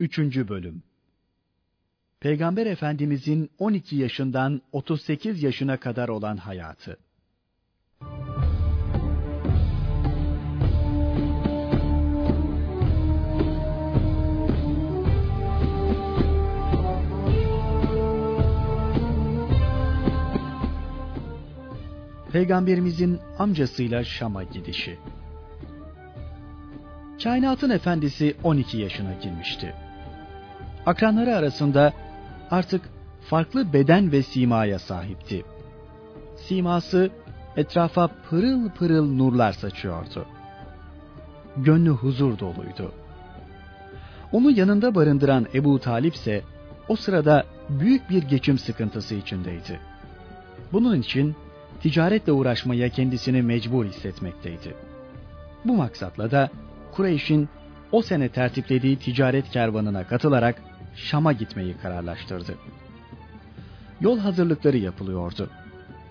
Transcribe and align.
3. 0.00 0.18
Bölüm 0.48 0.82
Peygamber 2.20 2.66
Efendimizin 2.66 3.50
12 3.58 3.96
yaşından 3.96 4.62
38 4.72 5.42
yaşına 5.42 5.76
kadar 5.80 6.08
olan 6.08 6.36
hayatı. 6.36 6.98
Peygamberimizin 22.32 23.20
amcasıyla 23.38 24.04
Şam'a 24.04 24.42
gidişi. 24.42 24.98
Kainatın 27.22 27.70
efendisi 27.70 28.36
12 28.42 28.78
yaşına 28.78 29.12
girmişti. 29.22 29.87
Akranları 30.88 31.36
arasında 31.36 31.92
artık 32.50 32.82
farklı 33.20 33.72
beden 33.72 34.12
ve 34.12 34.22
simaya 34.22 34.78
sahipti. 34.78 35.44
Siması 36.36 37.10
etrafa 37.56 38.08
pırıl 38.08 38.70
pırıl 38.70 39.12
nurlar 39.12 39.52
saçıyordu. 39.52 40.26
Gönlü 41.56 41.90
huzur 41.90 42.38
doluydu. 42.38 42.92
Onu 44.32 44.50
yanında 44.50 44.94
barındıran 44.94 45.46
Ebu 45.54 45.78
Talip 45.78 46.14
ise 46.14 46.42
o 46.88 46.96
sırada 46.96 47.44
büyük 47.68 48.10
bir 48.10 48.22
geçim 48.22 48.58
sıkıntısı 48.58 49.14
içindeydi. 49.14 49.80
Bunun 50.72 51.00
için 51.00 51.36
ticaretle 51.80 52.32
uğraşmaya 52.32 52.88
kendisini 52.88 53.42
mecbur 53.42 53.84
hissetmekteydi. 53.84 54.74
Bu 55.64 55.76
maksatla 55.76 56.30
da 56.30 56.50
Kureyş'in 56.92 57.48
o 57.92 58.02
sene 58.02 58.28
tertiplediği 58.28 58.96
ticaret 58.96 59.50
kervanına 59.50 60.06
katılarak 60.06 60.67
Şam'a 61.04 61.32
gitmeyi 61.32 61.76
kararlaştırdı. 61.82 62.54
Yol 64.00 64.18
hazırlıkları 64.18 64.76
yapılıyordu. 64.76 65.50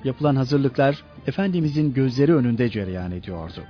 Yapılan 0.04 0.36
hazırlıklar 0.36 1.04
Efendimizin 1.28 1.94
gözleri 1.94 2.36
önünde 2.36 2.70
cereyan 2.70 3.12
ediyordu. 3.12 3.64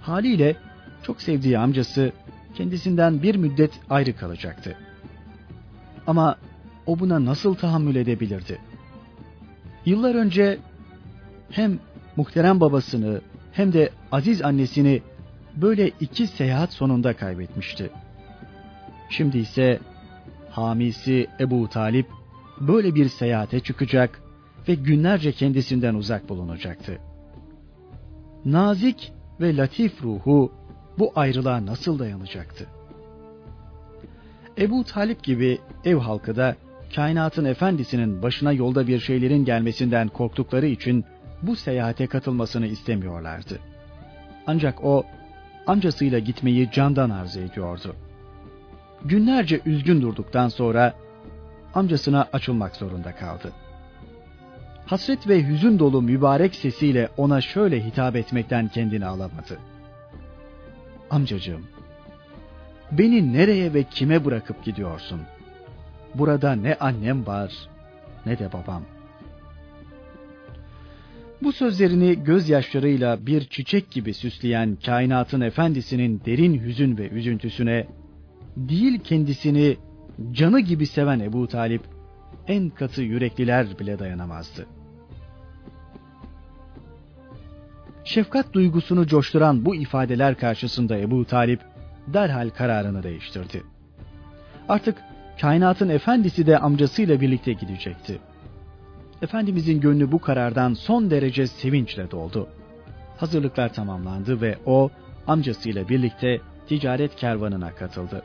Haliyle 0.00 0.56
çok 1.02 1.22
sevdiği 1.22 1.58
amcası 1.58 2.12
kendisinden 2.54 3.22
bir 3.22 3.34
müddet 3.34 3.80
ayrı 3.90 4.16
kalacaktı. 4.16 4.76
Ama 6.06 6.36
o 6.86 6.98
buna 6.98 7.24
nasıl 7.24 7.54
tahammül 7.54 7.96
edebilirdi? 7.96 8.58
Yıllar 9.86 10.14
önce 10.14 10.58
hem 11.50 11.78
muhterem 12.16 12.60
babasını 12.60 13.20
hem 13.52 13.72
de 13.72 13.90
aziz 14.12 14.42
annesini 14.42 15.02
böyle 15.56 15.88
iki 16.00 16.26
seyahat 16.26 16.72
sonunda 16.72 17.16
kaybetmişti. 17.16 17.90
Şimdi 19.10 19.38
ise 19.38 19.80
hamisi 20.54 21.26
Ebu 21.40 21.68
Talip 21.68 22.06
böyle 22.60 22.94
bir 22.94 23.08
seyahate 23.08 23.60
çıkacak 23.60 24.22
ve 24.68 24.74
günlerce 24.74 25.32
kendisinden 25.32 25.94
uzak 25.94 26.28
bulunacaktı. 26.28 26.98
Nazik 28.44 29.12
ve 29.40 29.56
latif 29.56 30.02
ruhu 30.02 30.52
bu 30.98 31.12
ayrılığa 31.16 31.66
nasıl 31.66 31.98
dayanacaktı? 31.98 32.66
Ebu 34.58 34.84
Talip 34.84 35.22
gibi 35.22 35.58
ev 35.84 35.96
halkı 35.96 36.36
da 36.36 36.56
kainatın 36.94 37.44
efendisinin 37.44 38.22
başına 38.22 38.52
yolda 38.52 38.86
bir 38.86 39.00
şeylerin 39.00 39.44
gelmesinden 39.44 40.08
korktukları 40.08 40.66
için 40.66 41.04
bu 41.42 41.56
seyahate 41.56 42.06
katılmasını 42.06 42.66
istemiyorlardı. 42.66 43.58
Ancak 44.46 44.84
o 44.84 45.04
amcasıyla 45.66 46.18
gitmeyi 46.18 46.70
candan 46.70 47.10
arzu 47.10 47.40
ediyordu. 47.40 47.96
Günlerce 49.04 49.60
üzgün 49.66 50.02
durduktan 50.02 50.48
sonra 50.48 50.94
amcasına 51.74 52.28
açılmak 52.32 52.76
zorunda 52.76 53.14
kaldı. 53.14 53.52
Hasret 54.86 55.28
ve 55.28 55.48
hüzün 55.48 55.78
dolu 55.78 56.02
mübarek 56.02 56.54
sesiyle 56.54 57.08
ona 57.16 57.40
şöyle 57.40 57.84
hitap 57.84 58.16
etmekten 58.16 58.68
kendini 58.68 59.06
alamadı. 59.06 59.58
Amcacığım, 61.10 61.66
beni 62.92 63.32
nereye 63.32 63.74
ve 63.74 63.82
kime 63.82 64.24
bırakıp 64.24 64.64
gidiyorsun? 64.64 65.20
Burada 66.14 66.52
ne 66.52 66.74
annem 66.74 67.26
var 67.26 67.52
ne 68.26 68.38
de 68.38 68.52
babam. 68.52 68.82
Bu 71.42 71.52
sözlerini 71.52 72.24
gözyaşlarıyla 72.24 73.26
bir 73.26 73.44
çiçek 73.44 73.90
gibi 73.90 74.14
süsleyen 74.14 74.78
kainatın 74.86 75.40
efendisinin 75.40 76.22
derin 76.26 76.60
hüzün 76.60 76.98
ve 76.98 77.08
üzüntüsüne 77.08 77.86
değil 78.56 79.00
kendisini 79.00 79.76
canı 80.32 80.60
gibi 80.60 80.86
seven 80.86 81.20
Ebu 81.20 81.48
Talip 81.48 81.82
en 82.48 82.70
katı 82.70 83.02
yürekliler 83.02 83.78
bile 83.78 83.98
dayanamazdı. 83.98 84.66
Şefkat 88.04 88.52
duygusunu 88.52 89.06
coşturan 89.06 89.64
bu 89.64 89.74
ifadeler 89.74 90.38
karşısında 90.38 90.98
Ebu 90.98 91.24
Talip 91.24 91.60
derhal 92.06 92.50
kararını 92.50 93.02
değiştirdi. 93.02 93.62
Artık 94.68 94.98
kainatın 95.40 95.88
efendisi 95.88 96.46
de 96.46 96.58
amcasıyla 96.58 97.20
birlikte 97.20 97.52
gidecekti. 97.52 98.18
Efendimizin 99.22 99.80
gönlü 99.80 100.12
bu 100.12 100.18
karardan 100.18 100.74
son 100.74 101.10
derece 101.10 101.46
sevinçle 101.46 102.10
doldu. 102.10 102.48
Hazırlıklar 103.16 103.72
tamamlandı 103.72 104.40
ve 104.40 104.58
o 104.66 104.90
amcasıyla 105.26 105.88
birlikte 105.88 106.40
ticaret 106.68 107.16
kervanına 107.16 107.74
katıldı. 107.74 108.22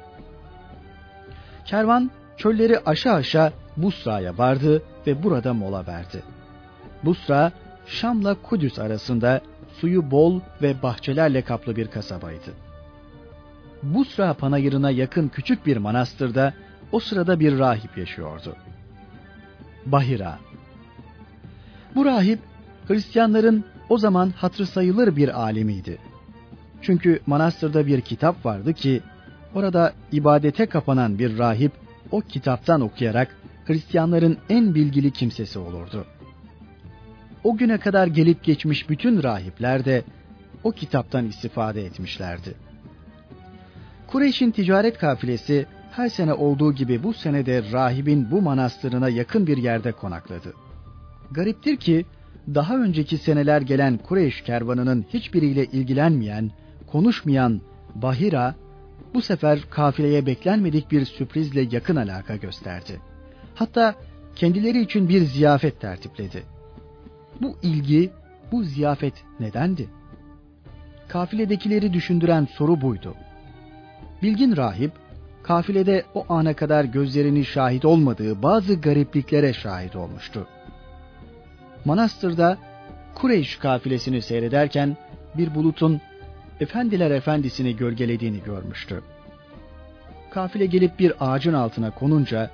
Kervan 1.69 2.11
çölleri 2.37 2.79
aşağı 2.79 3.13
aşağı 3.13 3.53
Busra'ya 3.77 4.37
vardı 4.37 4.83
ve 5.07 5.23
burada 5.23 5.53
mola 5.53 5.87
verdi. 5.87 6.23
Busra, 7.03 7.51
Şam'la 7.85 8.33
Kudüs 8.33 8.79
arasında 8.79 9.41
suyu 9.79 10.11
bol 10.11 10.39
ve 10.61 10.81
bahçelerle 10.83 11.41
kaplı 11.41 11.75
bir 11.75 11.87
kasabaydı. 11.87 12.53
Busra 13.83 14.33
panayırına 14.33 14.91
yakın 14.91 15.27
küçük 15.27 15.65
bir 15.65 15.77
manastırda 15.77 16.53
o 16.91 16.99
sırada 16.99 17.39
bir 17.39 17.59
rahip 17.59 17.97
yaşıyordu. 17.97 18.55
Bahira 19.85 20.39
bu 21.95 22.05
rahip 22.05 22.39
Hristiyanların 22.87 23.65
o 23.89 23.97
zaman 23.97 24.29
hatrı 24.29 24.65
sayılır 24.65 25.15
bir 25.15 25.41
alemiydi. 25.41 25.97
Çünkü 26.81 27.19
manastırda 27.27 27.87
bir 27.87 28.01
kitap 28.01 28.45
vardı 28.45 28.73
ki 28.73 29.01
orada 29.55 29.93
ibadete 30.11 30.65
kapanan 30.65 31.19
bir 31.19 31.37
rahip 31.37 31.71
o 32.11 32.21
kitaptan 32.21 32.81
okuyarak 32.81 33.35
Hristiyanların 33.65 34.37
en 34.49 34.75
bilgili 34.75 35.11
kimsesi 35.11 35.59
olurdu. 35.59 36.05
O 37.43 37.57
güne 37.57 37.77
kadar 37.77 38.07
gelip 38.07 38.43
geçmiş 38.43 38.89
bütün 38.89 39.23
rahipler 39.23 39.85
de 39.85 40.03
o 40.63 40.71
kitaptan 40.71 41.25
istifade 41.25 41.85
etmişlerdi. 41.85 42.53
Kureyş'in 44.07 44.51
ticaret 44.51 44.97
kafilesi 44.97 45.65
her 45.91 46.09
sene 46.09 46.33
olduğu 46.33 46.73
gibi 46.73 47.03
bu 47.03 47.13
senede 47.13 47.71
rahibin 47.71 48.31
bu 48.31 48.41
manastırına 48.41 49.09
yakın 49.09 49.47
bir 49.47 49.57
yerde 49.57 49.91
konakladı. 49.91 50.53
Gariptir 51.31 51.77
ki 51.77 52.05
daha 52.55 52.77
önceki 52.77 53.17
seneler 53.17 53.61
gelen 53.61 53.97
Kureyş 53.97 54.41
kervanının 54.41 55.05
hiçbiriyle 55.13 55.65
ilgilenmeyen, 55.65 56.51
konuşmayan 56.87 57.61
Bahira 57.95 58.55
bu 59.13 59.21
sefer 59.21 59.59
kafileye 59.69 60.25
beklenmedik 60.25 60.91
bir 60.91 61.05
sürprizle 61.05 61.67
yakın 61.71 61.95
alaka 61.95 62.35
gösterdi. 62.35 63.01
Hatta 63.55 63.95
kendileri 64.35 64.81
için 64.81 65.09
bir 65.09 65.21
ziyafet 65.21 65.81
tertipledi. 65.81 66.43
Bu 67.41 67.57
ilgi, 67.61 68.11
bu 68.51 68.63
ziyafet 68.63 69.13
nedendi? 69.39 69.89
Kafiledekileri 71.07 71.93
düşündüren 71.93 72.47
soru 72.57 72.81
buydu. 72.81 73.15
Bilgin 74.23 74.57
rahip, 74.57 74.91
kafilede 75.43 76.03
o 76.15 76.25
ana 76.29 76.53
kadar 76.53 76.83
gözlerini 76.83 77.45
şahit 77.45 77.85
olmadığı 77.85 78.43
bazı 78.43 78.73
garipliklere 78.73 79.53
şahit 79.53 79.95
olmuştu 79.95 80.47
manastırda 81.85 82.57
Kureyş 83.15 83.55
kafilesini 83.55 84.21
seyrederken 84.21 84.97
bir 85.37 85.55
bulutun 85.55 86.01
efendiler 86.59 87.11
efendisini 87.11 87.75
gölgelediğini 87.75 88.43
görmüştü. 88.43 89.01
Kafile 90.31 90.65
gelip 90.65 90.99
bir 90.99 91.13
ağacın 91.19 91.53
altına 91.53 91.91
konunca 91.91 92.51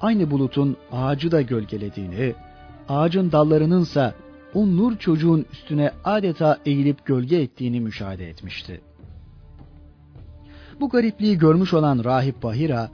aynı 0.00 0.30
bulutun 0.30 0.76
ağacı 0.92 1.30
da 1.30 1.42
gölgelediğini, 1.42 2.34
ağacın 2.88 3.32
dallarınınsa 3.32 4.14
o 4.54 4.66
nur 4.66 4.98
çocuğun 4.98 5.46
üstüne 5.52 5.92
adeta 6.04 6.58
eğilip 6.66 7.06
gölge 7.06 7.36
ettiğini 7.36 7.80
müşahede 7.80 8.28
etmişti. 8.28 8.80
Bu 10.80 10.88
garipliği 10.88 11.38
görmüş 11.38 11.74
olan 11.74 12.04
rahip 12.04 12.42
Bahira, 12.42 12.90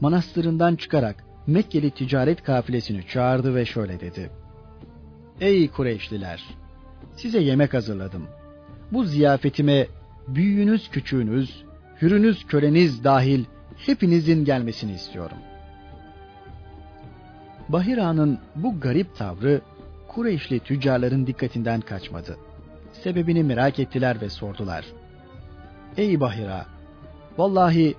manastırından 0.00 0.76
çıkarak 0.76 1.26
Mekkeli 1.46 1.90
ticaret 1.90 2.42
kafilesini 2.42 3.06
çağırdı 3.06 3.54
ve 3.54 3.64
şöyle 3.64 4.00
dedi. 4.00 4.30
Ey 5.40 5.68
Kureyşliler! 5.68 6.44
Size 7.16 7.38
yemek 7.38 7.74
hazırladım. 7.74 8.26
Bu 8.92 9.04
ziyafetime 9.04 9.86
büyüğünüz 10.28 10.90
küçüğünüz, 10.90 11.64
hürünüz 12.02 12.46
köleniz 12.46 13.04
dahil 13.04 13.44
hepinizin 13.86 14.44
gelmesini 14.44 14.92
istiyorum. 14.92 15.38
Bahira'nın 17.68 18.38
bu 18.56 18.80
garip 18.80 19.16
tavrı 19.16 19.60
Kureyşli 20.08 20.60
tüccarların 20.60 21.26
dikkatinden 21.26 21.80
kaçmadı. 21.80 22.36
Sebebini 22.92 23.44
merak 23.44 23.78
ettiler 23.78 24.20
ve 24.20 24.30
sordular. 24.30 24.84
Ey 25.96 26.20
Bahira! 26.20 26.66
Vallahi 27.38 27.94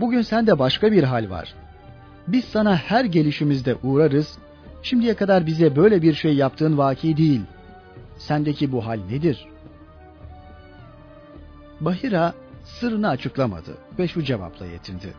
bugün 0.00 0.22
sende 0.22 0.58
başka 0.58 0.92
bir 0.92 1.02
hal 1.02 1.30
var. 1.30 1.54
Biz 2.28 2.44
sana 2.44 2.76
her 2.76 3.04
gelişimizde 3.04 3.76
uğrarız, 3.82 4.38
şimdiye 4.82 5.14
kadar 5.14 5.46
bize 5.46 5.76
böyle 5.76 6.02
bir 6.02 6.14
şey 6.14 6.34
yaptığın 6.34 6.78
vaki 6.78 7.16
değil. 7.16 7.40
Sendeki 8.18 8.72
bu 8.72 8.86
hal 8.86 9.00
nedir? 9.10 9.46
Bahira 11.80 12.34
sırrını 12.64 13.08
açıklamadı 13.08 13.78
ve 13.98 14.08
şu 14.08 14.22
cevapla 14.22 14.66
yetindi. 14.66 15.14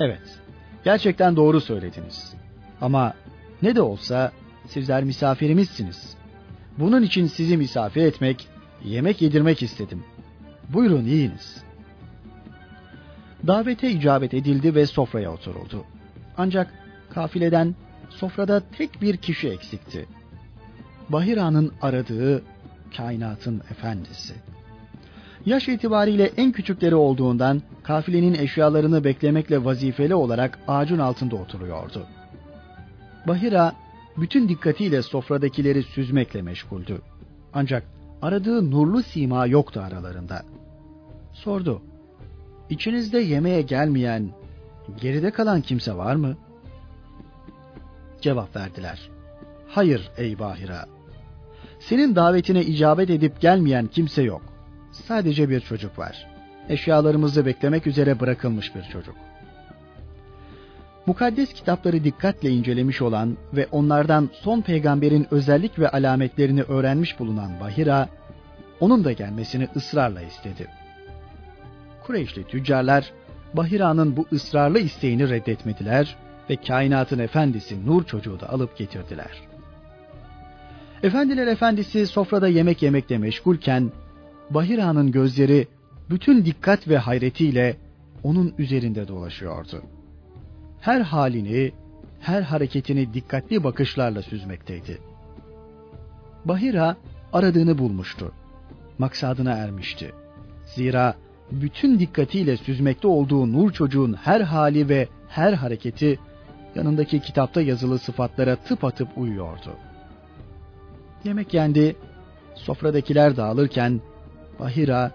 Evet, 0.00 0.38
gerçekten 0.84 1.36
doğru 1.36 1.60
söylediniz. 1.60 2.34
Ama 2.80 3.14
ne 3.62 3.76
de 3.76 3.82
olsa 3.82 4.32
sizler 4.66 5.04
misafirimizsiniz. 5.04 6.16
Bunun 6.78 7.02
için 7.02 7.26
sizi 7.26 7.56
misafir 7.56 8.02
etmek, 8.02 8.48
yemek 8.84 9.22
yedirmek 9.22 9.62
istedim. 9.62 10.04
Buyurun 10.68 11.04
yiyiniz. 11.04 11.64
Davete 13.46 13.90
icabet 13.90 14.34
edildi 14.34 14.74
ve 14.74 14.86
sofraya 14.86 15.32
oturuldu. 15.32 15.84
Ancak 16.36 16.74
kafileden 17.10 17.74
sofrada 18.10 18.62
tek 18.78 19.02
bir 19.02 19.16
kişi 19.16 19.48
eksikti. 19.48 20.06
Bahira'nın 21.08 21.72
aradığı 21.82 22.42
kainatın 22.96 23.62
efendisi. 23.70 24.34
Yaş 25.46 25.68
itibariyle 25.68 26.30
en 26.36 26.52
küçükleri 26.52 26.94
olduğundan 26.94 27.62
kafilenin 27.82 28.34
eşyalarını 28.34 29.04
beklemekle 29.04 29.64
vazifeli 29.64 30.14
olarak 30.14 30.58
ağacın 30.68 30.98
altında 30.98 31.36
oturuyordu. 31.36 32.06
Bahira 33.28 33.72
bütün 34.16 34.48
dikkatiyle 34.48 35.02
sofradakileri 35.02 35.82
süzmekle 35.82 36.42
meşguldü. 36.42 37.02
Ancak 37.54 37.84
aradığı 38.22 38.70
nurlu 38.70 39.02
sima 39.02 39.46
yoktu 39.46 39.80
aralarında. 39.80 40.42
Sordu. 41.32 41.82
İçinizde 42.70 43.18
yemeğe 43.18 43.62
gelmeyen, 43.62 44.30
geride 45.00 45.30
kalan 45.30 45.60
kimse 45.60 45.96
var 45.96 46.14
mı? 46.16 46.36
Cevap 48.20 48.56
verdiler. 48.56 49.10
Hayır 49.68 50.10
ey 50.16 50.38
Bahira. 50.38 50.86
Senin 51.80 52.16
davetine 52.16 52.64
icabet 52.64 53.10
edip 53.10 53.40
gelmeyen 53.40 53.86
kimse 53.86 54.22
yok. 54.22 54.51
Sadece 54.92 55.50
bir 55.50 55.60
çocuk 55.60 55.98
var. 55.98 56.26
Eşyalarımızı 56.68 57.46
beklemek 57.46 57.86
üzere 57.86 58.20
bırakılmış 58.20 58.74
bir 58.74 58.82
çocuk. 58.82 59.14
Mukaddes 61.06 61.52
kitapları 61.52 62.04
dikkatle 62.04 62.50
incelemiş 62.50 63.02
olan 63.02 63.36
ve 63.52 63.68
onlardan 63.72 64.30
son 64.32 64.60
peygamberin 64.60 65.26
özellik 65.30 65.78
ve 65.78 65.88
alametlerini 65.88 66.62
öğrenmiş 66.62 67.18
bulunan 67.18 67.60
Bahira, 67.60 68.08
onun 68.80 69.04
da 69.04 69.12
gelmesini 69.12 69.68
ısrarla 69.76 70.22
istedi. 70.22 70.66
Kureyşli 72.06 72.44
tüccarlar, 72.44 73.12
Bahira'nın 73.54 74.16
bu 74.16 74.26
ısrarlı 74.32 74.78
isteğini 74.78 75.28
reddetmediler 75.28 76.16
ve 76.50 76.56
kainatın 76.56 77.18
efendisi 77.18 77.86
Nur 77.86 78.04
çocuğu 78.04 78.40
da 78.40 78.48
alıp 78.48 78.76
getirdiler. 78.76 79.42
Efendiler 81.02 81.46
efendisi 81.46 82.06
sofrada 82.06 82.48
yemek 82.48 82.82
yemekle 82.82 83.18
meşgulken, 83.18 83.92
Bahira'nın 84.54 85.12
gözleri 85.12 85.68
bütün 86.10 86.44
dikkat 86.44 86.88
ve 86.88 86.98
hayretiyle 86.98 87.76
onun 88.22 88.54
üzerinde 88.58 89.08
dolaşıyordu 89.08 89.82
her 90.82 91.00
halini, 91.00 91.72
her 92.20 92.42
hareketini 92.42 93.14
dikkatli 93.14 93.64
bakışlarla 93.64 94.22
süzmekteydi. 94.22 94.98
Bahira 96.44 96.96
aradığını 97.32 97.78
bulmuştu. 97.78 98.32
Maksadına 98.98 99.52
ermişti. 99.52 100.12
Zira 100.74 101.14
bütün 101.50 101.98
dikkatiyle 101.98 102.56
süzmekte 102.56 103.08
olduğu 103.08 103.52
Nur 103.52 103.72
çocuğun 103.72 104.12
her 104.12 104.40
hali 104.40 104.88
ve 104.88 105.08
her 105.28 105.52
hareketi 105.52 106.18
yanındaki 106.74 107.20
kitapta 107.20 107.62
yazılı 107.62 107.98
sıfatlara 107.98 108.56
tıpatıp 108.56 109.08
uyuyordu. 109.16 109.76
Yemek 111.24 111.54
yendi, 111.54 111.96
sofradakiler 112.54 113.36
dağılırken 113.36 114.00
Bahira 114.58 115.10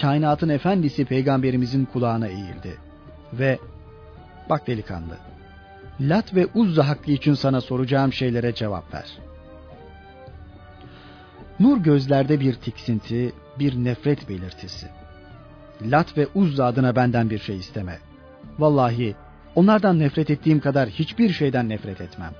kainatın 0.00 0.48
efendisi 0.48 1.04
peygamberimizin 1.04 1.84
kulağına 1.84 2.26
eğildi 2.26 2.76
ve 3.32 3.58
Bak 4.50 4.66
delikanlı. 4.66 5.16
Lat 6.00 6.34
ve 6.34 6.46
Uzza 6.54 6.88
hakkı 6.88 7.10
için 7.10 7.34
sana 7.34 7.60
soracağım 7.60 8.12
şeylere 8.12 8.54
cevap 8.54 8.94
ver. 8.94 9.18
Nur 11.60 11.78
gözlerde 11.78 12.40
bir 12.40 12.54
tiksinti, 12.54 13.32
bir 13.58 13.84
nefret 13.84 14.28
belirtisi. 14.28 14.86
Lat 15.82 16.18
ve 16.18 16.26
Uzza 16.34 16.66
adına 16.66 16.96
benden 16.96 17.30
bir 17.30 17.38
şey 17.38 17.56
isteme. 17.56 17.98
Vallahi 18.58 19.16
onlardan 19.54 19.98
nefret 19.98 20.30
ettiğim 20.30 20.60
kadar 20.60 20.88
hiçbir 20.88 21.32
şeyden 21.32 21.68
nefret 21.68 22.00
etmem. 22.00 22.32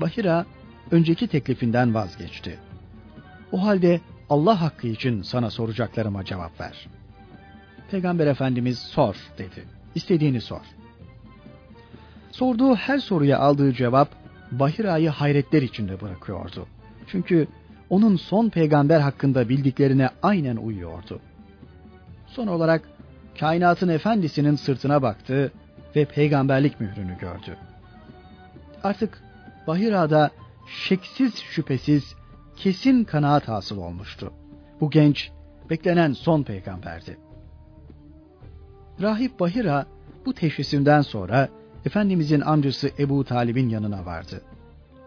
Bahira 0.00 0.46
önceki 0.90 1.28
teklifinden 1.28 1.94
vazgeçti. 1.94 2.58
O 3.52 3.66
halde 3.66 4.00
Allah 4.32 4.60
hakkı 4.60 4.86
için 4.86 5.22
sana 5.22 5.50
soracaklarıma 5.50 6.24
cevap 6.24 6.60
ver. 6.60 6.86
Peygamber 7.90 8.26
Efendimiz 8.26 8.78
sor 8.78 9.16
dedi. 9.38 9.64
İstediğini 9.94 10.40
sor. 10.40 10.60
Sorduğu 12.30 12.74
her 12.74 12.98
soruya 12.98 13.38
aldığı 13.38 13.72
cevap 13.72 14.08
Bahira'yı 14.50 15.10
hayretler 15.10 15.62
içinde 15.62 16.00
bırakıyordu. 16.00 16.66
Çünkü 17.06 17.48
onun 17.90 18.16
son 18.16 18.48
peygamber 18.48 19.00
hakkında 19.00 19.48
bildiklerine 19.48 20.08
aynen 20.22 20.56
uyuyordu. 20.56 21.20
Son 22.26 22.46
olarak 22.46 22.88
kainatın 23.40 23.88
efendisinin 23.88 24.56
sırtına 24.56 25.02
baktı 25.02 25.52
ve 25.96 26.04
peygamberlik 26.04 26.80
mührünü 26.80 27.18
gördü. 27.18 27.56
Artık 28.84 29.22
Bahira'da 29.66 30.30
şeksiz 30.66 31.34
şüphesiz 31.34 32.21
kesin 32.62 33.04
kanaat 33.04 33.48
hasıl 33.48 33.78
olmuştu. 33.78 34.32
Bu 34.80 34.90
genç 34.90 35.30
beklenen 35.70 36.12
son 36.12 36.42
peygamberdi. 36.42 37.18
Rahip 39.00 39.40
Bahira 39.40 39.86
bu 40.26 40.34
teşhisinden 40.34 41.00
sonra 41.00 41.48
Efendimizin 41.84 42.40
amcası 42.40 42.90
Ebu 42.98 43.24
Talib'in 43.24 43.68
yanına 43.68 44.06
vardı. 44.06 44.42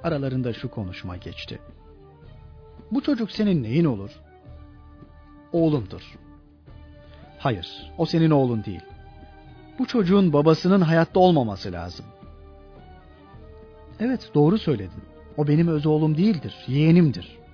Aralarında 0.03 0.53
şu 0.53 0.71
konuşma 0.71 1.17
geçti. 1.17 1.59
Bu 2.91 3.01
çocuk 3.01 3.31
senin 3.31 3.63
neyin 3.63 3.85
olur? 3.85 4.11
Oğlumdur. 5.51 6.17
Hayır, 7.37 7.91
o 7.97 8.05
senin 8.05 8.31
oğlun 8.31 8.65
değil. 8.65 8.81
Bu 9.79 9.85
çocuğun 9.85 10.33
babasının 10.33 10.81
hayatta 10.81 11.19
olmaması 11.19 11.71
lazım. 11.71 12.05
Evet, 13.99 14.29
doğru 14.33 14.57
söyledin. 14.57 15.03
O 15.37 15.47
benim 15.47 15.67
öz 15.67 15.85
oğlum 15.85 16.17
değildir, 16.17 16.55
yeğenimdir. 16.67 17.44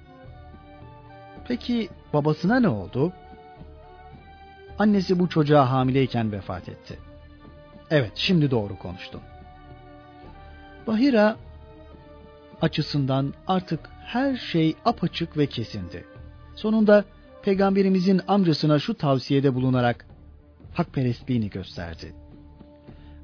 Peki 1.48 1.90
babasına 2.14 2.60
ne 2.60 2.68
oldu? 2.68 3.14
Annesi 4.80 5.20
bu 5.20 5.30
çocuğa 5.30 5.72
hamileyken 5.72 6.32
vefat 6.32 6.70
etti. 6.70 7.00
Evet, 7.90 8.12
şimdi 8.16 8.52
doğru 8.52 8.80
konuştun. 8.80 9.22
Bahira 10.88 11.38
açısından 12.62 13.34
artık 13.48 13.90
her 14.06 14.36
şey 14.36 14.76
apaçık 14.86 15.38
ve 15.38 15.46
kesindi. 15.48 16.06
Sonunda 16.56 17.06
peygamberimizin 17.44 18.22
amcasına 18.28 18.80
şu 18.80 18.94
tavsiyede 18.94 19.56
bulunarak 19.56 20.06
hakperestliğini 20.74 21.50
gösterdi. 21.50 22.14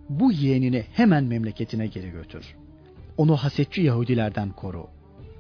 Bu 0.10 0.32
yeğenini 0.32 0.86
hemen 0.94 1.24
memleketine 1.24 1.88
geri 1.88 2.12
götür. 2.12 2.56
Onu 3.18 3.36
hasetçi 3.36 3.82
Yahudilerden 3.82 4.50
koru. 4.50 4.88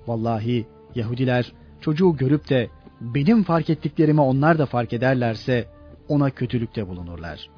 Vallahi 0.08 0.68
Yahudiler 0.96 1.54
çocuğu 1.82 2.18
görüp 2.18 2.50
de 2.50 2.70
benim 3.02 3.44
fark 3.44 3.70
ettiklerimi 3.70 4.22
onlar 4.22 4.60
da 4.60 4.66
fark 4.66 4.94
ederlerse 4.94 5.68
ona 6.08 6.30
kötülükte 6.30 6.88
bulunurlar. 6.88 7.50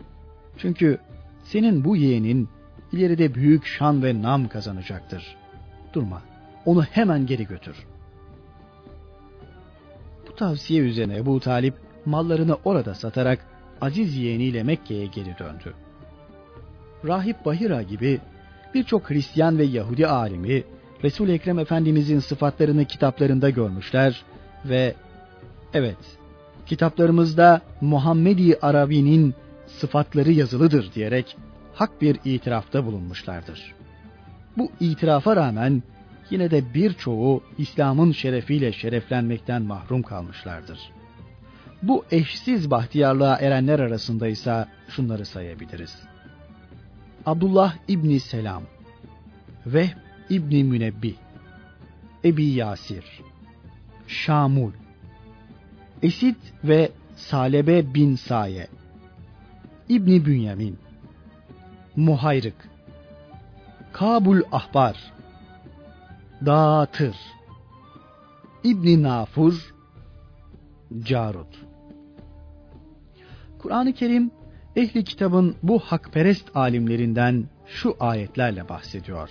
Çünkü 0.58 0.98
senin 1.44 1.84
bu 1.84 1.96
yeğenin 1.96 2.50
ileride 2.92 3.36
büyük 3.36 3.66
şan 3.66 4.04
ve 4.04 4.22
nam 4.22 4.48
kazanacaktır. 4.48 5.38
Durma, 5.94 6.22
onu 6.66 6.84
hemen 6.84 7.26
geri 7.26 7.48
götür. 7.48 7.76
Bu 10.28 10.36
tavsiye 10.36 10.82
üzerine 10.82 11.18
Ebu 11.18 11.40
Talip 11.40 11.74
mallarını 12.06 12.58
orada 12.64 12.96
satarak 12.96 13.46
aziz 13.82 14.18
yeğeniyle 14.18 14.64
Mekke'ye 14.64 15.06
geri 15.06 15.38
döndü. 15.40 15.74
Rahip 17.08 17.46
Bahira 17.46 17.82
gibi 17.82 18.20
birçok 18.74 19.10
Hristiyan 19.10 19.58
ve 19.58 19.64
Yahudi 19.64 20.08
alimi 20.08 20.64
Resul 21.03 21.29
Ekrem 21.29 21.60
Efendimizin 21.60 22.20
sıfatlarını 22.20 22.86
kitaplarında 22.86 23.50
görmüşler 23.50 24.24
ve 24.65 24.96
evet 25.74 25.98
kitaplarımızda 26.65 27.62
Muhammedi 27.82 28.58
Arabi'nin 28.62 29.36
sıfatları 29.68 30.32
yazılıdır 30.32 30.94
diyerek 30.94 31.38
hak 31.74 32.01
bir 32.01 32.20
itirafta 32.25 32.86
bulunmuşlardır. 32.86 33.75
Bu 34.58 34.72
itirafa 34.79 35.36
rağmen 35.36 35.84
yine 36.29 36.51
de 36.51 36.74
birçoğu 36.74 37.44
İslam'ın 37.58 38.12
şerefiyle 38.12 38.72
şereflenmekten 38.72 39.62
mahrum 39.62 40.03
kalmışlardır. 40.03 40.79
Bu 41.84 42.06
eşsiz 42.12 42.72
bahtiyarlığa 42.72 43.38
erenler 43.38 43.79
arasında 43.79 44.27
ise 44.27 44.65
şunları 44.89 45.25
sayabiliriz. 45.25 45.96
Abdullah 47.25 47.75
İbni 47.88 48.20
Selam, 48.20 48.63
Vehb 49.65 50.09
İbni 50.29 50.63
Münebbi, 50.63 51.15
Ebi 52.24 52.45
Yasir, 52.45 53.05
Şamul, 54.07 54.71
Esid 56.03 56.36
ve 56.63 56.91
Salebe 57.15 57.93
bin 57.93 58.15
Saye, 58.15 58.67
İbni 59.89 60.25
Bünyamin, 60.25 60.77
Muhayrık, 61.95 62.69
Kabul 63.93 64.41
Ahbar, 64.51 65.13
Dağıtır, 66.45 67.15
İbni 68.63 69.03
Nafur, 69.03 69.74
Carut. 71.00 71.69
Kur'an-ı 73.59 73.93
Kerim 73.93 74.31
ehli 74.75 75.03
kitabın 75.03 75.55
bu 75.63 75.79
hakperest 75.79 76.55
alimlerinden 76.55 77.45
şu 77.67 77.95
ayetlerle 78.00 78.69
bahsediyor. 78.69 79.29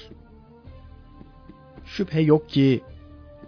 Şüphe 1.89 2.21
yok 2.21 2.49
ki 2.49 2.83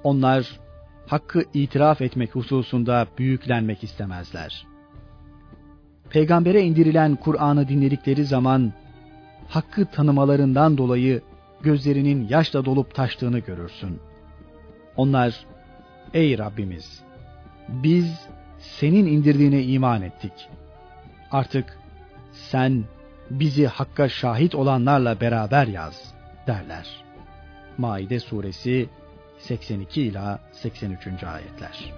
onlar 0.04 0.60
hakkı 1.06 1.44
itiraf 1.54 2.00
etmek 2.00 2.34
hususunda 2.34 3.06
büyüklenmek 3.18 3.84
istemezler. 3.84 4.66
Peygambere 6.10 6.62
indirilen 6.62 7.16
Kur'an'ı 7.16 7.68
dinledikleri 7.68 8.24
zaman 8.24 8.72
hakkı 9.48 9.86
tanımalarından 9.86 10.78
dolayı 10.78 11.20
gözlerinin 11.62 12.28
yaşla 12.28 12.64
dolup 12.64 12.94
taştığını 12.94 13.38
görürsün. 13.38 14.00
Onlar, 14.96 15.46
ey 16.14 16.38
Rabbimiz, 16.38 17.02
biz 17.68 18.28
senin 18.58 19.06
indirdiğine 19.06 19.62
iman 19.62 20.02
ettik. 20.02 20.32
Artık 21.30 21.78
sen 22.32 22.84
bizi 23.30 23.66
hakka 23.66 24.08
şahit 24.08 24.54
olanlarla 24.54 25.20
beraber 25.20 25.66
yaz 25.66 26.14
derler. 26.46 27.09
Maide 27.80 28.20
suresi 28.20 28.88
82 29.38 30.02
ila 30.02 30.40
83. 30.52 31.24
ayetler. 31.24 31.94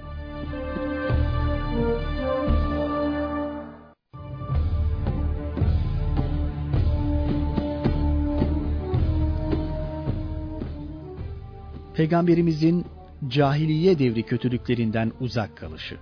Peygamberimizin 11.94 12.86
cahiliye 13.28 13.98
devri 13.98 14.22
kötülüklerinden 14.22 15.12
uzak 15.20 15.56
kalışı. 15.56 15.96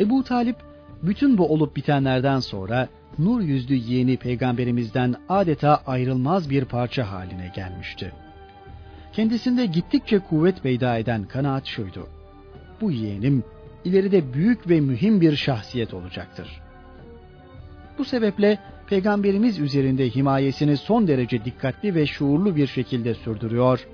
Ebu 0.00 0.24
Talip 0.24 0.56
bütün 1.02 1.38
bu 1.38 1.52
olup 1.52 1.76
bitenlerden 1.76 2.40
sonra 2.40 2.88
nur 3.18 3.40
yüzlü 3.40 3.74
yeğeni 3.74 4.16
peygamberimizden 4.16 5.14
adeta 5.28 5.82
ayrılmaz 5.86 6.50
bir 6.50 6.64
parça 6.64 7.10
haline 7.12 7.52
gelmişti. 7.54 8.12
Kendisinde 9.12 9.66
gittikçe 9.66 10.18
kuvvet 10.18 10.62
peyda 10.62 10.98
eden 10.98 11.24
kanaat 11.24 11.66
şuydu. 11.66 12.08
Bu 12.80 12.92
yeğenim 12.92 13.44
ileride 13.84 14.32
büyük 14.32 14.68
ve 14.68 14.80
mühim 14.80 15.20
bir 15.20 15.36
şahsiyet 15.36 15.94
olacaktır. 15.94 16.62
Bu 17.98 18.04
sebeple 18.04 18.58
peygamberimiz 18.86 19.58
üzerinde 19.58 20.10
himayesini 20.10 20.76
son 20.76 21.08
derece 21.08 21.44
dikkatli 21.44 21.94
ve 21.94 22.06
şuurlu 22.06 22.56
bir 22.56 22.66
şekilde 22.66 23.14
sürdürüyor, 23.14 23.88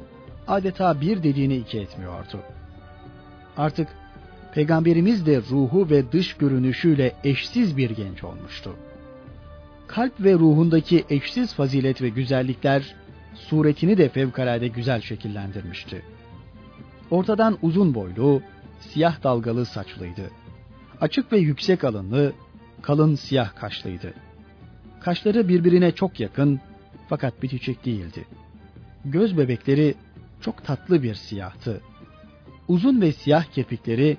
adeta 0.49 1.01
bir 1.01 1.23
dediğini 1.23 1.57
iki 1.57 1.81
etmiyordu. 1.81 2.41
Artık 3.57 3.89
peygamberimiz 4.55 5.27
de 5.27 5.41
ruhu 5.51 5.91
ve 5.91 6.13
dış 6.13 6.35
görünüşüyle 6.35 7.13
eşsiz 7.25 7.77
bir 7.77 7.91
genç 7.91 8.25
olmuştu. 8.25 8.77
Kalp 9.95 10.21
ve 10.21 10.35
ruhundaki 10.35 11.05
eşsiz 11.11 11.55
fazilet 11.55 12.03
ve 12.03 12.09
güzellikler 12.09 12.95
suretini 13.35 13.99
de 13.99 14.09
fevkalade 14.09 14.69
güzel 14.69 15.01
şekillendirmişti. 15.01 16.03
Ortadan 17.11 17.59
uzun 17.63 17.95
boylu, 17.95 18.43
siyah 18.81 19.23
dalgalı 19.23 19.67
saçlıydı. 19.67 20.31
Açık 21.01 21.33
ve 21.33 21.39
yüksek 21.39 21.85
alınlı, 21.85 22.33
kalın 22.83 23.15
siyah 23.15 23.55
kaşlıydı. 23.55 24.15
Kaşları 25.01 25.49
birbirine 25.49 25.93
çok 25.93 26.21
yakın 26.21 26.61
fakat 27.09 27.43
bitişik 27.43 27.85
değildi. 27.85 28.25
Göz 29.05 29.39
bebekleri 29.39 29.95
çok 30.41 30.65
tatlı 30.65 31.03
bir 31.03 31.15
siyahtı. 31.15 31.81
Uzun 32.69 33.01
ve 33.01 33.13
siyah 33.13 33.45
kirpikleri 33.45 34.17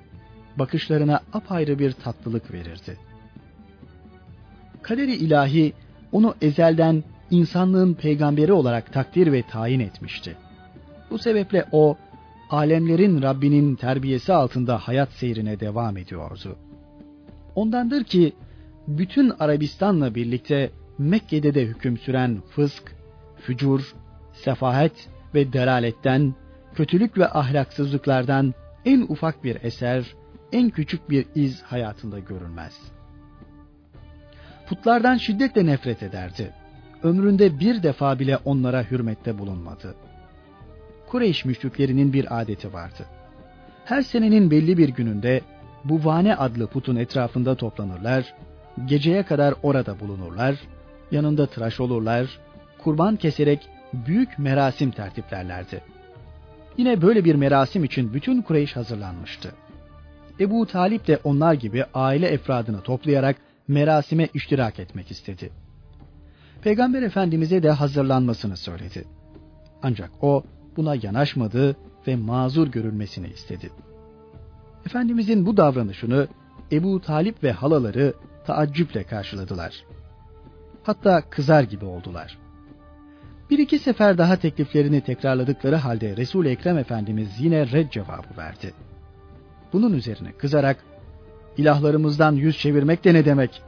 bakışlarına 0.56 1.20
apayrı 1.32 1.78
bir 1.78 1.92
tatlılık 1.92 2.52
verirdi. 2.52 2.98
Kaderi 4.84 5.14
ilahi 5.14 5.72
onu 6.12 6.34
ezelden 6.42 7.04
insanlığın 7.30 7.94
peygamberi 7.94 8.52
olarak 8.52 8.92
takdir 8.92 9.32
ve 9.32 9.42
tayin 9.42 9.80
etmişti. 9.80 10.36
Bu 11.10 11.18
sebeple 11.18 11.64
o, 11.72 11.96
alemlerin 12.50 13.22
Rabbinin 13.22 13.76
terbiyesi 13.76 14.32
altında 14.32 14.78
hayat 14.78 15.12
seyrine 15.12 15.60
devam 15.60 15.96
ediyordu. 15.96 16.56
Ondandır 17.54 18.04
ki, 18.04 18.32
bütün 18.88 19.32
Arabistan'la 19.38 20.14
birlikte 20.14 20.70
Mekke'de 20.98 21.54
de 21.54 21.62
hüküm 21.66 21.98
süren 21.98 22.40
fısk, 22.40 22.94
fücur, 23.36 23.94
sefahet 24.32 25.08
ve 25.34 25.52
deraletten, 25.52 26.34
kötülük 26.74 27.18
ve 27.18 27.28
ahlaksızlıklardan 27.28 28.54
en 28.84 29.00
ufak 29.00 29.44
bir 29.44 29.64
eser, 29.64 30.14
en 30.52 30.70
küçük 30.70 31.10
bir 31.10 31.26
iz 31.34 31.62
hayatında 31.62 32.18
görülmez. 32.18 32.93
Putlardan 34.66 35.16
şiddetle 35.16 35.66
nefret 35.66 36.02
ederdi. 36.02 36.52
Ömründe 37.02 37.60
bir 37.60 37.82
defa 37.82 38.18
bile 38.18 38.38
onlara 38.44 38.82
hürmette 38.82 39.38
bulunmadı. 39.38 39.94
Kureyş 41.08 41.44
müşriklerinin 41.44 42.12
bir 42.12 42.40
adeti 42.40 42.72
vardı. 42.72 43.06
Her 43.84 44.02
senenin 44.02 44.50
belli 44.50 44.78
bir 44.78 44.88
gününde 44.88 45.40
bu 45.84 46.04
Vane 46.04 46.36
adlı 46.36 46.66
putun 46.66 46.96
etrafında 46.96 47.54
toplanırlar, 47.54 48.34
geceye 48.86 49.22
kadar 49.22 49.54
orada 49.62 50.00
bulunurlar, 50.00 50.56
yanında 51.10 51.46
tıraş 51.46 51.80
olurlar, 51.80 52.38
kurban 52.78 53.16
keserek 53.16 53.68
büyük 53.92 54.38
merasim 54.38 54.90
tertiplerlerdi. 54.90 55.80
Yine 56.76 57.02
böyle 57.02 57.24
bir 57.24 57.34
merasim 57.34 57.84
için 57.84 58.14
bütün 58.14 58.42
Kureyş 58.42 58.76
hazırlanmıştı. 58.76 59.52
Ebu 60.40 60.66
Talip 60.66 61.06
de 61.06 61.18
onlar 61.24 61.54
gibi 61.54 61.84
aile 61.94 62.26
efradını 62.26 62.80
toplayarak 62.80 63.36
merasime 63.68 64.28
iştirak 64.34 64.78
etmek 64.78 65.10
istedi. 65.10 65.50
Peygamber 66.62 67.02
Efendimiz'e 67.02 67.62
de 67.62 67.70
hazırlanmasını 67.70 68.56
söyledi. 68.56 69.04
Ancak 69.82 70.10
o 70.20 70.44
buna 70.76 70.94
yanaşmadı 70.94 71.76
ve 72.06 72.16
mazur 72.16 72.68
görülmesini 72.68 73.28
istedi. 73.28 73.70
Efendimizin 74.86 75.46
bu 75.46 75.56
davranışını 75.56 76.28
Ebu 76.72 77.00
Talip 77.00 77.44
ve 77.44 77.52
halaları 77.52 78.14
taaccüple 78.46 79.04
karşıladılar. 79.04 79.84
Hatta 80.82 81.22
kızar 81.30 81.62
gibi 81.62 81.84
oldular. 81.84 82.38
Bir 83.50 83.58
iki 83.58 83.78
sefer 83.78 84.18
daha 84.18 84.36
tekliflerini 84.36 85.00
tekrarladıkları 85.00 85.76
halde 85.76 86.16
Resul-i 86.16 86.48
Ekrem 86.48 86.78
Efendimiz 86.78 87.28
yine 87.40 87.72
red 87.72 87.90
cevabı 87.90 88.36
verdi. 88.38 88.74
Bunun 89.72 89.92
üzerine 89.92 90.32
kızarak, 90.32 90.84
ilahlarımızdan 91.58 92.32
yüz 92.32 92.58
çevirmek 92.58 93.04
de 93.04 93.14
ne 93.14 93.24
demek? 93.24 93.62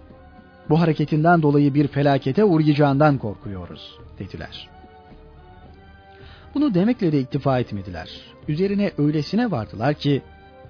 Bu 0.68 0.80
hareketinden 0.80 1.42
dolayı 1.42 1.74
bir 1.74 1.88
felakete 1.88 2.44
uğrayacağından 2.44 3.18
korkuyoruz, 3.18 3.98
dediler. 4.18 4.68
Bunu 6.54 6.74
demekle 6.74 7.12
de 7.12 7.20
iktifa 7.20 7.58
etmediler. 7.58 8.10
Üzerine 8.48 8.92
öylesine 8.98 9.50
vardılar 9.50 9.94
ki, 9.94 10.22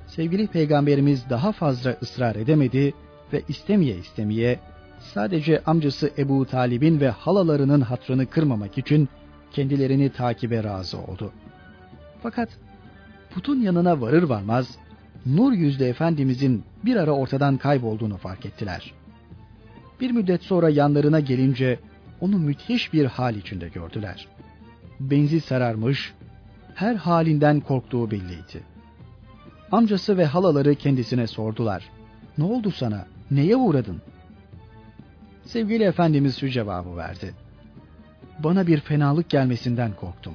sevgili 0.07 0.47
peygamberimiz 0.47 1.31
daha 1.31 1.53
fazla 1.53 1.97
ısrar 2.03 2.37
edemedi 2.37 2.95
ve 3.33 3.43
istemeye 3.49 3.97
istemeye 3.97 4.61
sadece 5.01 5.63
amcası 5.67 6.11
Ebu 6.19 6.47
Talib'in 6.47 7.01
ve 7.01 7.09
halalarının 7.09 7.81
hatrını 7.81 8.27
kırmamak 8.27 8.79
için 8.79 9.09
kendilerini 9.53 10.11
takibe 10.11 10.65
razı 10.65 10.99
oldu. 10.99 11.33
Fakat 12.23 12.49
putun 13.31 13.61
yanına 13.61 14.01
varır 14.01 14.23
varmaz 14.23 14.79
nur 15.27 15.53
yüzlü 15.53 15.85
Efendimizin 15.85 16.65
bir 16.85 16.97
ara 16.97 17.11
ortadan 17.11 17.57
kaybolduğunu 17.57 18.17
fark 18.17 18.47
ettiler. 18.47 18.93
Bir 20.01 20.11
müddet 20.11 20.43
sonra 20.43 20.69
yanlarına 20.69 21.21
gelince 21.21 21.79
onu 22.21 22.39
müthiş 22.39 22.93
bir 22.93 23.05
hal 23.05 23.35
içinde 23.35 23.69
gördüler. 23.69 24.29
Benzi 25.01 25.41
sararmış, 25.41 26.15
her 26.75 26.95
halinden 26.95 27.61
korktuğu 27.61 28.11
belliydi. 28.11 28.63
Amcası 29.73 30.19
ve 30.19 30.25
halaları 30.25 30.75
kendisine 30.75 31.27
sordular. 31.27 31.91
Ne 32.39 32.45
oldu 32.45 32.71
sana? 32.71 33.07
Neye 33.31 33.57
uğradın? 33.57 34.03
Sevgili 35.45 35.85
Efendimiz 35.85 36.39
şu 36.41 36.49
cevabı 36.49 36.97
verdi. 36.97 37.35
Bana 38.39 38.67
bir 38.67 38.81
fenalık 38.81 39.31
gelmesinden 39.31 39.93
korktum. 39.93 40.35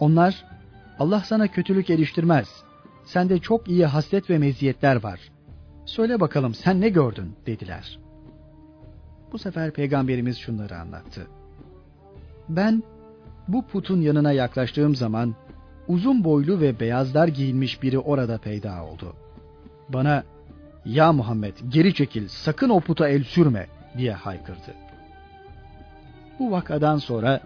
Onlar, 0.00 0.44
Allah 0.98 1.20
sana 1.20 1.48
kötülük 1.48 1.90
eriştirmez. 1.90 2.63
Sende 3.04 3.38
çok 3.38 3.68
iyi 3.68 3.86
haslet 3.86 4.30
ve 4.30 4.38
meziyetler 4.38 5.02
var. 5.02 5.20
Söyle 5.86 6.20
bakalım 6.20 6.54
sen 6.54 6.80
ne 6.80 6.88
gördün 6.88 7.32
dediler. 7.46 7.98
Bu 9.32 9.38
sefer 9.38 9.70
peygamberimiz 9.70 10.38
şunları 10.38 10.78
anlattı. 10.78 11.26
Ben 12.48 12.82
bu 13.48 13.66
putun 13.66 14.00
yanına 14.00 14.32
yaklaştığım 14.32 14.94
zaman 14.94 15.34
uzun 15.88 16.24
boylu 16.24 16.60
ve 16.60 16.80
beyazlar 16.80 17.28
giyinmiş 17.28 17.82
biri 17.82 17.98
orada 17.98 18.38
peyda 18.38 18.84
oldu. 18.84 19.16
Bana 19.88 20.24
ya 20.84 21.12
Muhammed 21.12 21.54
geri 21.68 21.94
çekil 21.94 22.28
sakın 22.28 22.68
o 22.68 22.80
puta 22.80 23.08
el 23.08 23.24
sürme 23.24 23.66
diye 23.98 24.12
haykırdı. 24.12 24.74
Bu 26.38 26.50
vakadan 26.50 26.98
sonra 26.98 27.40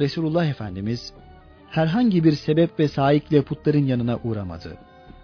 Resulullah 0.00 0.46
Efendimiz 0.46 1.12
herhangi 1.70 2.24
bir 2.24 2.32
sebep 2.32 2.78
ve 2.78 2.88
saikle 2.88 3.42
putların 3.42 3.84
yanına 3.84 4.18
uğramadı 4.24 4.76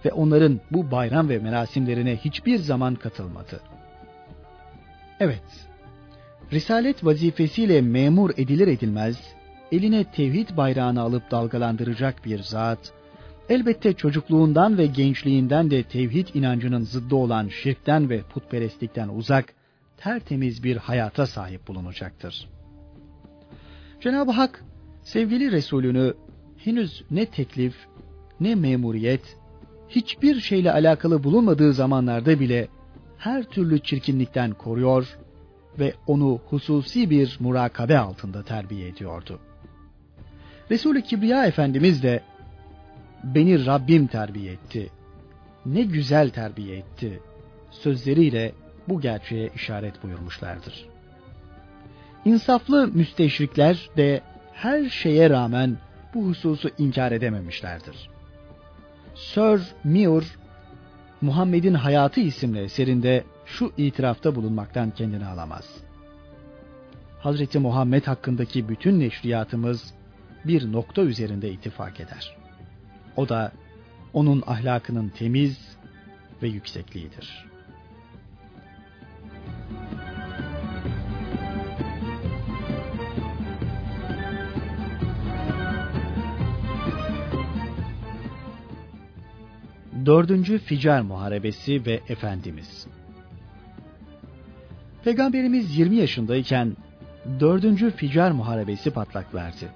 ve 0.04 0.12
onların 0.12 0.60
bu 0.70 0.90
bayram 0.90 1.28
ve 1.28 1.38
merasimlerine 1.38 2.16
hiçbir 2.16 2.58
zaman 2.58 2.94
katılmadı. 2.94 3.60
Evet, 5.20 5.68
Risalet 6.52 7.04
vazifesiyle 7.04 7.80
memur 7.80 8.30
edilir 8.36 8.68
edilmez, 8.68 9.34
eline 9.72 10.04
tevhid 10.04 10.56
bayrağını 10.56 11.00
alıp 11.00 11.30
dalgalandıracak 11.30 12.24
bir 12.24 12.42
zat, 12.42 12.92
elbette 13.48 13.92
çocukluğundan 13.92 14.78
ve 14.78 14.86
gençliğinden 14.86 15.70
de 15.70 15.82
tevhid 15.82 16.28
inancının 16.34 16.82
zıddı 16.82 17.14
olan 17.14 17.48
şirkten 17.48 18.10
ve 18.10 18.22
putperestlikten 18.22 19.08
uzak, 19.08 19.54
tertemiz 19.96 20.64
bir 20.64 20.76
hayata 20.76 21.26
sahip 21.26 21.68
bulunacaktır. 21.68 22.48
Cenab-ı 24.00 24.30
Hak, 24.30 24.64
sevgili 25.02 25.52
Resulünü 25.52 26.14
henüz 26.64 27.04
ne 27.10 27.26
teklif, 27.26 27.74
ne 28.40 28.54
memuriyet, 28.54 29.36
hiçbir 29.88 30.40
şeyle 30.40 30.72
alakalı 30.72 31.24
bulunmadığı 31.24 31.72
zamanlarda 31.72 32.40
bile 32.40 32.68
her 33.18 33.42
türlü 33.44 33.78
çirkinlikten 33.78 34.50
koruyor 34.50 35.18
ve 35.78 35.94
onu 36.06 36.40
hususi 36.50 37.10
bir 37.10 37.36
murakabe 37.40 37.98
altında 37.98 38.42
terbiye 38.42 38.88
ediyordu. 38.88 39.40
Resul-i 40.70 41.02
Kibriya 41.02 41.46
Efendimiz 41.46 42.02
de 42.02 42.22
beni 43.24 43.66
Rabbim 43.66 44.06
terbiye 44.06 44.52
etti. 44.52 44.90
Ne 45.66 45.82
güzel 45.82 46.30
terbiye 46.30 46.76
etti. 46.76 47.20
Sözleriyle 47.70 48.52
bu 48.88 49.00
gerçeğe 49.00 49.50
işaret 49.54 50.02
buyurmuşlardır. 50.02 50.86
İnsaflı 52.24 52.88
müsteşrikler 52.88 53.90
de 53.96 54.20
her 54.52 54.88
şeye 54.88 55.30
rağmen 55.30 55.76
bu 56.14 56.26
hususu 56.26 56.70
inkar 56.78 57.12
edememişlerdir. 57.12 58.10
Sir 59.14 59.62
Muir, 59.84 60.24
Muhammed'in 61.20 61.74
Hayatı 61.74 62.20
isimli 62.20 62.58
eserinde 62.58 63.24
şu 63.46 63.72
itirafta 63.76 64.34
bulunmaktan 64.34 64.90
kendini 64.90 65.26
alamaz. 65.26 65.64
Hazreti 67.20 67.58
Muhammed 67.58 68.04
hakkındaki 68.04 68.68
bütün 68.68 69.00
neşriyatımız 69.00 69.94
bir 70.44 70.72
nokta 70.72 71.02
üzerinde 71.02 71.50
ittifak 71.50 72.00
eder. 72.00 72.36
O 73.16 73.28
da 73.28 73.52
onun 74.12 74.42
ahlakının 74.46 75.08
temiz 75.08 75.76
ve 76.42 76.48
yüksekliğidir. 76.48 77.51
Dördüncü 90.06 90.58
Ficar 90.58 91.00
Muharebesi 91.00 91.86
ve 91.86 92.00
Efendimiz 92.08 92.86
Peygamberimiz 95.04 95.78
20 95.78 95.96
yaşındayken 95.96 96.76
dördüncü 97.40 97.90
Ficar 97.90 98.30
Muharebesi 98.30 98.90
patlak 98.90 99.34
verdi. 99.34 99.68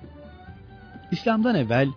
İslam'dan 1.10 1.54
evvel 1.54 1.88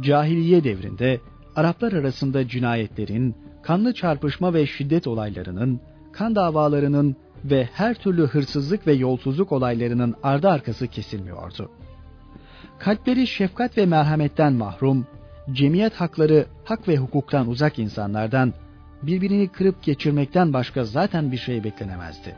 cahiliye 0.00 0.64
devrinde 0.64 1.20
Araplar 1.56 1.92
arasında 1.92 2.48
cinayetlerin, 2.48 3.34
kanlı 3.62 3.94
çarpışma 3.94 4.54
ve 4.54 4.66
şiddet 4.66 5.06
olaylarının, 5.06 5.80
kan 6.12 6.34
davalarının 6.34 7.16
ve 7.44 7.68
her 7.72 7.94
türlü 7.94 8.26
hırsızlık 8.26 8.86
ve 8.86 8.92
yolsuzluk 8.92 9.52
olaylarının 9.52 10.14
ardı 10.22 10.48
arkası 10.48 10.88
kesilmiyordu. 10.88 11.70
Kalpleri 12.78 13.26
şefkat 13.26 13.78
ve 13.78 13.86
merhametten 13.86 14.52
mahrum, 14.52 15.06
cemiyet 15.50 15.94
hakları, 15.94 16.46
hak 16.64 16.88
ve 16.88 16.96
hukuktan 16.96 17.48
uzak 17.48 17.78
insanlardan 17.78 18.52
birbirini 19.02 19.48
kırıp 19.48 19.82
geçirmekten 19.82 20.52
başka 20.52 20.84
zaten 20.84 21.32
bir 21.32 21.36
şey 21.36 21.64
beklenemezdi. 21.64 22.36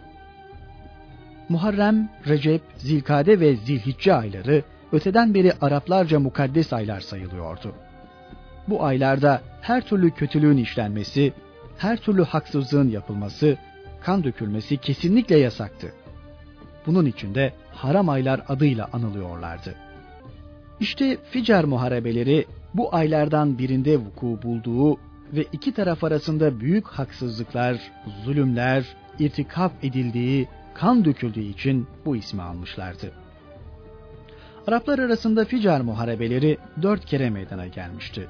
Muharrem, 1.49 2.11
Recep, 2.29 2.63
Zilkade 2.77 3.41
ve 3.41 3.57
Zilhicce 3.57 4.15
ayları 4.15 4.63
öteden 4.93 5.35
beri 5.35 5.53
Araplarca 5.61 6.21
mukaddes 6.21 6.73
aylar 6.73 7.01
sayılıyordu. 7.01 7.75
Bu 8.69 8.85
aylarda 8.85 9.41
her 9.61 9.87
türlü 9.87 10.11
kötülüğün 10.11 10.57
işlenmesi, 10.57 11.33
her 11.79 11.97
türlü 11.97 12.25
haksızlığın 12.25 12.89
yapılması, 12.89 13.57
kan 14.03 14.25
dökülmesi 14.25 14.77
kesinlikle 14.77 15.39
yasaktı. 15.39 15.93
Bunun 16.87 17.07
için 17.07 17.35
de 17.35 17.53
haram 17.73 18.09
aylar 18.09 18.41
adıyla 18.49 18.89
anılıyorlardı. 18.93 19.75
İşte 20.81 21.17
Ficar 21.31 21.65
muharebeleri 21.65 22.47
bu 22.75 22.95
aylardan 22.95 23.59
birinde 23.59 23.99
vuku 23.99 24.43
bulduğu 24.43 24.99
ve 25.33 25.45
iki 25.53 25.73
taraf 25.73 26.05
arasında 26.05 26.61
büyük 26.61 26.87
haksızlıklar, 26.87 27.81
zulümler, 28.25 28.85
irtikap 29.19 29.73
edildiği, 29.85 30.49
kan 30.75 31.05
döküldüğü 31.05 31.41
için 31.41 31.87
bu 32.05 32.17
ismi 32.17 32.43
almışlardı. 32.43 33.13
Araplar 34.67 34.99
arasında 34.99 35.45
Ficar 35.45 35.81
muharebeleri 35.81 36.59
dört 36.83 37.05
kere 37.05 37.31
meydana 37.31 37.67
gelmişti. 37.67 38.29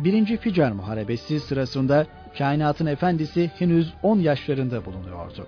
Birinci 0.00 0.36
Ficar 0.36 0.72
muharebesi 0.72 1.40
sırasında 1.40 2.06
kainatın 2.38 2.86
efendisi 2.86 3.50
henüz 3.58 3.92
10 4.02 4.18
yaşlarında 4.18 4.84
bulunuyordu. 4.84 5.46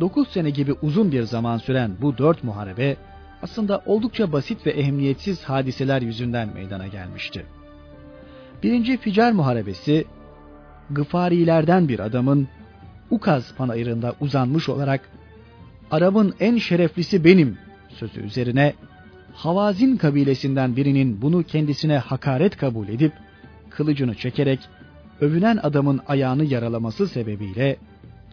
9 0.00 0.28
sene 0.28 0.50
gibi 0.50 0.72
uzun 0.82 1.12
bir 1.12 1.22
zaman 1.22 1.58
süren 1.58 1.92
bu 2.02 2.18
dört 2.18 2.44
muharebe 2.44 2.96
aslında 3.42 3.82
oldukça 3.86 4.32
basit 4.32 4.66
ve 4.66 4.70
ehemmiyetsiz 4.70 5.44
hadiseler 5.44 6.02
yüzünden 6.02 6.54
meydana 6.54 6.86
gelmişti. 6.86 7.46
Birinci 8.62 8.96
Ficar 8.96 9.32
Muharebesi, 9.32 10.04
Gıfarilerden 10.90 11.88
bir 11.88 12.00
adamın 12.00 12.48
Ukaz 13.10 13.54
panayırında 13.54 14.14
uzanmış 14.20 14.68
olarak 14.68 15.08
Arap'ın 15.90 16.34
en 16.40 16.58
şereflisi 16.58 17.24
benim 17.24 17.58
sözü 17.88 18.20
üzerine 18.20 18.74
Havazin 19.34 19.96
kabilesinden 19.96 20.76
birinin 20.76 21.22
bunu 21.22 21.42
kendisine 21.42 21.98
hakaret 21.98 22.56
kabul 22.56 22.88
edip 22.88 23.12
kılıcını 23.70 24.14
çekerek 24.14 24.60
övünen 25.20 25.56
adamın 25.62 26.00
ayağını 26.08 26.44
yaralaması 26.44 27.08
sebebiyle 27.08 27.76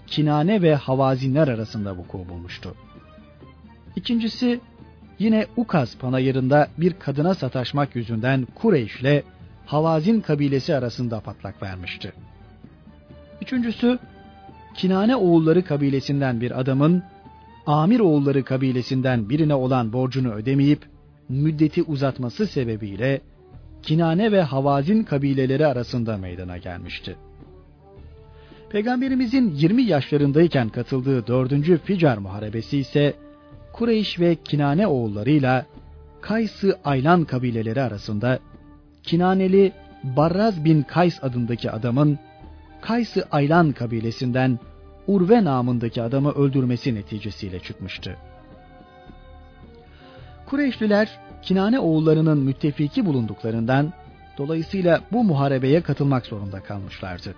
Kinane 0.08 0.62
ve 0.62 0.76
Havazinler 0.76 1.48
arasında 1.48 1.98
vuku 1.98 2.26
bulmuştu. 2.30 2.76
İkincisi 3.96 4.60
yine 5.20 5.46
Ukaz 5.58 5.98
panayırında 5.98 6.68
bir 6.78 6.94
kadına 6.94 7.34
sataşmak 7.36 7.96
yüzünden 7.96 8.48
Kureyş 8.56 9.02
ile 9.02 9.24
Havazin 9.66 10.22
kabilesi 10.22 10.76
arasında 10.76 11.20
patlak 11.20 11.64
vermişti. 11.64 12.14
Üçüncüsü 13.42 14.00
Kinane 14.76 15.16
oğulları 15.16 15.66
kabilesinden 15.66 16.42
bir 16.42 16.60
adamın 16.60 17.04
Amir 17.66 18.00
oğulları 18.00 18.44
kabilesinden 18.44 19.30
birine 19.30 19.54
olan 19.54 19.94
borcunu 19.94 20.34
ödemeyip 20.34 20.86
müddeti 21.30 21.84
uzatması 21.84 22.48
sebebiyle 22.48 23.22
Kinane 23.84 24.32
ve 24.32 24.42
Havazin 24.42 25.04
kabileleri 25.04 25.68
arasında 25.68 26.18
meydana 26.18 26.58
gelmişti. 26.58 27.16
Peygamberimizin 28.70 29.56
20 29.56 29.84
yaşlarındayken 29.84 30.70
katıldığı 30.70 31.28
4. 31.28 31.84
Ficar 31.84 32.18
Muharebesi 32.18 32.78
ise 32.78 33.14
Kureyş 33.78 34.20
ve 34.20 34.36
Kinane 34.36 34.88
oğullarıyla 34.88 35.66
Kays-ı 36.22 36.78
Aylan 36.86 37.24
kabileleri 37.24 37.82
arasında 37.82 38.40
Kinaneli 39.04 39.72
Barraz 40.04 40.66
bin 40.66 40.82
Kays 40.82 41.24
adındaki 41.24 41.72
adamın 41.72 42.20
Kays-ı 42.82 43.24
Aylan 43.32 43.72
kabilesinden 43.72 44.60
Urve 45.08 45.44
namındaki 45.44 46.02
adamı 46.02 46.32
öldürmesi 46.32 46.96
neticesiyle 46.96 47.60
çıkmıştı. 47.60 48.18
Kureyşliler 50.46 51.20
Kinane 51.42 51.80
oğullarının 51.80 52.38
müttefiki 52.38 53.06
bulunduklarından 53.06 53.94
dolayısıyla 54.38 55.02
bu 55.12 55.24
muharebeye 55.24 55.82
katılmak 55.82 56.26
zorunda 56.26 56.60
kalmışlardı. 56.60 57.36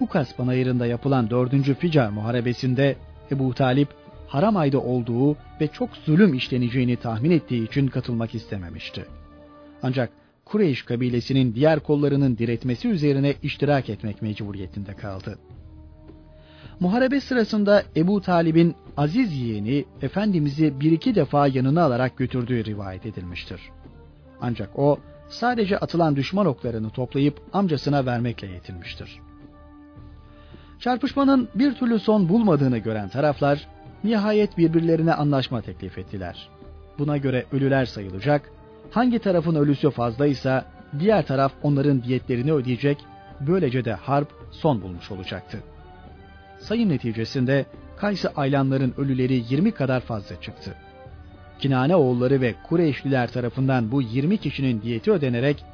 Ukas 0.00 0.36
panayırında 0.36 0.86
yapılan 0.86 1.30
4. 1.30 1.78
Ficar 1.78 2.08
muharebesinde 2.08 2.96
Ebu 3.30 3.54
Talip 3.54 3.88
haram 4.28 4.56
ayda 4.56 4.80
olduğu 4.80 5.36
ve 5.60 5.68
çok 5.72 5.96
zulüm 5.96 6.34
işleneceğini 6.34 6.96
tahmin 6.96 7.30
ettiği 7.30 7.64
için 7.64 7.86
katılmak 7.86 8.34
istememişti. 8.34 9.04
Ancak 9.82 10.10
Kureyş 10.44 10.82
kabilesinin 10.82 11.54
diğer 11.54 11.80
kollarının 11.80 12.38
diretmesi 12.38 12.88
üzerine 12.88 13.34
iştirak 13.42 13.88
etmek 13.88 14.22
mecburiyetinde 14.22 14.94
kaldı. 14.94 15.38
Muharebe 16.80 17.20
sırasında 17.20 17.82
Ebu 17.96 18.20
Talib'in 18.20 18.74
aziz 18.96 19.40
yeğeni 19.40 19.84
Efendimiz'i 20.02 20.80
bir 20.80 20.92
iki 20.92 21.14
defa 21.14 21.46
yanına 21.46 21.82
alarak 21.82 22.16
götürdüğü 22.16 22.64
rivayet 22.64 23.06
edilmiştir. 23.06 23.60
Ancak 24.40 24.78
o 24.78 24.98
sadece 25.28 25.78
atılan 25.78 26.16
düşman 26.16 26.46
oklarını 26.46 26.90
toplayıp 26.90 27.40
amcasına 27.52 28.06
vermekle 28.06 28.46
yetinmiştir. 28.46 29.20
Çarpışmanın 30.78 31.48
bir 31.54 31.74
türlü 31.74 31.98
son 31.98 32.28
bulmadığını 32.28 32.78
gören 32.78 33.08
taraflar 33.08 33.68
nihayet 34.04 34.58
birbirlerine 34.58 35.14
anlaşma 35.14 35.60
teklif 35.60 35.98
ettiler. 35.98 36.48
Buna 36.98 37.16
göre 37.16 37.44
ölüler 37.52 37.84
sayılacak, 37.84 38.50
hangi 38.90 39.18
tarafın 39.18 39.54
ölüsü 39.54 39.90
fazlaysa 39.90 40.64
diğer 40.98 41.26
taraf 41.26 41.52
onların 41.62 42.02
diyetlerini 42.02 42.52
ödeyecek, 42.52 42.98
böylece 43.40 43.84
de 43.84 43.92
harp 43.92 44.28
son 44.50 44.82
bulmuş 44.82 45.10
olacaktı. 45.10 45.58
Sayım 46.58 46.88
neticesinde 46.88 47.66
Kaysı 47.96 48.30
Aylanların 48.36 48.94
ölüleri 48.98 49.44
20 49.48 49.72
kadar 49.72 50.00
fazla 50.00 50.40
çıktı. 50.40 50.74
Kinane 51.58 51.96
oğulları 51.96 52.40
ve 52.40 52.54
Kureyşliler 52.68 53.32
tarafından 53.32 53.90
bu 53.90 54.02
20 54.02 54.38
kişinin 54.38 54.82
diyeti 54.82 55.12
ödenerek 55.12 55.64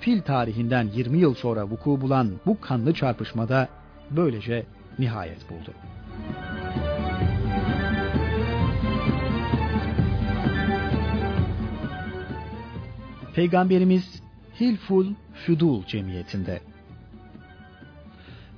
fil 0.00 0.20
tarihinden 0.20 0.88
20 0.94 1.18
yıl 1.18 1.34
sonra 1.34 1.64
vuku 1.64 2.00
bulan 2.00 2.30
bu 2.46 2.60
kanlı 2.60 2.94
çarpışmada 2.94 3.68
böylece 4.10 4.66
nihayet 4.98 5.50
buldu. 5.50 5.70
Peygamberimiz 13.34 14.22
Hilful 14.60 15.06
Füdul 15.34 15.84
cemiyetinde. 15.84 16.60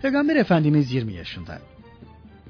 Peygamber 0.03 0.37
Efendimiz 0.37 0.93
20 0.93 1.13
yaşında. 1.13 1.59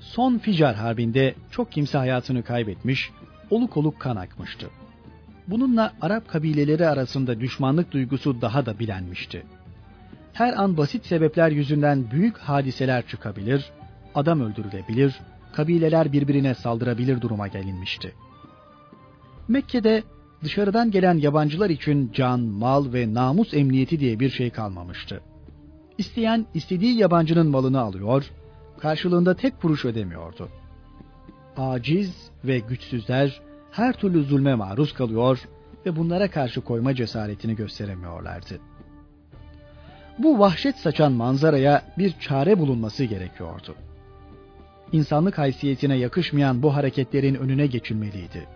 Son 0.01 0.39
Ficar 0.39 0.75
Harbi'nde 0.75 1.35
çok 1.51 1.73
kimse 1.73 1.99
hayatını 1.99 2.43
kaybetmiş, 2.43 3.11
oluk 3.51 3.77
oluk 3.77 4.01
kan 4.01 4.17
akmıştı. 4.17 4.71
Bununla 5.47 5.93
Arap 6.01 6.29
kabileleri 6.29 6.89
arasında 6.89 7.41
düşmanlık 7.41 7.93
duygusu 7.93 8.41
daha 8.41 8.67
da 8.67 8.79
bilenmişti. 8.79 9.47
Her 10.33 10.53
an 10.53 10.77
basit 10.77 11.07
sebepler 11.07 11.51
yüzünden 11.51 12.11
büyük 12.11 12.39
hadiseler 12.39 13.07
çıkabilir, 13.07 13.71
adam 14.15 14.41
öldürülebilir, 14.41 15.21
kabileler 15.53 16.13
birbirine 16.13 16.55
saldırabilir 16.55 17.21
duruma 17.21 17.49
gelinmişti. 17.49 18.15
Mekke'de 19.49 20.03
dışarıdan 20.45 20.91
gelen 20.91 21.19
yabancılar 21.19 21.71
için 21.71 22.13
can, 22.13 22.41
mal 22.41 22.93
ve 22.93 23.15
namus 23.15 23.55
emniyeti 23.55 24.01
diye 24.01 24.21
bir 24.21 24.31
şey 24.31 24.51
kalmamıştı. 24.51 25.21
İsteyen 25.99 26.47
istediği 26.55 26.99
yabancının 26.99 27.47
malını 27.47 27.81
alıyor, 27.81 28.31
karşılığında 28.79 29.35
tek 29.35 29.61
kuruş 29.61 29.85
ödemiyordu. 29.85 30.49
Aciz 31.57 32.31
ve 32.45 32.59
güçsüzler 32.59 33.41
her 33.71 33.93
türlü 33.93 34.25
zulme 34.25 34.55
maruz 34.55 34.95
kalıyor 34.95 35.49
ve 35.87 35.97
bunlara 35.97 36.31
karşı 36.31 36.61
koyma 36.61 36.95
cesaretini 36.95 37.57
gösteremiyorlardı. 37.57 38.61
Bu 40.19 40.39
vahşet 40.39 40.77
saçan 40.77 41.13
manzaraya 41.13 41.83
bir 41.99 42.15
çare 42.21 42.59
bulunması 42.59 43.05
gerekiyordu. 43.05 43.75
İnsanlık 44.93 45.39
haysiyetine 45.39 45.97
yakışmayan 45.97 46.63
bu 46.63 46.75
hareketlerin 46.75 47.35
önüne 47.35 47.67
geçilmeliydi. 47.67 48.47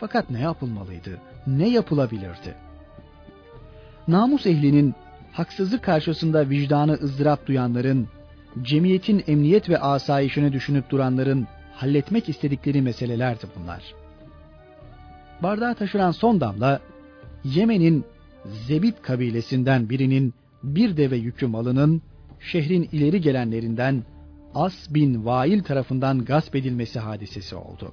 Fakat 0.00 0.30
ne 0.30 0.40
yapılmalıydı? 0.40 1.18
Ne 1.46 1.68
yapılabilirdi? 1.68 2.54
Namus 4.08 4.46
ehlinin 4.46 4.94
haksızlık 5.32 5.82
karşısında 5.82 6.50
vicdanı 6.50 6.92
ızdırap 6.92 7.46
duyanların, 7.46 8.08
cemiyetin 8.62 9.24
emniyet 9.26 9.68
ve 9.68 9.78
asayişini 9.78 10.52
düşünüp 10.52 10.90
duranların 10.90 11.46
halletmek 11.74 12.28
istedikleri 12.28 12.82
meselelerdi 12.82 13.46
bunlar. 13.56 13.94
Bardağı 15.42 15.74
taşıran 15.74 16.10
son 16.10 16.40
damla, 16.40 16.80
Yemen'in 17.44 18.04
Zebit 18.66 19.02
kabilesinden 19.02 19.88
birinin 19.88 20.34
bir 20.62 20.96
deve 20.96 21.16
yükü 21.16 21.46
malının 21.46 22.02
şehrin 22.40 22.88
ileri 22.92 23.20
gelenlerinden 23.20 24.04
As 24.54 24.94
bin 24.94 25.24
Vail 25.24 25.62
tarafından 25.62 26.24
gasp 26.24 26.56
edilmesi 26.56 26.98
hadisesi 26.98 27.56
oldu. 27.56 27.92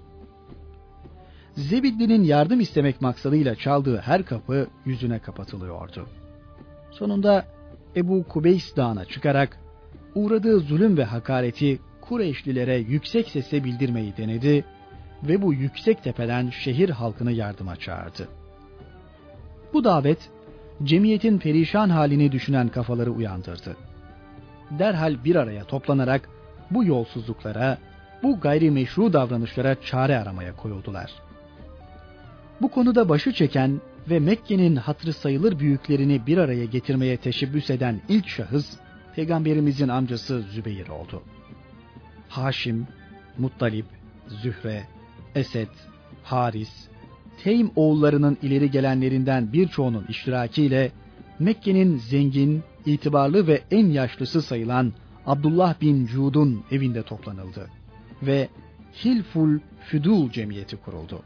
Zebidli'nin 1.57 2.23
yardım 2.23 2.59
istemek 2.59 3.01
maksadıyla 3.01 3.55
çaldığı 3.55 3.97
her 3.97 4.25
kapı 4.25 4.67
yüzüne 4.85 5.19
kapatılıyordu. 5.19 6.07
Sonunda 6.91 7.45
Ebu 7.95 8.23
Kubeys 8.23 8.75
Dağı'na 8.75 9.05
çıkarak 9.05 9.59
uğradığı 10.15 10.59
zulüm 10.59 10.97
ve 10.97 11.03
hakareti 11.03 11.79
Kureyşlilere 12.01 12.77
yüksek 12.77 13.29
sesle 13.29 13.63
bildirmeyi 13.63 14.17
denedi 14.17 14.65
ve 15.23 15.41
bu 15.41 15.53
yüksek 15.53 16.03
tepeden 16.03 16.49
şehir 16.49 16.89
halkını 16.89 17.31
yardıma 17.31 17.75
çağırdı. 17.75 18.27
Bu 19.73 19.83
davet 19.83 20.29
cemiyetin 20.83 21.37
perişan 21.37 21.89
halini 21.89 22.31
düşünen 22.31 22.67
kafaları 22.67 23.11
uyandırdı. 23.11 23.77
Derhal 24.79 25.23
bir 25.23 25.35
araya 25.35 25.63
toplanarak 25.63 26.29
bu 26.71 26.85
yolsuzluklara, 26.85 27.77
bu 28.23 28.39
gayrimeşru 28.39 29.13
davranışlara 29.13 29.81
çare 29.81 30.19
aramaya 30.19 30.55
koyuldular. 30.55 31.26
Bu 32.61 32.71
konuda 32.71 33.09
başı 33.09 33.33
çeken 33.33 33.81
ve 34.09 34.19
Mekke'nin 34.19 34.75
hatırı 34.75 35.13
sayılır 35.13 35.59
büyüklerini 35.59 36.27
bir 36.27 36.37
araya 36.37 36.65
getirmeye 36.65 37.17
teşebbüs 37.17 37.69
eden 37.69 38.01
ilk 38.09 38.27
şahıs 38.27 38.77
Peygamberimizin 39.15 39.87
amcası 39.87 40.41
Zübeyir 40.41 40.87
oldu. 40.87 41.23
Haşim, 42.29 42.87
Muttalip, 43.37 43.85
Zühre, 44.27 44.83
Esed, 45.35 45.67
Haris, 46.23 46.87
Teym 47.43 47.71
oğullarının 47.75 48.37
ileri 48.41 48.71
gelenlerinden 48.71 49.53
birçoğunun 49.53 50.05
iştirakiyle 50.09 50.91
Mekke'nin 51.39 51.97
zengin, 51.97 52.63
itibarlı 52.85 53.47
ve 53.47 53.61
en 53.71 53.87
yaşlısı 53.87 54.41
sayılan 54.41 54.93
Abdullah 55.25 55.81
bin 55.81 56.05
Cud'un 56.05 56.63
evinde 56.71 57.03
toplanıldı 57.03 57.69
ve 58.21 58.49
Hilful 59.05 59.59
Füdul 59.79 60.31
cemiyeti 60.31 60.77
kuruldu. 60.77 61.21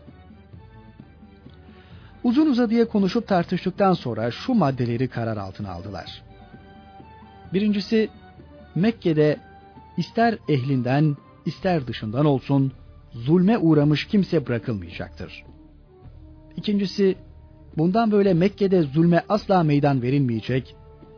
Uzun 2.24 2.46
uzadıya 2.46 2.88
konuşup 2.88 3.28
tartıştıktan 3.28 3.94
sonra 3.94 4.32
şu 4.32 4.54
maddeleri 4.54 5.08
karar 5.08 5.38
altına 5.38 5.72
aldılar. 5.72 6.24
Birincisi, 7.54 8.10
Mekke'de 8.76 9.38
ister 9.98 10.38
ehlinden 10.50 11.18
ister 11.46 11.88
dışından 11.88 12.26
olsun 12.26 12.72
zulme 13.14 13.58
uğramış 13.58 14.08
kimse 14.08 14.48
bırakılmayacaktır. 14.48 15.44
İkincisi, 16.58 17.16
bundan 17.78 18.12
böyle 18.12 18.34
Mekke'de 18.34 18.82
zulme 18.82 19.24
asla 19.30 19.64
meydan 19.64 20.02
verilmeyecek, 20.02 20.76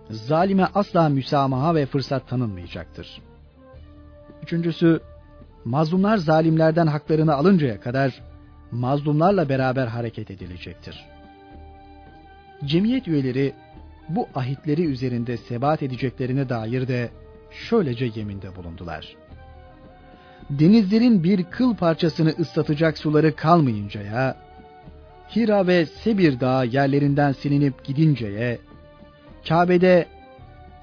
zalime 0.10 0.68
asla 0.76 1.10
müsamaha 1.10 1.76
ve 1.76 1.86
fırsat 1.86 2.28
tanınmayacaktır. 2.28 3.22
Üçüncüsü, 4.44 5.02
mazlumlar 5.66 6.18
zalimlerden 6.18 6.88
haklarını 6.88 7.34
alıncaya 7.34 7.82
kadar 7.82 8.22
mazlumlarla 8.74 9.50
beraber 9.50 9.88
hareket 9.88 10.32
edilecektir. 10.32 11.06
Cemiyet 12.66 13.08
üyeleri 13.08 13.54
bu 14.10 14.28
ahitleri 14.36 14.86
üzerinde 14.86 15.38
sebat 15.38 15.84
edeceklerine 15.84 16.50
dair 16.50 16.88
de 16.88 17.10
şöylece 17.52 18.12
yeminde 18.16 18.56
bulundular. 18.56 19.16
Denizlerin 20.50 21.24
bir 21.24 21.44
kıl 21.44 21.76
parçasını 21.76 22.30
ıslatacak 22.40 22.98
suları 22.98 23.36
kalmayıncaya, 23.36 24.38
Hira 25.36 25.68
ve 25.68 25.86
Sebir 25.86 26.40
Dağı 26.40 26.66
yerlerinden 26.66 27.32
silinip 27.32 27.84
gidinceye, 27.84 28.60
Kabe'de 29.48 30.06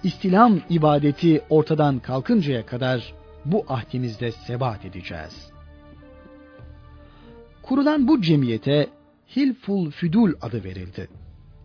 istilam 0.03 0.61
ibadeti 0.71 1.43
ortadan 1.51 1.99
kalkıncaya 1.99 2.67
kadar 2.67 3.15
bu 3.45 3.65
ahdimizde 3.69 4.33
sebat 4.33 4.85
edeceğiz. 4.85 5.50
Kurulan 7.71 8.09
bu 8.09 8.23
cemiyete 8.23 8.87
Hilful 9.37 9.91
Füdul 9.91 10.33
adı 10.43 10.65
verildi. 10.65 11.09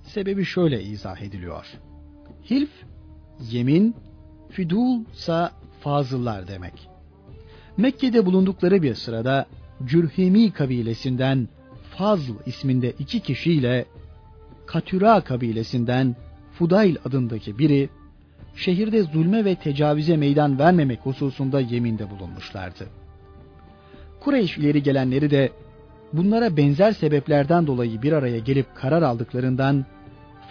Sebebi 0.04 0.46
şöyle 0.46 0.84
izah 0.84 1.22
ediliyor. 1.22 1.66
Hilf, 2.50 2.70
yemin, 3.52 3.96
füdul 4.50 5.06
ise 5.14 5.50
fazıllar 5.82 6.48
demek. 6.48 6.88
Mekke'de 7.78 8.26
bulundukları 8.26 8.82
bir 8.82 8.96
sırada 8.96 9.46
Cürhemi 9.86 10.52
kabilesinden 10.52 11.48
Fazl 11.98 12.32
isminde 12.46 12.94
iki 13.00 13.20
kişiyle 13.20 13.86
Katüra 14.66 15.22
kabilesinden 15.22 16.16
Fudayl 16.54 16.96
adındaki 17.06 17.60
biri 17.60 17.90
şehirde 18.56 19.04
zulme 19.04 19.46
ve 19.46 19.56
tecavüze 19.56 20.18
meydan 20.18 20.60
vermemek 20.60 21.00
hususunda 21.00 21.60
yeminde 21.60 22.10
bulunmuşlardı. 22.10 22.88
Kureyş 24.20 24.58
ileri 24.58 24.84
gelenleri 24.84 25.32
de 25.32 25.52
bunlara 26.14 26.58
benzer 26.58 26.92
sebeplerden 26.92 27.68
dolayı 27.68 28.02
bir 28.02 28.12
araya 28.12 28.40
gelip 28.40 28.76
karar 28.76 29.02
aldıklarından 29.02 29.86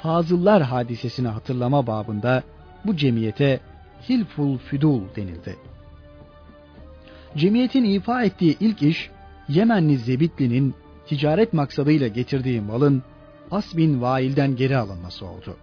Fazıllar 0.03 0.63
hadisesini 0.63 1.29
hatırlama 1.29 1.87
babında 1.87 2.43
bu 2.85 2.97
cemiyete 2.97 3.61
Hilful 4.09 4.59
Füdul 4.59 5.01
denildi. 5.17 5.57
Cemiyetin 7.37 7.85
ifa 7.85 8.25
ettiği 8.25 8.57
ilk 8.61 8.83
iş 8.83 9.11
Yemenli 9.49 9.99
Zebitli'nin 9.99 10.75
ticaret 11.07 11.53
maksadıyla 11.53 12.09
getirdiği 12.09 12.61
malın 12.61 13.03
As 13.51 13.77
bin 13.77 14.03
Vail'den 14.03 14.57
geri 14.57 14.77
alınması 14.77 15.27
oldu. 15.27 15.57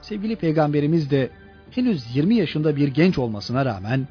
Sevgili 0.00 0.36
peygamberimiz 0.36 1.10
de 1.10 1.30
henüz 1.70 2.16
20 2.16 2.34
yaşında 2.34 2.76
bir 2.76 2.88
genç 2.88 3.18
olmasına 3.18 3.64
rağmen 3.64 4.08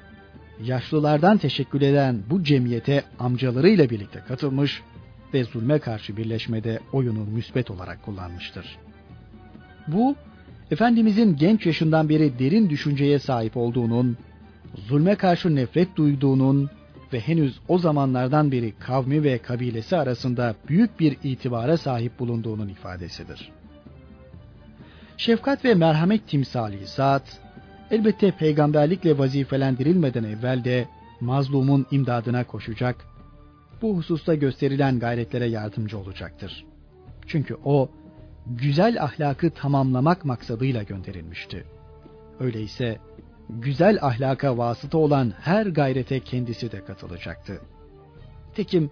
yaşlılardan 0.64 1.38
teşekkür 1.38 1.82
eden 1.82 2.24
bu 2.30 2.44
cemiyete 2.44 3.04
amcalarıyla 3.20 3.90
birlikte 3.90 4.20
katılmış 4.28 4.82
ve 5.34 5.44
zulme 5.44 5.80
karşı 5.80 6.18
birleşmede 6.18 6.80
oyunu 6.94 7.26
müsbet 7.26 7.72
olarak 7.72 8.04
kullanmıştır. 8.04 8.78
Bu, 9.88 10.16
Efendimizin 10.72 11.36
genç 11.36 11.66
yaşından 11.66 12.10
beri 12.10 12.40
derin 12.40 12.70
düşünceye 12.70 13.20
sahip 13.20 13.58
olduğunun, 13.58 14.18
zulme 14.76 15.16
karşı 15.16 15.56
nefret 15.56 15.96
duyduğunun 15.96 16.70
ve 17.14 17.20
henüz 17.20 17.60
o 17.68 17.78
zamanlardan 17.78 18.52
beri 18.52 18.74
kavmi 18.80 19.24
ve 19.24 19.38
kabilesi 19.38 19.98
arasında 19.98 20.56
büyük 20.70 21.00
bir 21.00 21.18
itibara 21.24 21.78
sahip 21.78 22.20
bulunduğunun 22.20 22.68
ifadesidir. 22.68 23.52
Şefkat 25.18 25.66
ve 25.66 25.74
merhamet 25.74 26.28
timsali 26.28 26.88
zat, 26.88 27.42
elbette 27.92 28.32
peygamberlikle 28.32 29.18
vazifelendirilmeden 29.18 30.24
evvel 30.24 30.64
de 30.64 30.88
mazlumun 31.22 31.86
imdadına 31.92 32.44
koşacak, 32.44 33.06
bu 33.82 33.98
hususta 33.98 34.36
gösterilen 34.36 35.00
gayretlere 35.00 35.46
yardımcı 35.46 35.98
olacaktır. 35.98 36.66
Çünkü 37.28 37.58
o, 37.64 37.90
güzel 38.48 39.04
ahlakı 39.04 39.52
tamamlamak 39.52 40.26
maksadıyla 40.26 40.84
gönderilmişti. 40.84 41.66
Öyleyse 42.40 43.00
güzel 43.50 43.98
ahlaka 44.02 44.58
vasıta 44.58 44.98
olan 44.98 45.34
her 45.42 45.66
gayrete 45.66 46.20
kendisi 46.20 46.72
de 46.72 46.86
katılacaktı. 46.86 47.62
Tekim 48.56 48.92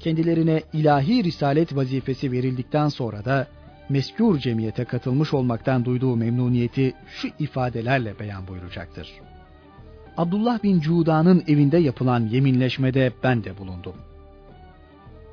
kendilerine 0.00 0.62
ilahi 0.72 1.24
risalet 1.24 1.76
vazifesi 1.76 2.32
verildikten 2.32 2.88
sonra 2.88 3.24
da 3.24 3.46
meskûr 3.90 4.38
cemiyete 4.38 4.84
katılmış 4.84 5.34
olmaktan 5.34 5.84
duyduğu 5.84 6.16
memnuniyeti 6.16 6.94
şu 7.06 7.28
ifadelerle 7.38 8.18
beyan 8.18 8.48
buyuracaktır. 8.48 9.08
Abdullah 10.16 10.62
bin 10.62 10.80
Cuda'nın 10.80 11.44
evinde 11.48 11.78
yapılan 11.78 12.20
yeminleşmede 12.20 13.12
ben 13.22 13.44
de 13.44 13.58
bulundum. 13.58 13.94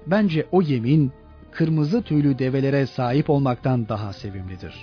Bence 0.08 0.46
o 0.52 0.62
yemin 0.62 1.12
kırmızı 1.52 2.02
tüylü 2.02 2.40
develere 2.40 2.86
sahip 2.86 3.30
olmaktan 3.30 3.90
daha 3.90 4.14
sevimlidir. 4.14 4.74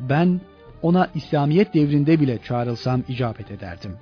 Ben 0.00 0.40
ona 0.82 1.08
İslamiyet 1.14 1.74
devrinde 1.74 2.20
bile 2.20 2.38
çağrılsam 2.38 3.02
icabet 3.08 3.50
ederdim. 3.50 3.96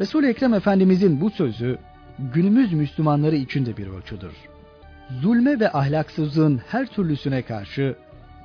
Resul 0.00 0.24
Ekrem 0.24 0.54
Efendimizin 0.54 1.20
bu 1.20 1.30
sözü 1.30 1.78
günümüz 2.18 2.72
Müslümanları 2.72 3.36
için 3.36 3.66
de 3.66 3.76
bir 3.76 3.86
ölçüdür. 3.86 4.32
Zulme 5.10 5.60
ve 5.60 5.72
ahlaksızlığın 5.72 6.60
her 6.68 6.86
türlüsüne 6.86 7.42
karşı 7.42 7.96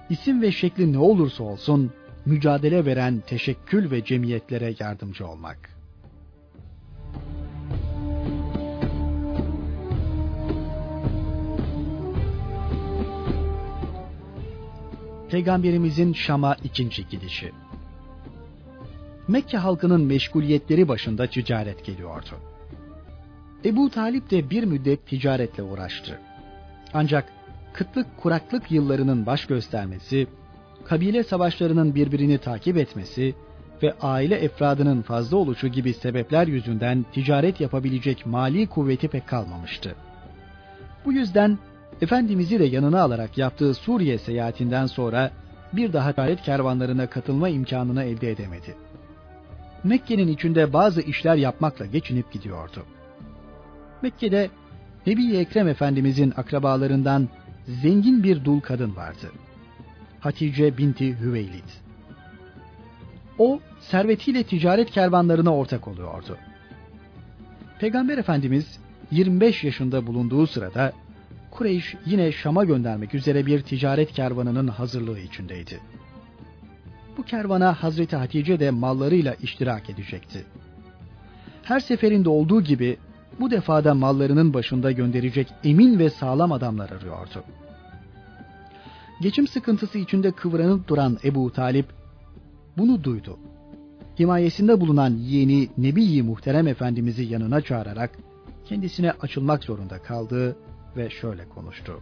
isim 0.10 0.42
ve 0.42 0.52
şekli 0.52 0.94
ne 0.94 0.98
olursa 0.98 1.44
olsun 1.44 1.92
mücadele 2.26 2.86
veren 2.86 3.24
teşekkül 3.28 3.92
ve 3.92 4.04
cemiyetlere 4.04 4.76
yardımcı 4.80 5.28
olmak. 5.28 5.70
Peygamberimizin 15.30 16.14
Şam'a 16.14 16.56
ikinci 16.64 17.08
gidişi. 17.08 17.52
Mekke 19.28 19.58
halkının 19.58 20.02
meşguliyetleri 20.02 20.88
başında 20.88 21.28
ticaret 21.28 21.86
geliyordu. 21.86 22.36
Ebu 23.66 23.90
Talip 23.90 24.32
de 24.32 24.50
bir 24.50 24.64
müddet 24.64 25.08
ticaretle 25.08 25.64
uğraştı. 25.64 26.20
Ancak 26.94 27.26
kıtlık 27.74 28.18
kuraklık 28.18 28.72
yıllarının 28.72 29.26
baş 29.26 29.46
göstermesi, 29.46 30.28
kabile 30.86 31.24
savaşlarının 31.24 31.96
birbirini 31.96 32.38
takip 32.38 32.78
etmesi 32.78 33.36
ve 33.84 33.94
aile 34.02 34.36
efradının 34.36 35.02
fazla 35.02 35.38
oluşu 35.38 35.68
gibi 35.68 35.94
sebepler 35.94 36.48
yüzünden 36.48 37.06
ticaret 37.14 37.62
yapabilecek 37.62 38.26
mali 38.26 38.68
kuvveti 38.68 39.08
pek 39.08 39.28
kalmamıştı. 39.28 39.96
Bu 41.06 41.14
yüzden 41.14 41.58
Efendimiz'i 42.02 42.60
de 42.60 42.64
yanına 42.64 43.02
alarak 43.02 43.38
yaptığı 43.38 43.74
Suriye 43.74 44.18
seyahatinden 44.18 44.86
sonra 44.86 45.32
bir 45.74 45.94
daha 45.94 46.14
ticaret 46.14 46.42
kervanlarına 46.42 47.08
katılma 47.08 47.50
imkanını 47.50 48.04
elde 48.04 48.32
edemedi. 48.32 48.76
Mekke'nin 49.84 50.28
içinde 50.28 50.74
bazı 50.74 51.02
işler 51.02 51.36
yapmakla 51.36 51.86
geçinip 51.86 52.32
gidiyordu. 52.32 52.86
Mekke'de 54.02 54.50
Nebi 55.08 55.38
Ekrem 55.38 55.68
Efendimizin 55.68 56.34
akrabalarından 56.38 57.30
zengin 57.68 58.24
bir 58.24 58.46
dul 58.46 58.60
kadın 58.60 58.96
vardı. 58.96 59.32
Hatice 60.20 60.78
binti 60.78 61.20
Hüveylid. 61.20 61.70
O 63.38 63.60
servetiyle 63.80 64.44
ticaret 64.44 64.92
kervanlarına 64.92 65.56
ortak 65.56 65.88
oluyordu. 65.88 66.38
Peygamber 67.80 68.18
Efendimiz 68.18 68.80
25 69.12 69.64
yaşında 69.64 70.08
bulunduğu 70.08 70.48
sırada 70.48 70.94
Kureyş 71.52 71.96
yine 72.06 72.32
Şam'a 72.32 72.64
göndermek 72.64 73.16
üzere 73.16 73.46
bir 73.46 73.62
ticaret 73.62 74.12
kervanının 74.12 74.68
hazırlığı 74.68 75.20
içindeydi. 75.20 75.80
Bu 77.18 77.24
kervana 77.24 77.84
Hazreti 77.84 78.16
Hatice 78.16 78.60
de 78.60 78.72
mallarıyla 78.72 79.34
iştirak 79.34 79.90
edecekti. 79.90 80.46
Her 81.64 81.80
seferinde 81.80 82.30
olduğu 82.30 82.62
gibi 82.62 82.98
bu 83.40 83.52
defada 83.52 83.94
mallarının 83.94 84.54
başında 84.54 84.92
gönderecek 84.92 85.48
emin 85.64 86.00
ve 86.00 86.10
sağlam 86.10 86.52
adamlar 86.52 86.90
arıyordu. 86.90 87.44
Geçim 89.22 89.48
sıkıntısı 89.48 89.98
içinde 89.98 90.32
kıvranıp 90.32 90.88
duran 90.88 91.18
Ebu 91.24 91.52
Talip 91.52 91.86
bunu 92.78 93.04
duydu. 93.04 93.40
Himayesinde 94.20 94.82
bulunan 94.82 95.10
yeğeni 95.10 95.70
Nebi-i 95.78 96.24
Muhterem 96.24 96.68
Efendimiz'i 96.68 97.24
yanına 97.24 97.62
çağırarak 97.62 98.12
kendisine 98.66 99.12
açılmak 99.12 99.64
zorunda 99.64 100.02
kaldı 100.02 100.58
ve 100.98 101.10
şöyle 101.10 101.50
konuştu. 101.50 102.02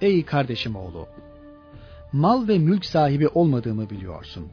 Ey 0.00 0.24
kardeşim 0.24 0.76
oğlu! 0.76 1.06
Mal 2.12 2.48
ve 2.48 2.58
mülk 2.58 2.84
sahibi 2.84 3.28
olmadığımı 3.28 3.90
biliyorsun. 3.90 4.46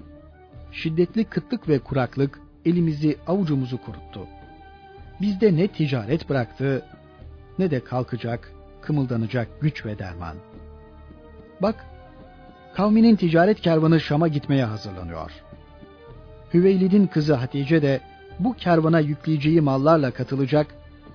Şiddetli 0.72 1.24
kıtlık 1.24 1.70
ve 1.70 1.80
kuraklık 1.80 2.42
elimizi 2.66 3.18
avucumuzu 3.28 3.78
kuruttu. 3.78 4.28
Bizde 5.22 5.56
ne 5.56 5.68
ticaret 5.68 6.30
bıraktı 6.30 6.86
ne 7.60 7.72
de 7.72 7.84
kalkacak, 7.84 8.52
kımıldanacak 8.82 9.62
güç 9.62 9.86
ve 9.86 10.00
derman. 10.00 10.36
Bak, 11.62 11.86
kavminin 12.74 13.16
ticaret 13.16 13.62
kervanı 13.62 14.00
Şam'a 14.00 14.28
gitmeye 14.28 14.66
hazırlanıyor. 14.66 15.32
Hüveylid'in 16.54 17.08
kızı 17.08 17.34
Hatice 17.34 17.82
de 17.82 18.02
bu 18.40 18.54
kervana 18.54 19.00
yükleyeceği 19.00 19.62
mallarla 19.62 20.12
katılacak 20.12 20.68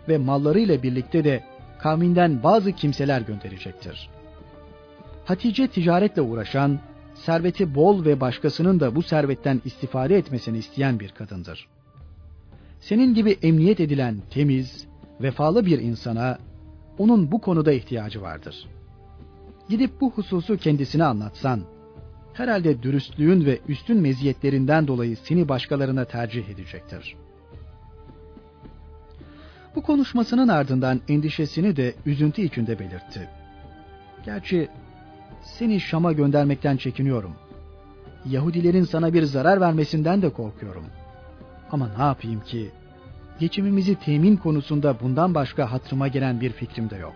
ve 0.09 0.19
mallarıyla 0.19 0.83
birlikte 0.83 1.25
de 1.25 1.45
kavminden 1.79 2.43
bazı 2.43 2.73
kimseler 2.73 3.21
gönderecektir. 3.21 4.11
Hatice 5.25 5.69
ticaretle 5.69 6.23
uğraşan, 6.23 6.81
serveti 7.15 7.75
bol 7.75 8.05
ve 8.05 8.21
başkasının 8.21 8.81
da 8.81 8.95
bu 8.95 9.03
servetten 9.03 9.63
istifade 9.65 10.17
etmesini 10.17 10.59
isteyen 10.59 11.01
bir 11.01 11.09
kadındır. 11.09 11.69
Senin 12.81 13.15
gibi 13.15 13.39
emniyet 13.43 13.81
edilen 13.81 14.17
temiz, 14.31 14.87
vefalı 15.21 15.67
bir 15.67 15.79
insana 15.79 16.39
onun 16.99 17.33
bu 17.33 17.41
konuda 17.41 17.73
ihtiyacı 17.73 18.23
vardır. 18.23 18.67
Gidip 19.69 20.01
bu 20.01 20.11
hususu 20.11 20.57
kendisine 20.57 21.05
anlatsan, 21.05 21.61
herhalde 22.33 22.83
dürüstlüğün 22.83 23.45
ve 23.45 23.61
üstün 23.69 24.01
meziyetlerinden 24.01 24.87
dolayı 24.87 25.17
seni 25.17 25.49
başkalarına 25.49 26.05
tercih 26.05 26.49
edecektir.'' 26.49 27.27
Bu 29.77 29.83
konuşmasının 29.83 30.49
ardından 30.49 31.01
endişesini 31.09 31.77
de 31.77 31.95
üzüntü 32.07 32.43
içinde 32.43 32.79
belirtti. 32.79 33.29
Gerçi 34.25 34.69
seni 35.43 35.81
Şam'a 35.81 36.13
göndermekten 36.13 36.77
çekiniyorum. 36.77 37.35
Yahudilerin 38.27 38.85
sana 38.85 39.13
bir 39.13 39.23
zarar 39.23 39.61
vermesinden 39.61 40.23
de 40.23 40.33
korkuyorum. 40.33 40.85
Ama 41.73 41.91
ne 41.99 42.05
yapayım 42.05 42.41
ki? 42.41 42.71
Geçimimizi 43.41 43.95
temin 43.95 44.37
konusunda 44.37 45.01
bundan 45.01 45.35
başka 45.35 45.73
hatırıma 45.73 46.09
gelen 46.09 46.41
bir 46.41 46.53
fikrim 46.53 46.91
de 46.91 46.97
yok. 46.97 47.15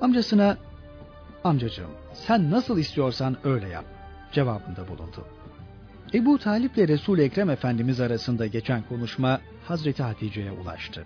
Amcasına, 0.00 0.56
amcacığım 1.44 1.90
sen 2.14 2.50
nasıl 2.50 2.78
istiyorsan 2.78 3.36
öyle 3.44 3.68
yap 3.68 3.84
cevabında 4.32 4.88
bulundu. 4.88 5.24
Ebu 6.14 6.38
Talip 6.38 6.78
ile 6.78 6.88
Resul 6.88 7.18
Ekrem 7.18 7.50
Efendimiz 7.50 8.00
arasında 8.00 8.46
geçen 8.46 8.82
konuşma 8.82 9.40
Hazreti 9.64 10.02
Hatice'ye 10.02 10.52
ulaştı. 10.52 11.04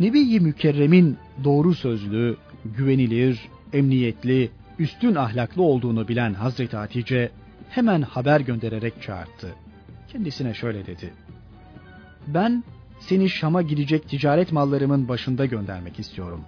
Nebi-i 0.00 0.40
Mükerrem'in 0.40 1.18
doğru 1.44 1.74
sözlü, 1.74 2.36
güvenilir, 2.64 3.48
emniyetli, 3.72 4.50
üstün 4.78 5.14
ahlaklı 5.14 5.62
olduğunu 5.62 6.08
bilen 6.08 6.34
Hazreti 6.34 6.76
Hatice 6.76 7.30
hemen 7.70 8.02
haber 8.02 8.40
göndererek 8.40 9.02
çağırdı. 9.02 9.54
Kendisine 10.12 10.54
şöyle 10.54 10.86
dedi. 10.86 11.12
Ben 12.26 12.64
seni 13.00 13.30
Şam'a 13.30 13.62
gidecek 13.62 14.08
ticaret 14.08 14.52
mallarımın 14.52 15.08
başında 15.08 15.46
göndermek 15.46 15.98
istiyorum. 15.98 16.44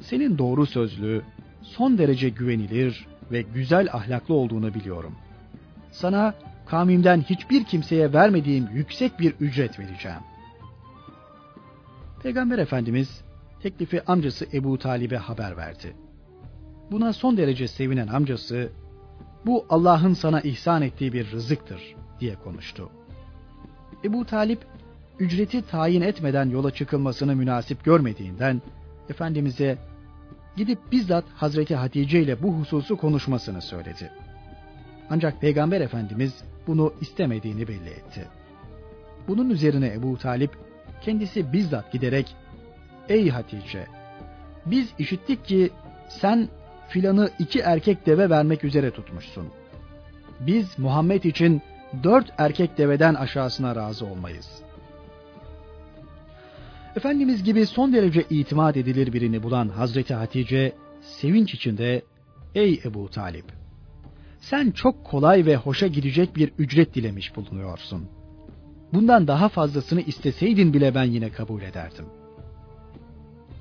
Senin 0.00 0.38
doğru 0.38 0.66
sözlü, 0.66 1.22
son 1.62 1.98
derece 1.98 2.28
güvenilir 2.28 3.06
ve 3.32 3.42
güzel 3.42 3.88
ahlaklı 3.92 4.34
olduğunu 4.34 4.74
biliyorum. 4.74 5.14
Sana 5.92 6.34
kavmimden 6.66 7.20
hiçbir 7.20 7.64
kimseye 7.64 8.12
vermediğim 8.12 8.68
yüksek 8.74 9.20
bir 9.20 9.34
ücret 9.40 9.78
vereceğim. 9.78 10.20
Peygamber 12.22 12.58
Efendimiz 12.58 13.20
teklifi 13.62 14.04
amcası 14.04 14.46
Ebu 14.52 14.78
Talib'e 14.78 15.16
haber 15.16 15.56
verdi. 15.56 15.96
Buna 16.90 17.12
son 17.12 17.36
derece 17.36 17.68
sevinen 17.68 18.08
amcası, 18.08 18.72
bu 19.46 19.66
Allah'ın 19.68 20.14
sana 20.14 20.40
ihsan 20.40 20.82
ettiği 20.82 21.12
bir 21.12 21.30
rızıktır 21.30 21.94
diye 22.20 22.34
konuştu. 22.34 22.90
Ebu 24.04 24.24
Talip, 24.24 24.58
ücreti 25.18 25.62
tayin 25.62 26.00
etmeden 26.00 26.50
yola 26.50 26.70
çıkılmasını 26.70 27.36
münasip 27.36 27.84
görmediğinden, 27.84 28.62
Efendimiz'e 29.08 29.78
gidip 30.56 30.78
bizzat 30.92 31.24
Hazreti 31.34 31.76
Hatice 31.76 32.22
ile 32.22 32.42
bu 32.42 32.52
hususu 32.52 32.96
konuşmasını 32.96 33.62
söyledi. 33.62 34.10
Ancak 35.10 35.40
Peygamber 35.40 35.80
Efendimiz 35.80 36.44
bunu 36.66 36.94
istemediğini 37.00 37.68
belli 37.68 37.90
etti. 37.90 38.28
Bunun 39.28 39.50
üzerine 39.50 39.92
Ebu 39.92 40.18
Talip 40.18 40.50
kendisi 41.00 41.52
bizzat 41.52 41.92
giderek 41.92 42.36
Ey 43.08 43.28
Hatice! 43.28 43.86
Biz 44.66 44.88
işittik 44.98 45.44
ki 45.44 45.70
sen 46.08 46.48
filanı 46.88 47.30
iki 47.38 47.60
erkek 47.60 48.06
deve 48.06 48.30
vermek 48.30 48.64
üzere 48.64 48.90
tutmuşsun. 48.90 49.48
Biz 50.40 50.78
Muhammed 50.78 51.24
için 51.24 51.62
dört 52.02 52.32
erkek 52.38 52.78
deveden 52.78 53.14
aşağısına 53.14 53.76
razı 53.76 54.06
olmayız. 54.06 54.62
Efendimiz 56.96 57.44
gibi 57.44 57.66
son 57.66 57.92
derece 57.92 58.24
itimat 58.30 58.76
edilir 58.76 59.12
birini 59.12 59.42
bulan 59.42 59.68
Hazreti 59.68 60.14
Hatice 60.14 60.72
sevinç 61.00 61.54
içinde 61.54 62.02
Ey 62.54 62.80
Ebu 62.84 63.10
Talip! 63.10 63.44
Sen 64.38 64.70
çok 64.70 65.04
kolay 65.04 65.46
ve 65.46 65.56
hoşa 65.56 65.86
gidecek 65.86 66.36
bir 66.36 66.52
ücret 66.58 66.94
dilemiş 66.94 67.36
bulunuyorsun. 67.36 68.08
Bundan 68.92 69.28
daha 69.28 69.48
fazlasını 69.48 70.00
isteseydin 70.00 70.74
bile 70.74 70.94
ben 70.94 71.04
yine 71.04 71.30
kabul 71.30 71.62
ederdim. 71.62 72.04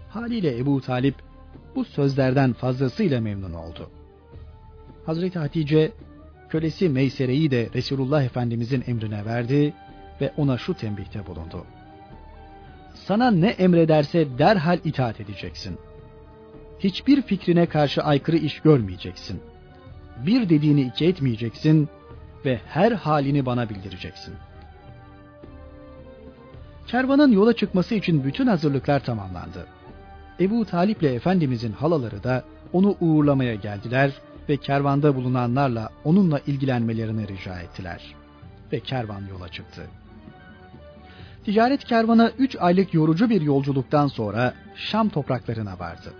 Haliyle 0.10 0.58
Ebu 0.58 0.82
Talip 0.82 1.15
bu 1.76 1.86
sözlerden 1.86 2.54
fazlasıyla 2.54 3.22
memnun 3.22 3.54
oldu. 3.54 3.89
Hazreti 5.06 5.39
Hatice 5.39 5.92
kölesi 6.50 6.90
Meysere'yi 6.90 7.52
de 7.52 7.70
Resulullah 7.74 8.24
Efendimizin 8.24 8.84
emrine 8.88 9.26
verdi 9.26 9.74
ve 10.22 10.34
ona 10.38 10.58
şu 10.58 10.74
tembihte 10.74 11.28
bulundu. 11.28 11.66
Sana 12.94 13.32
ne 13.32 13.50
emrederse 13.50 14.38
derhal 14.38 14.80
itaat 14.84 15.22
edeceksin. 15.22 15.78
Hiçbir 16.80 17.22
fikrine 17.22 17.66
karşı 17.66 18.04
aykırı 18.04 18.38
iş 18.38 18.60
görmeyeceksin. 18.60 19.42
Bir 20.26 20.50
dediğini 20.50 20.82
iki 20.82 21.06
etmeyeceksin 21.06 21.90
ve 22.46 22.60
her 22.68 22.92
halini 22.92 23.46
bana 23.46 23.70
bildireceksin. 23.70 24.34
Kervanın 26.88 27.32
yola 27.32 27.54
çıkması 27.54 27.96
için 27.96 28.24
bütün 28.24 28.48
hazırlıklar 28.48 29.00
tamamlandı. 29.00 29.68
Ebu 30.40 30.66
Talip 30.66 31.02
ile 31.02 31.14
Efendimizin 31.14 31.72
halaları 31.72 32.24
da 32.24 32.44
onu 32.74 32.96
uğurlamaya 33.02 33.56
geldiler 33.56 34.12
ve 34.50 34.58
kervanda 34.58 35.16
bulunanlarla 35.16 35.90
onunla 36.04 36.40
ilgilenmelerini 36.48 37.28
rica 37.28 37.60
ettiler. 37.60 38.16
Ve 38.72 38.80
kervan 38.80 39.24
yola 39.32 39.50
çıktı. 39.50 39.82
Ticaret 41.46 41.84
kervanı 41.84 42.32
üç 42.38 42.56
aylık 42.60 42.94
yorucu 42.94 43.30
bir 43.30 43.42
yolculuktan 43.42 44.08
sonra 44.08 44.54
Şam 44.76 45.10
topraklarına 45.10 45.80
vardı. 45.80 46.14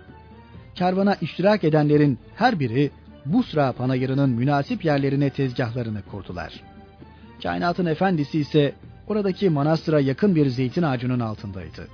Kervana 0.74 1.14
iştirak 1.14 1.64
edenlerin 1.64 2.18
her 2.36 2.60
biri 2.60 2.90
Busra 3.26 3.72
panayırının 3.72 4.30
münasip 4.30 4.84
yerlerine 4.84 5.30
tezgahlarını 5.30 6.02
kurdular. 6.10 6.60
Kainatın 7.42 7.86
efendisi 7.86 8.40
ise 8.40 8.72
oradaki 9.08 9.50
manastıra 9.50 10.00
yakın 10.00 10.34
bir 10.34 10.46
zeytin 10.46 10.82
ağacının 10.82 11.20
altındaydı. 11.20 11.88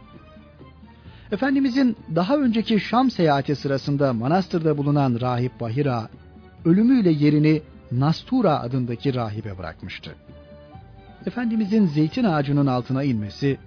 Efendimizin 1.33 1.97
daha 2.15 2.37
önceki 2.37 2.81
Şam 2.81 3.11
seyahati 3.11 3.57
sırasında 3.57 4.13
manastırda 4.13 4.79
bulunan 4.79 5.21
rahip 5.21 5.61
Bahira, 5.61 6.09
ölümüyle 6.67 7.11
yerini 7.11 7.63
Nastura 7.93 8.61
adındaki 8.61 9.15
rahibe 9.15 9.59
bırakmıştı. 9.59 10.15
Efendimizin 11.27 11.87
zeytin 11.87 12.25
ağacının 12.25 12.67
altına 12.67 13.03
inmesi, 13.03 13.59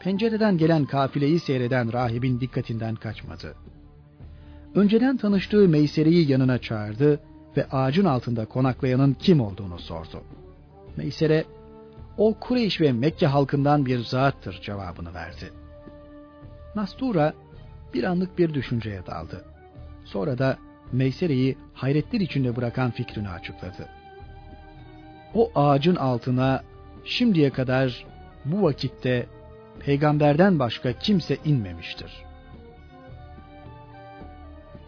pencereden 0.00 0.58
gelen 0.58 0.84
kafileyi 0.84 1.40
seyreden 1.40 1.92
rahibin 1.92 2.40
dikkatinden 2.40 2.94
kaçmadı. 2.94 3.54
Önceden 4.74 5.16
tanıştığı 5.16 5.68
Meysere'yi 5.68 6.30
yanına 6.30 6.58
çağırdı 6.58 7.20
ve 7.56 7.66
ağacın 7.72 8.04
altında 8.04 8.44
konaklayanın 8.44 9.14
kim 9.14 9.40
olduğunu 9.40 9.78
sordu. 9.78 10.22
Meysere, 10.96 11.44
o 12.16 12.34
Kureyş 12.40 12.80
ve 12.80 12.92
Mekke 12.92 13.26
halkından 13.26 13.86
bir 13.86 13.98
zattır 13.98 14.60
cevabını 14.62 15.14
verdi. 15.14 15.52
Nastura 16.74 17.32
bir 17.94 18.04
anlık 18.04 18.38
bir 18.38 18.54
düşünceye 18.54 19.06
daldı. 19.06 19.44
Sonra 20.04 20.38
da 20.38 20.58
Meysere'yi 20.92 21.56
hayretler 21.74 22.20
içinde 22.20 22.56
bırakan 22.56 22.90
fikrini 22.90 23.28
açıkladı. 23.28 23.88
O 25.34 25.50
ağacın 25.54 25.96
altına 25.96 26.62
şimdiye 27.04 27.50
kadar 27.50 28.06
bu 28.44 28.62
vakitte 28.62 29.26
peygamberden 29.80 30.58
başka 30.58 30.92
kimse 30.92 31.36
inmemiştir. 31.44 32.12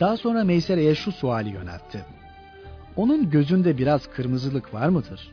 Daha 0.01 0.17
sonra 0.17 0.45
Meysere'ye 0.45 0.95
şu 0.95 1.13
suali 1.13 1.49
yöneltti. 1.49 2.05
Onun 2.97 3.31
gözünde 3.31 3.79
biraz 3.79 4.07
kırmızılık 4.11 4.75
var 4.75 4.89
mıdır? 4.89 5.33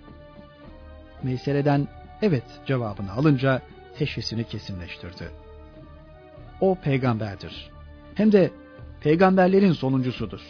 Meysere'den 1.24 1.88
evet 2.22 2.44
cevabını 2.66 3.12
alınca 3.12 3.62
teşhisini 3.98 4.44
kesinleştirdi. 4.44 5.30
O 6.62 6.76
peygamberdir. 6.76 7.70
Hem 8.16 8.32
de 8.32 8.52
peygamberlerin 9.08 9.72
sonuncusudur. 9.72 10.42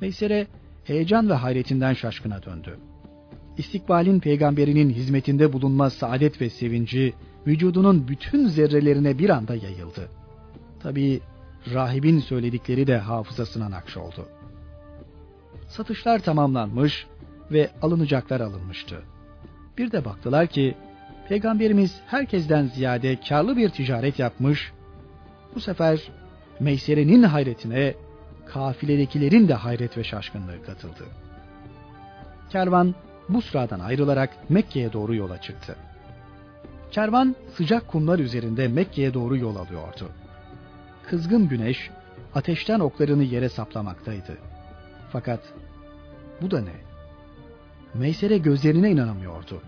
Meysere 0.00 0.46
heyecan 0.84 1.28
ve 1.28 1.34
hayretinden 1.34 1.94
şaşkına 1.94 2.42
döndü. 2.42 2.78
İstikbalin 3.56 4.20
peygamberinin 4.20 4.90
hizmetinde 4.90 5.52
bulunma 5.52 5.90
saadet 5.90 6.40
ve 6.40 6.50
sevinci 6.50 7.14
vücudunun 7.46 8.08
bütün 8.08 8.46
zerrelerine 8.46 9.18
bir 9.18 9.30
anda 9.30 9.54
yayıldı. 9.54 10.08
Tabii 10.82 11.20
rahibin 11.72 12.20
söyledikleri 12.20 12.86
de 12.86 12.98
hafızasına 12.98 13.70
nakş 13.70 13.96
oldu. 13.96 14.28
Satışlar 15.68 16.18
tamamlanmış 16.18 17.06
ve 17.50 17.70
alınacaklar 17.82 18.40
alınmıştı. 18.40 19.02
Bir 19.78 19.92
de 19.92 20.04
baktılar 20.04 20.46
ki 20.46 20.74
Peygamberimiz 21.28 22.00
herkesten 22.06 22.66
ziyade 22.66 23.20
karlı 23.28 23.56
bir 23.56 23.68
ticaret 23.68 24.18
yapmış. 24.18 24.72
Bu 25.54 25.60
sefer 25.60 26.10
Meysere'nin 26.60 27.22
hayretine 27.22 27.94
kafiledekilerin 28.46 29.48
de 29.48 29.54
hayret 29.54 29.96
ve 29.98 30.04
şaşkınlığı 30.04 30.64
katıldı. 30.66 31.04
Kervan 32.50 32.94
Busra'dan 33.28 33.80
ayrılarak 33.80 34.50
Mekke'ye 34.50 34.92
doğru 34.92 35.14
yola 35.14 35.40
çıktı. 35.40 35.76
Kervan 36.90 37.36
sıcak 37.56 37.88
kumlar 37.88 38.18
üzerinde 38.18 38.68
Mekke'ye 38.68 39.14
doğru 39.14 39.36
yol 39.36 39.56
alıyordu. 39.56 40.08
Kızgın 41.10 41.48
güneş 41.48 41.90
ateşten 42.34 42.80
oklarını 42.80 43.22
yere 43.22 43.48
saplamaktaydı. 43.48 44.38
Fakat 45.12 45.40
bu 46.42 46.50
da 46.50 46.60
ne? 46.60 46.74
Meysere 47.94 48.38
gözlerine 48.38 48.90
inanamıyordu. 48.90 49.62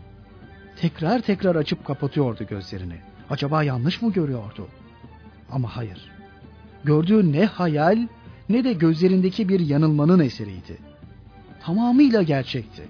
Tekrar 0.80 1.20
tekrar 1.20 1.56
açıp 1.56 1.86
kapatıyordu 1.86 2.46
gözlerini. 2.46 3.00
Acaba 3.30 3.62
yanlış 3.62 4.02
mı 4.02 4.12
görüyordu? 4.12 4.68
Ama 5.50 5.76
hayır. 5.76 6.17
Gördüğü 6.84 7.32
ne 7.32 7.44
hayal 7.44 8.06
ne 8.48 8.64
de 8.64 8.72
gözlerindeki 8.72 9.48
bir 9.48 9.60
yanılmanın 9.60 10.20
eseriydi. 10.20 10.78
Tamamıyla 11.62 12.22
gerçekti. 12.22 12.82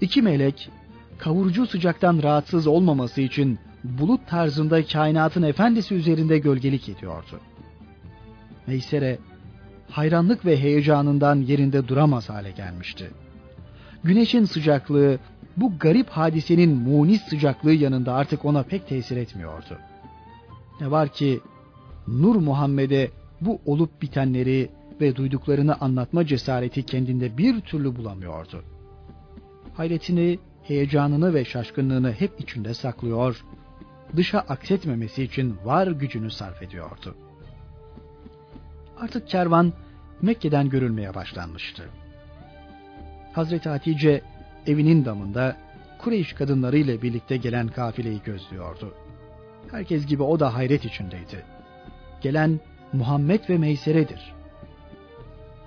İki 0.00 0.22
melek 0.22 0.70
kavurucu 1.18 1.66
sıcaktan 1.66 2.22
rahatsız 2.22 2.66
olmaması 2.66 3.20
için 3.20 3.58
bulut 3.84 4.28
tarzında 4.28 4.86
kainatın 4.86 5.42
efendisi 5.42 5.94
üzerinde 5.94 6.38
gölgelik 6.38 6.88
ediyordu. 6.88 7.40
Meysere 8.66 9.18
hayranlık 9.90 10.46
ve 10.46 10.60
heyecanından 10.60 11.36
yerinde 11.36 11.88
duramaz 11.88 12.30
hale 12.30 12.50
gelmişti. 12.50 13.10
Güneşin 14.04 14.44
sıcaklığı 14.44 15.18
bu 15.56 15.78
garip 15.78 16.08
hadisenin 16.08 16.76
munis 16.76 17.22
sıcaklığı 17.22 17.72
yanında 17.72 18.14
artık 18.14 18.44
ona 18.44 18.62
pek 18.62 18.88
tesir 18.88 19.16
etmiyordu. 19.16 19.78
Ne 20.80 20.90
var 20.90 21.08
ki 21.08 21.40
Nur 22.08 22.36
Muhammed'e 22.36 23.10
bu 23.40 23.60
olup 23.66 24.02
bitenleri 24.02 24.70
ve 25.00 25.16
duyduklarını 25.16 25.76
anlatma 25.80 26.26
cesareti 26.26 26.82
kendinde 26.82 27.38
bir 27.38 27.60
türlü 27.60 27.96
bulamıyordu. 27.96 28.62
Hayretini, 29.76 30.38
heyecanını 30.62 31.34
ve 31.34 31.44
şaşkınlığını 31.44 32.12
hep 32.12 32.40
içinde 32.40 32.74
saklıyor, 32.74 33.44
dışa 34.16 34.38
aksetmemesi 34.38 35.22
için 35.22 35.56
var 35.64 35.86
gücünü 35.86 36.30
sarf 36.30 36.62
ediyordu. 36.62 37.14
Artık 39.00 39.28
kervan 39.28 39.72
Mekke'den 40.22 40.68
görülmeye 40.68 41.14
başlanmıştı. 41.14 41.82
Hazreti 43.32 43.68
Hatice 43.68 44.22
evinin 44.66 45.04
damında 45.04 45.56
Kureyş 45.98 46.32
kadınlarıyla 46.32 47.02
birlikte 47.02 47.36
gelen 47.36 47.68
kafileyi 47.68 48.22
gözlüyordu. 48.24 48.94
Herkes 49.70 50.06
gibi 50.06 50.22
o 50.22 50.40
da 50.40 50.54
hayret 50.54 50.84
içindeydi. 50.84 51.44
Gelen 52.22 52.60
Muhammed 52.92 53.48
ve 53.48 53.58
Meysere'dir. 53.58 54.32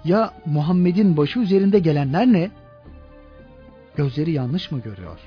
Ya 0.05 0.33
Muhammed'in 0.45 1.17
başı 1.17 1.39
üzerinde 1.39 1.79
gelenler 1.79 2.27
ne? 2.27 2.51
Gözleri 3.95 4.31
yanlış 4.31 4.71
mı 4.71 4.81
görüyor? 4.81 5.19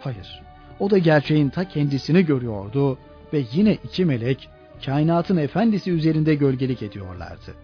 Hayır. 0.00 0.42
O 0.80 0.90
da 0.90 0.98
gerçeğin 0.98 1.48
ta 1.48 1.68
kendisini 1.68 2.26
görüyordu 2.26 2.98
ve 3.32 3.44
yine 3.52 3.74
iki 3.84 4.04
melek 4.04 4.48
kainatın 4.84 5.36
efendisi 5.36 5.90
üzerinde 5.90 6.34
gölgelik 6.34 6.82
ediyorlardı. 6.82 7.54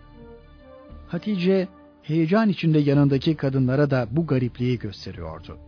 Hatice 1.09 1.69
heyecan 2.03 2.49
içinde 2.49 2.79
yanındaki 2.79 3.37
kadınlara 3.37 3.91
da 3.91 4.07
bu 4.11 4.27
garipliği 4.27 4.79
gösteriyordu. 4.79 5.59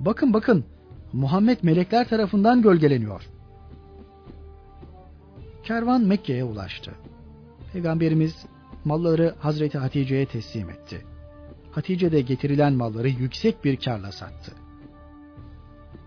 Bakın 0.00 0.34
bakın 0.34 0.64
Muhammed 1.12 1.58
melekler 1.62 2.08
tarafından 2.08 2.62
gölgeleniyor. 2.62 3.22
Kervan 5.62 6.00
Mekke'ye 6.00 6.44
ulaştı. 6.44 6.92
Peygamberimiz 7.72 8.46
malları 8.84 9.34
Hazreti 9.38 9.78
Hatice'ye 9.78 10.26
teslim 10.26 10.70
etti. 10.70 11.06
Hatice 11.70 12.12
de 12.12 12.20
getirilen 12.20 12.72
malları 12.72 13.08
yüksek 13.08 13.64
bir 13.64 13.76
karla 13.76 14.12
sattı. 14.12 14.52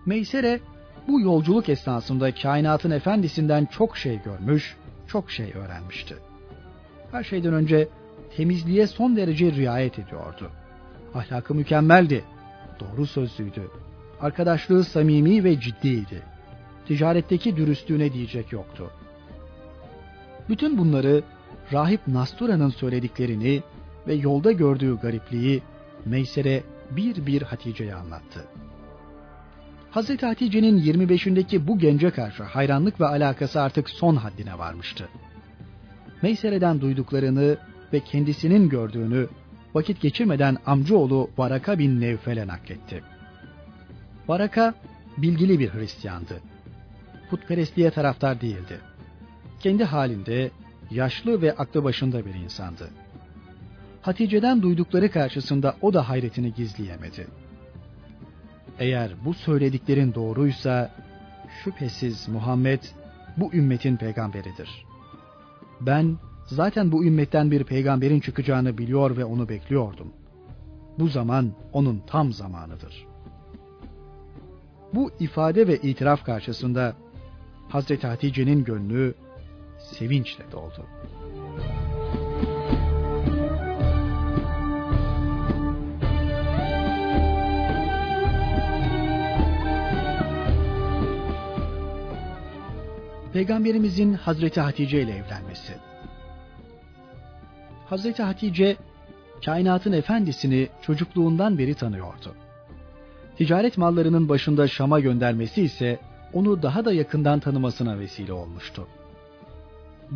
Meysere 0.06 0.60
bu 1.08 1.22
yolculuk 1.22 1.70
esnasında 1.70 2.36
kainatın 2.36 2.92
efendisinden 2.92 3.66
çok 3.66 3.98
şey 3.98 4.22
görmüş, 4.24 4.78
çok 5.08 5.32
şey 5.32 5.54
öğrenmişti. 5.54 6.16
Her 7.12 7.24
şeyden 7.24 7.54
önce 7.54 7.88
temizliğe 8.38 8.88
son 8.88 9.16
derece 9.16 9.52
riayet 9.52 10.00
ediyordu. 10.00 10.52
Ahlakı 11.14 11.56
mükemmeldi, 11.56 12.24
doğru 12.80 13.06
sözlüydü. 13.06 13.72
Arkadaşlığı 14.22 14.84
samimi 14.84 15.44
ve 15.44 15.60
ciddiydi. 15.60 16.22
Ticaretteki 16.88 17.58
dürüstlüğüne 17.58 18.14
diyecek 18.14 18.52
yoktu. 18.52 18.92
Bütün 20.50 20.78
bunları 20.78 21.24
rahip 21.74 22.08
Nastura'nın 22.08 22.70
söylediklerini 22.70 23.64
ve 24.08 24.14
yolda 24.14 24.52
gördüğü 24.52 24.98
garipliği 24.98 25.62
Meyser'e 26.06 26.64
bir 26.92 27.26
bir 27.26 27.42
Hatice'ye 27.42 27.96
anlattı. 27.96 28.46
Hazreti 29.92 30.26
Hatice'nin 30.26 30.78
25'indeki 30.78 31.68
bu 31.68 31.80
gence 31.80 32.10
karşı 32.10 32.44
hayranlık 32.44 33.02
ve 33.02 33.06
alakası 33.06 33.62
artık 33.62 33.90
son 33.90 34.16
haddine 34.16 34.58
varmıştı. 34.58 35.10
Meysere'den 36.22 36.82
duyduklarını 36.82 37.58
ve 37.94 38.00
kendisinin 38.00 38.70
gördüğünü 38.70 39.28
vakit 39.76 40.02
geçirmeden 40.02 40.58
amcaoğlu 40.66 41.30
Varaka 41.38 41.80
bin 41.80 42.02
Nevfel'e 42.02 42.48
nakletti. 42.48 43.04
Varaka 44.28 44.74
bilgili 45.18 45.60
bir 45.60 45.70
Hristiyandı. 45.70 46.42
Putperestliğe 47.30 47.92
taraftar 47.92 48.42
değildi. 48.42 48.80
Kendi 49.60 49.84
halinde 49.84 50.52
yaşlı 50.92 51.42
ve 51.42 51.56
aklı 51.56 51.84
başında 51.84 52.26
bir 52.26 52.34
insandı. 52.34 52.90
Hatice'den 54.02 54.62
duydukları 54.62 55.12
karşısında 55.12 55.76
o 55.82 55.94
da 55.94 56.10
hayretini 56.10 56.54
gizleyemedi. 56.54 57.28
Eğer 58.80 59.12
bu 59.26 59.34
söylediklerin 59.34 60.14
doğruysa 60.14 60.92
şüphesiz 61.64 62.30
Muhammed 62.30 62.82
bu 63.38 63.54
ümmetin 63.54 63.98
peygamberidir. 63.98 64.86
Ben 65.82 66.18
zaten 66.46 66.92
bu 66.92 67.06
ümmetten 67.06 67.52
bir 67.52 67.64
peygamberin 67.64 68.20
çıkacağını 68.20 68.78
biliyor 68.78 69.18
ve 69.18 69.26
onu 69.26 69.50
bekliyordum. 69.50 70.14
Bu 71.00 71.08
zaman 71.08 71.52
onun 71.74 72.04
tam 72.08 72.34
zamanıdır. 72.34 73.06
Bu 74.94 75.12
ifade 75.20 75.68
ve 75.68 75.78
itiraf 75.78 76.26
karşısında 76.26 76.96
Hazreti 77.70 78.08
Hatice'nin 78.08 78.64
gönlü 78.64 79.14
sevinçle 79.86 80.52
doldu. 80.52 80.86
Peygamberimizin 93.34 94.14
Hazreti 94.14 94.62
Hatice 94.62 95.02
ile 95.02 95.12
evlenmesi. 95.12 95.74
Hazreti 97.86 98.24
Hatice 98.24 98.78
kainatın 99.46 99.92
efendisini 99.92 100.70
çocukluğundan 100.82 101.58
beri 101.58 101.76
tanıyordu. 101.76 102.36
Ticaret 103.38 103.78
mallarının 103.78 104.30
başında 104.30 104.68
Şam'a 104.68 105.00
göndermesi 105.00 105.62
ise 105.62 106.00
onu 106.34 106.62
daha 106.62 106.86
da 106.86 106.94
yakından 106.94 107.40
tanımasına 107.40 108.00
vesile 108.00 108.34
olmuştu. 108.34 108.88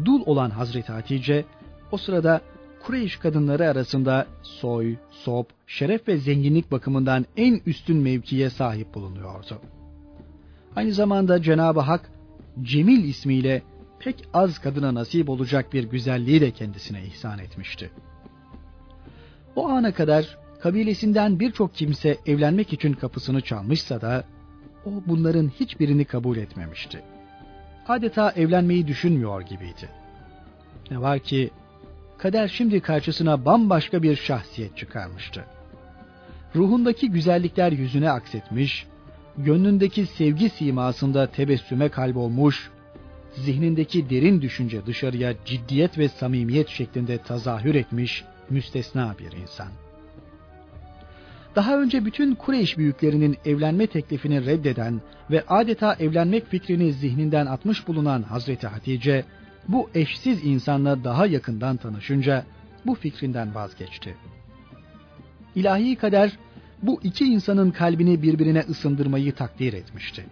Dul 0.05 0.21
olan 0.25 0.49
Hazreti 0.49 0.91
Hatice 0.91 1.45
o 1.91 1.97
sırada 1.97 2.41
Kureyş 2.83 3.15
kadınları 3.15 3.69
arasında 3.69 4.27
soy, 4.41 4.95
sop, 5.11 5.47
şeref 5.67 6.07
ve 6.07 6.17
zenginlik 6.17 6.71
bakımından 6.71 7.25
en 7.37 7.61
üstün 7.65 7.97
mevkiye 7.97 8.49
sahip 8.49 8.93
bulunuyordu. 8.93 9.61
Aynı 10.75 10.93
zamanda 10.93 11.41
Cenab-ı 11.41 11.79
Hak 11.79 12.11
Cemil 12.61 13.03
ismiyle 13.03 13.61
pek 13.99 14.15
az 14.33 14.59
kadına 14.59 14.93
nasip 14.93 15.29
olacak 15.29 15.73
bir 15.73 15.83
güzelliği 15.83 16.41
de 16.41 16.51
kendisine 16.51 17.03
ihsan 17.03 17.39
etmişti. 17.39 17.91
O 19.55 19.69
ana 19.69 19.93
kadar 19.93 20.37
kabilesinden 20.61 21.39
birçok 21.39 21.75
kimse 21.75 22.17
evlenmek 22.25 22.73
için 22.73 22.93
kapısını 22.93 23.41
çalmışsa 23.41 24.01
da 24.01 24.23
o 24.85 24.89
bunların 25.07 25.51
hiçbirini 25.59 26.05
kabul 26.05 26.37
etmemişti. 26.37 27.01
Adeta 27.89 28.31
evlenmeyi 28.31 28.87
düşünmüyor 28.87 29.41
gibiydi. 29.41 29.89
Ne 30.91 31.01
var 31.01 31.19
ki 31.19 31.49
kader 32.17 32.47
şimdi 32.47 32.79
karşısına 32.79 33.45
bambaşka 33.45 34.03
bir 34.03 34.15
şahsiyet 34.15 34.77
çıkarmıştı. 34.77 35.45
Ruhundaki 36.55 37.11
güzellikler 37.11 37.71
yüzüne 37.71 38.11
aksetmiş, 38.11 38.87
gönlündeki 39.37 40.05
sevgi 40.05 40.49
simasında 40.49 41.27
tebessüme 41.27 41.89
kalbolmuş, 41.89 42.71
zihnindeki 43.35 44.09
derin 44.09 44.41
düşünce 44.41 44.85
dışarıya 44.85 45.33
ciddiyet 45.45 45.97
ve 45.97 46.09
samimiyet 46.09 46.69
şeklinde 46.69 47.17
tazahür 47.17 47.75
etmiş 47.75 48.23
müstesna 48.49 49.15
bir 49.19 49.31
insan. 49.31 49.67
Daha 51.55 51.81
önce 51.81 52.05
bütün 52.05 52.35
Kureyş 52.35 52.77
büyüklerinin 52.77 53.37
evlenme 53.45 53.87
teklifini 53.87 54.45
reddeden 54.45 55.01
ve 55.31 55.43
adeta 55.47 55.93
evlenmek 55.93 56.47
fikrini 56.47 56.93
zihninden 56.93 57.45
atmış 57.45 57.87
bulunan 57.87 58.21
Hazreti 58.21 58.67
Hatice, 58.67 59.25
bu 59.67 59.89
eşsiz 59.95 60.45
insanla 60.45 61.03
daha 61.03 61.25
yakından 61.25 61.77
tanışınca 61.77 62.45
bu 62.85 62.95
fikrinden 62.95 63.55
vazgeçti. 63.55 64.15
İlahi 65.55 65.95
kader 65.95 66.31
bu 66.83 66.99
iki 67.03 67.25
insanın 67.25 67.71
kalbini 67.71 68.21
birbirine 68.21 68.59
ısındırmayı 68.59 69.31
takdir 69.35 69.73
etmişti. 69.73 70.25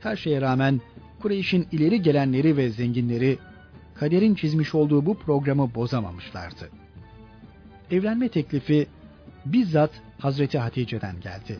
Her 0.00 0.16
şeye 0.16 0.40
rağmen 0.40 0.80
Kureyş'in 1.22 1.66
ileri 1.72 2.02
gelenleri 2.02 2.56
ve 2.56 2.70
zenginleri 2.70 3.38
kaderin 3.94 4.34
çizmiş 4.34 4.74
olduğu 4.74 5.06
bu 5.06 5.18
programı 5.18 5.74
bozamamışlardı. 5.74 6.70
Evlenme 7.90 8.28
teklifi 8.28 8.86
bizzat 9.52 9.90
Hazreti 10.18 10.58
Hatice'den 10.58 11.20
geldi. 11.20 11.58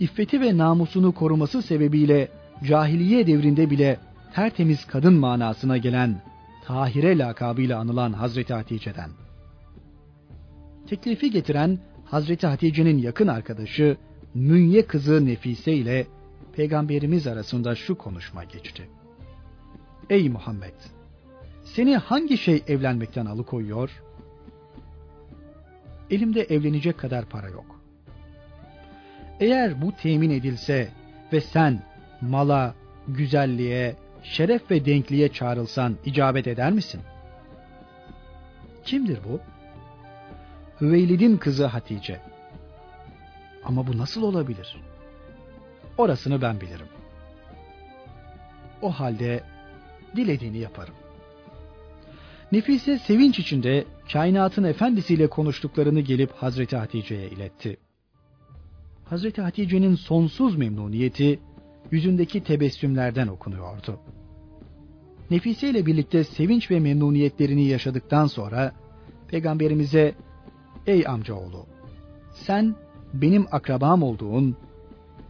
İffeti 0.00 0.40
ve 0.40 0.56
namusunu 0.56 1.12
koruması 1.12 1.62
sebebiyle 1.62 2.28
cahiliye 2.64 3.26
devrinde 3.26 3.70
bile 3.70 3.98
tertemiz 4.34 4.86
kadın 4.86 5.14
manasına 5.14 5.76
gelen 5.76 6.22
Tahire 6.64 7.18
lakabıyla 7.18 7.78
anılan 7.78 8.12
Hazreti 8.12 8.54
Hatice'den. 8.54 9.10
Teklifi 10.86 11.30
getiren 11.30 11.78
Hazreti 12.04 12.46
Hatice'nin 12.46 12.98
yakın 12.98 13.28
arkadaşı 13.28 13.96
Münye 14.34 14.86
kızı 14.86 15.26
Nefise 15.26 15.72
ile 15.72 16.06
Peygamberimiz 16.52 17.26
arasında 17.26 17.74
şu 17.74 17.98
konuşma 17.98 18.44
geçti. 18.44 18.88
Ey 20.10 20.28
Muhammed! 20.28 20.74
Seni 21.64 21.96
hangi 21.96 22.38
şey 22.38 22.62
evlenmekten 22.68 23.26
alıkoyuyor? 23.26 24.02
Elimde 26.10 26.42
evlenecek 26.42 26.98
kadar 26.98 27.24
para 27.24 27.48
yok. 27.48 27.80
Eğer 29.40 29.82
bu 29.82 29.92
temin 29.92 30.30
edilse 30.30 30.88
ve 31.32 31.40
sen 31.40 31.82
mala, 32.20 32.74
güzelliğe, 33.08 33.96
şeref 34.22 34.70
ve 34.70 34.84
denkliğe 34.84 35.32
çağrılsan 35.32 35.96
icabet 36.04 36.46
eder 36.46 36.72
misin? 36.72 37.00
Kimdir 38.84 39.18
bu? 39.24 39.40
Hüveylid'in 40.80 41.36
kızı 41.36 41.66
Hatice. 41.66 42.20
Ama 43.64 43.86
bu 43.86 43.98
nasıl 43.98 44.22
olabilir? 44.22 44.76
Orasını 45.98 46.42
ben 46.42 46.60
bilirim. 46.60 46.86
O 48.82 48.90
halde 48.90 49.44
dilediğini 50.16 50.58
yaparım. 50.58 50.94
Nefise 52.52 52.98
sevinç 52.98 53.38
içinde 53.38 53.84
kainatın 54.12 54.64
efendisiyle 54.64 55.26
konuştuklarını 55.26 56.00
gelip 56.00 56.30
Hazreti 56.30 56.76
Hatice'ye 56.76 57.28
iletti. 57.28 57.76
Hazreti 59.04 59.42
Hatice'nin 59.42 59.94
sonsuz 59.94 60.56
memnuniyeti 60.56 61.40
yüzündeki 61.90 62.42
tebessümlerden 62.42 63.28
okunuyordu. 63.28 64.00
Nefise 65.30 65.70
ile 65.70 65.86
birlikte 65.86 66.24
sevinç 66.24 66.70
ve 66.70 66.80
memnuniyetlerini 66.80 67.64
yaşadıktan 67.64 68.26
sonra 68.26 68.72
peygamberimize 69.28 70.14
ey 70.86 71.06
amcaoğlu 71.06 71.66
sen 72.34 72.74
benim 73.14 73.46
akrabam 73.50 74.02
olduğun 74.02 74.56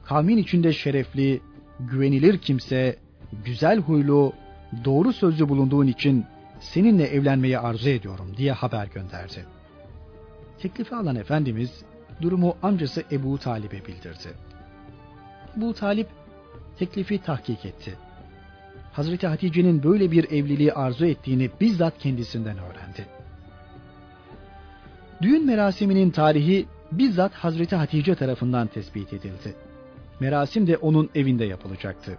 kavmin 0.04 0.36
içinde 0.36 0.72
şerefli, 0.72 1.40
güvenilir 1.80 2.38
kimse, 2.38 2.96
güzel 3.44 3.78
huylu, 3.78 4.32
doğru 4.84 5.12
sözlü 5.12 5.48
bulunduğun 5.48 5.86
için 5.86 6.24
seninle 6.72 7.04
evlenmeyi 7.04 7.58
arzu 7.58 7.88
ediyorum 7.88 8.34
diye 8.36 8.52
haber 8.52 8.86
gönderdi. 8.86 9.46
Teklifi 10.58 10.94
alan 10.94 11.16
Efendimiz 11.16 11.84
durumu 12.20 12.56
amcası 12.62 13.04
Ebu 13.12 13.38
Talib'e 13.38 13.86
bildirdi. 13.86 14.28
Ebu 15.58 15.74
Talip 15.74 16.08
teklifi 16.78 17.22
tahkik 17.22 17.64
etti. 17.64 17.94
Hazreti 18.92 19.26
Hatice'nin 19.26 19.82
böyle 19.82 20.10
bir 20.10 20.24
evliliği 20.24 20.72
arzu 20.72 21.06
ettiğini 21.06 21.50
bizzat 21.60 21.98
kendisinden 21.98 22.58
öğrendi. 22.58 23.06
Düğün 25.22 25.46
merasiminin 25.46 26.10
tarihi 26.10 26.66
bizzat 26.92 27.34
Hazreti 27.34 27.76
Hatice 27.76 28.14
tarafından 28.14 28.66
tespit 28.66 29.12
edildi. 29.12 29.54
Merasim 30.20 30.66
de 30.66 30.76
onun 30.76 31.10
evinde 31.14 31.44
yapılacaktı. 31.44 32.18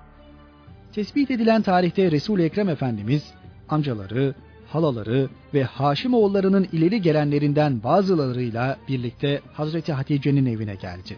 Tespit 0.93 1.31
edilen 1.31 1.61
tarihte 1.61 2.11
Resul-i 2.11 2.43
Ekrem 2.43 2.69
Efendimiz 2.69 3.33
amcaları, 3.70 4.36
halaları 4.68 5.30
ve 5.53 5.63
Haşimoğullarının 5.63 6.68
ileri 6.72 7.01
gelenlerinden 7.01 7.84
bazılarıyla 7.84 8.78
birlikte 8.88 9.41
Hazreti 9.53 9.93
Hatice'nin 9.93 10.45
evine 10.45 10.76
geldi. 10.76 11.18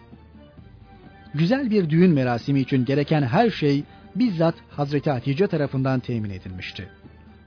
Güzel 1.34 1.70
bir 1.70 1.90
düğün 1.90 2.10
merasimi 2.10 2.60
için 2.60 2.84
gereken 2.84 3.22
her 3.22 3.50
şey 3.50 3.84
bizzat 4.14 4.54
Hazreti 4.70 5.10
Hatice 5.10 5.46
tarafından 5.46 6.00
temin 6.00 6.30
edilmişti. 6.30 6.88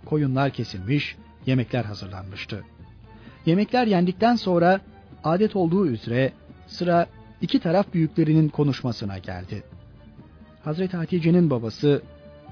Koyunlar 0.06 0.50
kesilmiş, 0.50 1.16
yemekler 1.46 1.86
hazırlanmıştı. 1.86 2.64
Yemekler 3.46 3.88
yendikten 3.88 4.36
sonra 4.36 4.80
adet 5.24 5.56
olduğu 5.56 5.88
üzere 5.88 6.32
sıra 6.68 7.08
iki 7.42 7.60
taraf 7.60 7.94
büyüklerinin 7.94 8.50
konuşmasına 8.50 9.18
geldi. 9.18 9.64
Hazreti 10.64 10.98
Hatice'nin 10.98 11.50
babası 11.50 12.02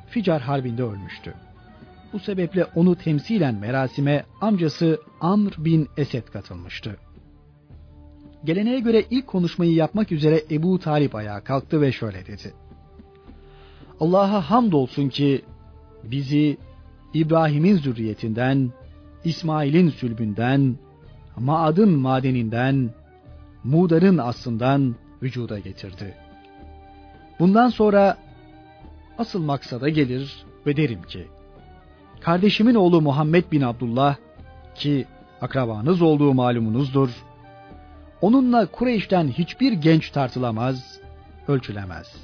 Ficar 0.10 0.42
Harbi'nde 0.42 0.84
ölmüştü. 0.84 1.34
Bu 2.14 2.20
sebeple 2.20 2.66
onu 2.76 2.96
temsilen 2.96 3.56
merasime 3.56 4.26
amcası 4.42 5.02
Amr 5.22 5.54
bin 5.58 5.90
Esed 5.98 6.24
katılmıştı. 6.24 6.98
Geleneğe 8.44 8.80
göre 8.80 9.06
ilk 9.10 9.28
konuşmayı 9.28 9.74
yapmak 9.74 10.12
üzere 10.12 10.44
Ebu 10.52 10.80
Talip 10.80 11.16
ayağa 11.16 11.44
kalktı 11.44 11.82
ve 11.82 11.92
şöyle 11.92 12.26
dedi. 12.26 12.54
Allah'a 14.00 14.50
hamdolsun 14.50 15.10
ki 15.10 15.42
bizi 16.04 16.58
İbrahim'in 17.14 17.78
zürriyetinden, 17.78 18.72
İsmail'in 19.24 19.90
sülbünden, 19.90 20.76
Maad'ın 21.38 21.90
madeninden, 21.90 22.90
Mudar'ın 23.64 24.18
aslından 24.18 24.96
vücuda 25.24 25.60
getirdi. 25.60 26.16
Bundan 27.40 27.70
sonra 27.70 28.18
asıl 29.18 29.44
maksada 29.44 29.90
gelir 29.90 30.46
ve 30.66 30.78
derim 30.78 31.02
ki, 31.02 31.28
kardeşimin 32.22 32.76
oğlu 32.76 33.02
Muhammed 33.02 33.52
bin 33.52 33.62
Abdullah 33.62 34.16
ki 34.76 35.06
akrabanız 35.42 36.02
olduğu 36.02 36.34
malumunuzdur. 36.34 37.10
Onunla 38.22 38.66
Kureyş'ten 38.66 39.28
hiçbir 39.28 39.72
genç 39.72 40.10
tartılamaz, 40.10 41.00
ölçülemez. 41.48 42.16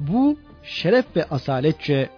Bu 0.00 0.36
şeref 0.62 1.16
ve 1.16 1.24
asaletçe, 1.24 2.10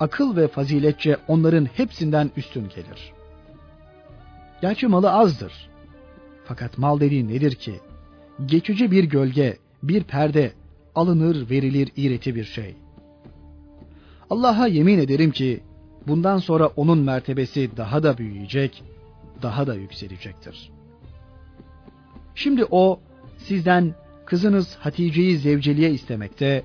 akıl 0.00 0.36
ve 0.36 0.48
faziletçe 0.48 1.16
onların 1.28 1.64
hepsinden 1.64 2.30
üstün 2.36 2.68
gelir. 2.68 3.12
Gerçi 4.62 4.86
malı 4.86 5.12
azdır. 5.12 5.52
Fakat 6.44 6.78
mal 6.78 7.00
dediğin 7.00 7.28
nedir 7.28 7.54
ki? 7.54 7.80
Geçici 8.46 8.90
bir 8.90 9.04
gölge, 9.04 9.56
bir 9.82 10.02
perde, 10.02 10.52
alınır 10.94 11.50
verilir 11.50 11.88
iğreti 11.96 12.34
bir 12.34 12.44
şey. 12.44 12.74
Allah'a 14.30 14.66
yemin 14.66 14.98
ederim 14.98 15.30
ki 15.30 15.60
bundan 16.06 16.38
sonra 16.38 16.66
onun 16.66 16.98
mertebesi 16.98 17.70
daha 17.76 18.02
da 18.02 18.18
büyüyecek, 18.18 18.82
daha 19.42 19.66
da 19.66 19.74
yükselecektir. 19.74 20.70
Şimdi 22.34 22.64
o 22.70 23.00
sizden 23.38 23.94
kızınız 24.26 24.76
Hatice'yi 24.76 25.38
zevceliğe 25.38 25.90
istemekte, 25.90 26.64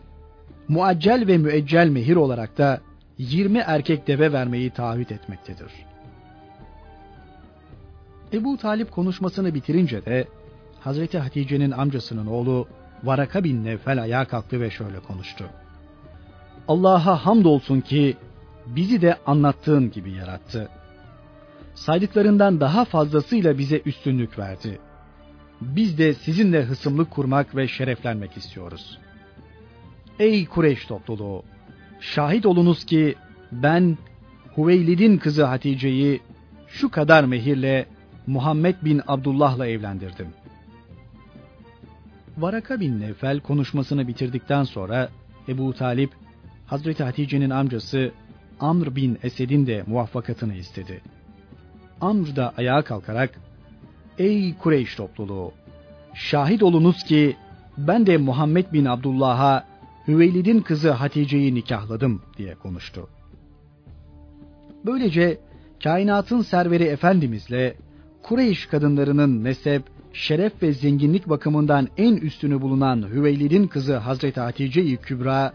muaccel 0.67 1.27
ve 1.27 1.37
müeccel 1.37 1.89
mehir 1.89 2.15
olarak 2.15 2.57
da 2.57 2.81
20 3.17 3.57
erkek 3.57 4.07
deve 4.07 4.33
vermeyi 4.33 4.69
taahhüt 4.69 5.11
etmektedir. 5.11 5.71
Ebu 8.33 8.57
Talip 8.57 8.91
konuşmasını 8.91 9.53
bitirince 9.53 10.05
de 10.05 10.27
Hazreti 10.79 11.19
Hatice'nin 11.19 11.71
amcasının 11.71 12.27
oğlu 12.27 12.67
Varaka 13.03 13.43
bin 13.43 13.63
Nevfel 13.63 14.01
ayağa 14.01 14.25
kalktı 14.25 14.61
ve 14.61 14.69
şöyle 14.69 14.99
konuştu. 14.99 15.45
Allah'a 16.67 17.25
hamdolsun 17.25 17.81
ki 17.81 18.17
bizi 18.75 19.01
de 19.01 19.17
anlattığın 19.25 19.91
gibi 19.91 20.11
yarattı. 20.11 20.69
Saydıklarından 21.75 22.59
daha 22.59 22.85
fazlasıyla 22.85 23.57
bize 23.57 23.81
üstünlük 23.85 24.39
verdi. 24.39 24.79
Biz 25.61 25.97
de 25.97 26.13
sizinle 26.13 26.63
hısımlık 26.63 27.11
kurmak 27.11 27.55
ve 27.55 27.67
şereflenmek 27.67 28.37
istiyoruz. 28.37 28.99
Ey 30.19 30.45
Kureyş 30.45 30.85
topluluğu! 30.85 31.43
Şahit 31.99 32.45
olunuz 32.45 32.85
ki 32.85 33.15
ben 33.51 33.97
Huveylid'in 34.55 35.17
kızı 35.17 35.43
Hatice'yi 35.43 36.21
şu 36.67 36.91
kadar 36.91 37.23
mehirle 37.23 37.85
Muhammed 38.27 38.75
bin 38.81 39.01
Abdullah'la 39.07 39.67
evlendirdim. 39.67 40.27
Varaka 42.37 42.79
bin 42.79 42.99
Nevfel 42.99 43.39
konuşmasını 43.39 44.07
bitirdikten 44.07 44.63
sonra 44.63 45.09
Ebu 45.47 45.73
Talip, 45.73 46.11
Hazreti 46.65 47.03
Hatice'nin 47.03 47.49
amcası 47.49 48.11
Amr 48.59 48.95
bin 48.95 49.17
Esed'in 49.23 49.67
de 49.67 49.83
muvaffakatını 49.87 50.55
istedi. 50.55 51.01
Amr 52.01 52.35
da 52.35 52.53
ayağa 52.57 52.81
kalkarak, 52.81 53.39
Ey 54.17 54.57
Kureyş 54.57 54.95
topluluğu! 54.95 55.51
Şahit 56.13 56.63
olunuz 56.63 57.03
ki 57.03 57.35
ben 57.77 58.05
de 58.05 58.17
Muhammed 58.17 58.73
bin 58.73 58.85
Abdullah'a 58.85 59.65
Hüveylid'in 60.07 60.59
kızı 60.59 60.91
Hatice'yi 60.91 61.55
nikahladım 61.55 62.21
diye 62.37 62.55
konuştu. 62.55 63.07
Böylece 64.85 65.37
kainatın 65.83 66.41
serveri 66.41 66.83
Efendimizle 66.83 67.75
Kureyş 68.23 68.65
kadınlarının 68.65 69.29
mezhep, 69.29 69.83
şeref 70.13 70.63
ve 70.63 70.73
zenginlik 70.73 71.29
bakımından 71.29 71.87
en 71.97 72.15
üstünü 72.15 72.61
bulunan 72.61 73.09
Hüveylid'in 73.09 73.67
kızı 73.67 73.97
Hazreti 73.97 74.39
Hatice-i 74.39 74.97
Kübra, 74.97 75.53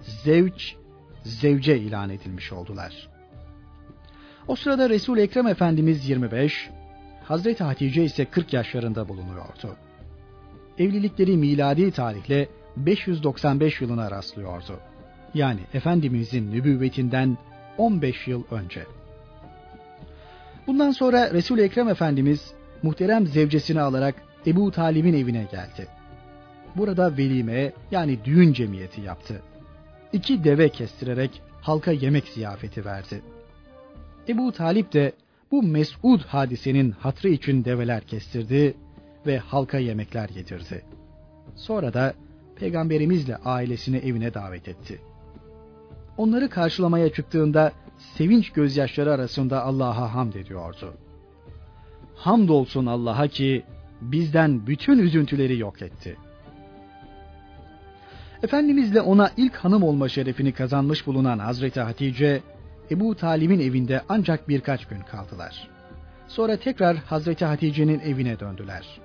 zevç, 0.00 0.76
zevce 1.22 1.78
ilan 1.78 2.10
edilmiş 2.10 2.52
oldular. 2.52 3.08
O 4.48 4.56
sırada 4.56 4.90
Resul 4.90 5.18
Ekrem 5.18 5.46
Efendimiz 5.46 6.08
25, 6.08 6.70
Hazreti 7.24 7.64
Hatice 7.64 8.04
ise 8.04 8.24
40 8.24 8.52
yaşlarında 8.52 9.08
bulunuyordu. 9.08 9.76
Evlilikleri 10.78 11.36
miladi 11.36 11.90
tarihle 11.90 12.48
595 12.76 13.80
yılına 13.80 14.10
rastlıyordu. 14.10 14.80
Yani 15.34 15.60
Efendimizin 15.74 16.52
nübüvvetinden 16.52 17.38
15 17.78 18.28
yıl 18.28 18.44
önce. 18.50 18.86
Bundan 20.66 20.90
sonra 20.90 21.30
Resul-i 21.32 21.62
Ekrem 21.62 21.88
Efendimiz 21.88 22.52
muhterem 22.82 23.26
zevcesini 23.26 23.80
alarak 23.80 24.14
Ebu 24.46 24.70
Talib'in 24.70 25.14
evine 25.14 25.46
geldi. 25.50 25.88
Burada 26.76 27.16
velime 27.16 27.72
yani 27.90 28.24
düğün 28.24 28.52
cemiyeti 28.52 29.00
yaptı. 29.00 29.42
İki 30.12 30.44
deve 30.44 30.68
kestirerek 30.68 31.42
halka 31.60 31.92
yemek 31.92 32.28
ziyafeti 32.28 32.84
verdi. 32.84 33.22
Ebu 34.28 34.52
Talip 34.52 34.92
de 34.92 35.12
bu 35.50 35.62
mes'ud 35.62 36.20
hadisenin 36.20 36.90
hatrı 36.90 37.28
için 37.28 37.64
develer 37.64 38.00
kestirdi 38.00 38.74
ve 39.26 39.38
halka 39.38 39.78
yemekler 39.78 40.28
yedirdi. 40.28 40.84
Sonra 41.56 41.94
da 41.94 42.14
peygamberimizle 42.56 43.36
ailesini 43.36 43.96
evine 43.96 44.34
davet 44.34 44.68
etti. 44.68 45.00
Onları 46.16 46.48
karşılamaya 46.48 47.12
çıktığında 47.12 47.72
sevinç 47.98 48.50
gözyaşları 48.50 49.12
arasında 49.12 49.64
Allah'a 49.64 50.14
hamd 50.14 50.34
ediyordu. 50.34 50.94
Hamdolsun 52.14 52.86
Allah'a 52.86 53.26
ki 53.26 53.64
bizden 54.00 54.66
bütün 54.66 54.98
üzüntüleri 54.98 55.58
yok 55.58 55.82
etti. 55.82 56.16
Efendimizle 58.42 59.00
ona 59.00 59.30
ilk 59.36 59.56
hanım 59.56 59.82
olma 59.82 60.08
şerefini 60.08 60.52
kazanmış 60.52 61.06
bulunan 61.06 61.38
Hazreti 61.38 61.80
Hatice, 61.80 62.42
Ebu 62.90 63.14
Talib'in 63.14 63.60
evinde 63.60 64.02
ancak 64.08 64.48
birkaç 64.48 64.86
gün 64.86 65.00
kaldılar. 65.00 65.68
Sonra 66.28 66.56
tekrar 66.56 66.96
Hazreti 66.96 67.44
Hatice'nin 67.44 68.00
evine 68.00 68.40
döndüler. 68.40 69.00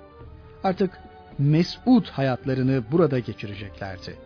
Artık 0.64 0.90
mesut 1.38 2.10
hayatlarını 2.10 2.82
burada 2.92 3.18
geçireceklerdi. 3.18 4.16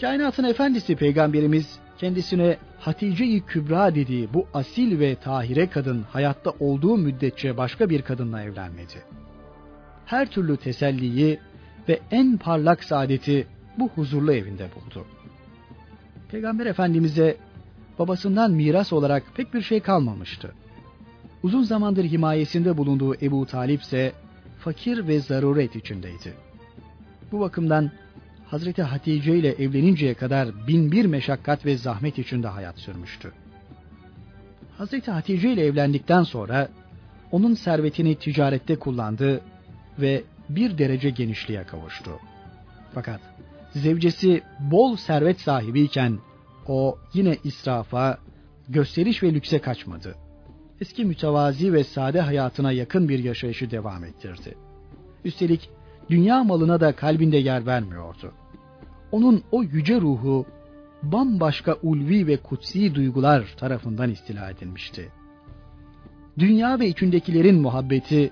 Kainatın 0.00 0.44
efendisi 0.44 0.96
peygamberimiz 0.96 1.78
kendisine 1.98 2.56
Hatice-i 2.80 3.40
Kübra 3.40 3.94
dediği 3.94 4.34
bu 4.34 4.46
asil 4.54 5.00
ve 5.00 5.14
tahire 5.14 5.70
kadın 5.70 6.02
hayatta 6.02 6.52
olduğu 6.60 6.96
müddetçe 6.96 7.56
başka 7.56 7.90
bir 7.90 8.02
kadınla 8.02 8.42
evlenmedi. 8.42 9.02
Her 10.06 10.30
türlü 10.30 10.56
teselliyi 10.56 11.40
ve 11.88 12.00
en 12.10 12.36
parlak 12.36 12.84
saadeti 12.84 13.46
bu 13.78 13.88
huzurlu 13.88 14.32
evinde 14.32 14.68
buldu. 14.74 15.04
Peygamber 16.30 16.66
Efendimiz'e 16.66 17.36
babasından 17.98 18.50
miras 18.50 18.92
olarak 18.92 19.22
pek 19.36 19.54
bir 19.54 19.62
şey 19.62 19.80
kalmamıştı. 19.80 20.52
Uzun 21.42 21.62
zamandır 21.62 22.04
himayesinde 22.04 22.76
bulunduğu 22.76 23.14
Ebu 23.14 23.46
Talip 23.46 23.82
ise 23.82 24.12
fakir 24.60 25.08
ve 25.08 25.20
zaruret 25.20 25.76
içindeydi. 25.76 26.34
Bu 27.32 27.40
bakımdan 27.40 27.90
Hazreti 28.46 28.82
Hatice 28.82 29.38
ile 29.38 29.52
evleninceye 29.52 30.14
kadar 30.14 30.66
bin 30.66 30.92
bir 30.92 31.04
meşakkat 31.04 31.66
ve 31.66 31.76
zahmet 31.76 32.18
içinde 32.18 32.48
hayat 32.48 32.78
sürmüştü. 32.78 33.32
Hazreti 34.78 35.10
Hatice 35.10 35.52
ile 35.52 35.64
evlendikten 35.64 36.22
sonra 36.22 36.68
onun 37.32 37.54
servetini 37.54 38.14
ticarette 38.14 38.76
kullandı 38.76 39.40
ve 39.98 40.24
bir 40.48 40.78
derece 40.78 41.10
genişliğe 41.10 41.64
kavuştu. 41.64 42.10
Fakat 42.94 43.20
zevcesi 43.70 44.42
bol 44.60 44.96
servet 44.96 45.40
sahibiyken 45.40 46.18
o 46.68 46.98
yine 47.14 47.36
israfa, 47.44 48.18
gösteriş 48.68 49.22
ve 49.22 49.34
lükse 49.34 49.58
kaçmadı. 49.58 50.14
Eski 50.80 51.04
mütevazi 51.04 51.72
ve 51.72 51.84
sade 51.84 52.20
hayatına 52.20 52.72
yakın 52.72 53.08
bir 53.08 53.24
yaşayışı 53.24 53.70
devam 53.70 54.04
ettirdi. 54.04 54.54
Üstelik 55.24 55.70
dünya 56.10 56.44
malına 56.44 56.80
da 56.80 56.96
kalbinde 56.96 57.36
yer 57.36 57.66
vermiyordu. 57.66 58.32
Onun 59.12 59.42
o 59.52 59.62
yüce 59.62 60.00
ruhu 60.00 60.46
bambaşka 61.02 61.76
ulvi 61.82 62.26
ve 62.26 62.36
kutsi 62.36 62.94
duygular 62.94 63.54
tarafından 63.56 64.10
istila 64.10 64.50
edilmişti. 64.50 65.12
Dünya 66.38 66.80
ve 66.80 66.88
içindekilerin 66.88 67.60
muhabbeti 67.60 68.30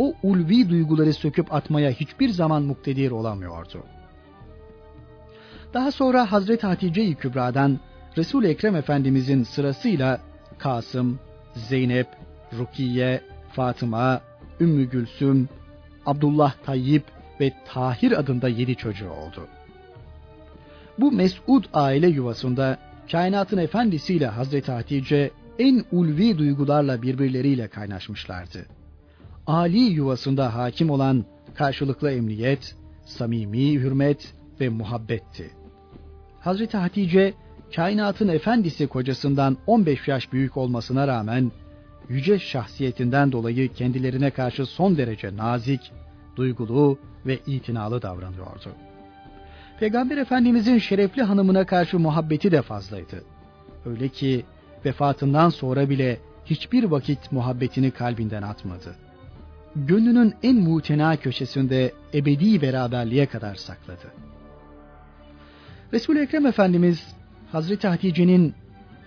o 0.00 0.14
ulvi 0.22 0.70
duyguları 0.70 1.14
söküp 1.14 1.54
atmaya 1.54 1.90
hiçbir 1.90 2.28
zaman 2.28 2.62
muktedir 2.62 3.10
olamıyordu. 3.10 3.82
Daha 5.74 5.92
sonra 5.92 6.32
Hazreti 6.32 6.66
Hatice-i 6.66 7.14
Kübra'dan 7.14 7.80
Resul 8.16 8.44
Ekrem 8.44 8.76
Efendimizin 8.76 9.42
sırasıyla 9.42 10.20
Kasım, 10.58 11.18
Zeynep, 11.54 12.06
Rukiye, 12.58 13.20
Fatıma, 13.52 14.20
Ümmü 14.60 14.84
Gülsüm, 14.90 15.48
Abdullah 16.06 16.52
Tayyip 16.64 17.04
ve 17.40 17.52
Tahir 17.66 18.12
adında 18.12 18.48
yedi 18.48 18.76
çocuğu 18.76 19.10
oldu. 19.10 19.46
Bu 20.98 21.12
mesud 21.12 21.64
aile 21.72 22.08
yuvasında 22.08 22.78
kainatın 23.12 23.58
efendisiyle 23.58 24.26
Hazreti 24.26 24.72
Hatice 24.72 25.30
en 25.58 25.84
ulvi 25.92 26.38
duygularla 26.38 27.02
birbirleriyle 27.02 27.68
kaynaşmışlardı. 27.68 28.79
Ali 29.50 29.78
yuvasında 29.78 30.54
hakim 30.54 30.90
olan 30.90 31.24
karşılıklı 31.54 32.10
emniyet, 32.10 32.76
samimi 33.04 33.72
hürmet 33.72 34.34
ve 34.60 34.68
muhabbetti. 34.68 35.50
Hazreti 36.40 36.76
Hatice 36.76 37.34
kainatın 37.76 38.28
efendisi 38.28 38.86
kocasından 38.86 39.56
15 39.66 40.08
yaş 40.08 40.32
büyük 40.32 40.56
olmasına 40.56 41.08
rağmen 41.08 41.52
yüce 42.08 42.38
şahsiyetinden 42.38 43.32
dolayı 43.32 43.72
kendilerine 43.72 44.30
karşı 44.30 44.66
son 44.66 44.96
derece 44.96 45.36
nazik, 45.36 45.92
duygulu 46.36 46.98
ve 47.26 47.38
itinalı 47.46 48.02
davranıyordu. 48.02 48.70
Peygamber 49.80 50.16
Efendimizin 50.16 50.78
şerefli 50.78 51.22
hanımına 51.22 51.66
karşı 51.66 51.98
muhabbeti 51.98 52.52
de 52.52 52.62
fazlaydı. 52.62 53.24
Öyle 53.86 54.08
ki 54.08 54.44
vefatından 54.84 55.48
sonra 55.48 55.90
bile 55.90 56.20
hiçbir 56.44 56.84
vakit 56.84 57.32
muhabbetini 57.32 57.90
kalbinden 57.90 58.42
atmadı. 58.42 59.09
Gönlünün 59.76 60.34
en 60.42 60.56
mutena 60.56 61.16
köşesinde 61.16 61.92
ebedi 62.14 62.62
beraberliğe 62.62 63.26
kadar 63.26 63.54
sakladı. 63.54 64.12
Resul-i 65.92 66.18
Ekrem 66.18 66.46
Efendimiz 66.46 67.06
Hazreti 67.52 67.88
Hatice'nin 67.88 68.54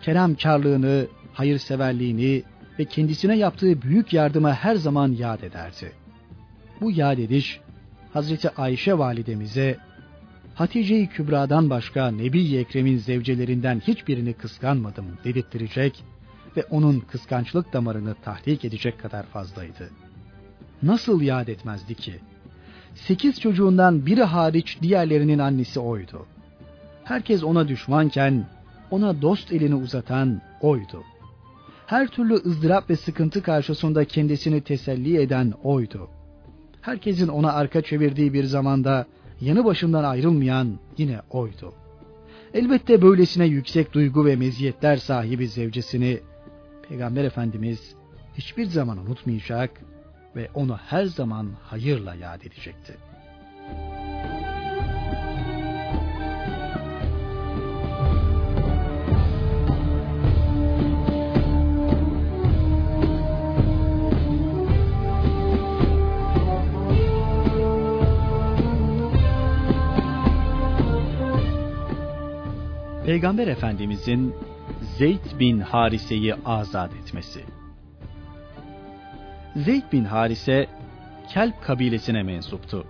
keremkarlığını, 0.01 1.07
hayırseverliğini 1.33 2.43
ve 2.79 2.85
kendisine 2.85 3.37
yaptığı 3.37 3.81
büyük 3.81 4.13
yardıma 4.13 4.53
her 4.53 4.75
zaman 4.75 5.11
yad 5.11 5.41
ederdi. 5.41 5.91
Bu 6.81 6.91
yad 6.91 7.17
ediş 7.17 7.59
Hazreti 8.13 8.49
Ayşe 8.49 8.97
validemize 8.97 9.77
Hatice-i 10.55 11.07
Kübra'dan 11.07 11.69
başka 11.69 12.11
Nebi-i 12.11 12.57
Ekrem'in 12.57 12.97
zevcelerinden 12.97 13.79
hiçbirini 13.79 14.33
kıskanmadım 14.33 15.05
dedirttirecek 15.23 16.03
ve 16.57 16.63
onun 16.63 16.99
kıskançlık 16.99 17.73
damarını 17.73 18.15
tahrik 18.15 18.65
edecek 18.65 18.99
kadar 18.99 19.23
fazlaydı. 19.23 19.89
Nasıl 20.83 21.21
yad 21.21 21.47
etmezdi 21.47 21.95
ki? 21.95 22.19
Sekiz 22.95 23.39
çocuğundan 23.39 24.05
biri 24.05 24.23
hariç 24.23 24.77
diğerlerinin 24.81 25.39
annesi 25.39 25.79
oydu. 25.79 26.25
Herkes 27.03 27.43
ona 27.43 27.67
düşmanken 27.67 28.45
ona 28.91 29.21
dost 29.21 29.51
elini 29.51 29.75
uzatan 29.75 30.41
oydu. 30.61 31.03
Her 31.85 32.07
türlü 32.07 32.33
ızdırap 32.33 32.89
ve 32.89 32.95
sıkıntı 32.95 33.43
karşısında 33.43 34.05
kendisini 34.05 34.61
teselli 34.61 35.21
eden 35.21 35.53
oydu. 35.63 36.09
Herkesin 36.81 37.27
ona 37.27 37.53
arka 37.53 37.81
çevirdiği 37.81 38.33
bir 38.33 38.43
zamanda 38.43 39.05
yanı 39.41 39.65
başından 39.65 40.03
ayrılmayan 40.03 40.79
yine 40.97 41.19
oydu. 41.29 41.73
Elbette 42.53 43.01
böylesine 43.01 43.45
yüksek 43.45 43.93
duygu 43.93 44.25
ve 44.25 44.35
meziyetler 44.35 44.97
sahibi 44.97 45.47
zevcesini 45.47 46.19
Peygamber 46.89 47.23
Efendimiz 47.23 47.95
hiçbir 48.37 48.65
zaman 48.65 48.97
unutmayacak 48.97 49.81
ve 50.35 50.49
onu 50.53 50.77
her 50.77 51.05
zaman 51.05 51.51
hayırla 51.63 52.15
yad 52.15 52.41
edecekti. 52.41 52.97
Peygamber 73.05 73.47
Efendimizin 73.47 74.35
Zeyd 74.97 75.39
bin 75.39 75.59
Harise'yi 75.59 76.35
azat 76.45 76.91
etmesi. 76.95 77.62
Zeyd 79.55 79.83
bin 79.91 80.05
Harise, 80.05 80.67
Kelp 81.29 81.63
kabilesine 81.63 82.23
mensuptu. 82.23 82.85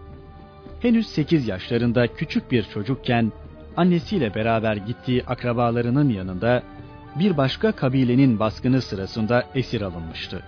Henüz 0.80 1.08
8 1.08 1.48
yaşlarında 1.48 2.08
küçük 2.08 2.52
bir 2.52 2.64
çocukken 2.64 3.32
annesiyle 3.78 4.36
beraber 4.36 4.76
gittiği 4.76 5.24
akrabalarının 5.24 6.10
yanında 6.10 6.64
bir 7.20 7.38
başka 7.38 7.72
kabilenin 7.72 8.40
baskını 8.40 8.82
sırasında 8.82 9.44
esir 9.56 9.82
alınmıştı. 9.82 10.44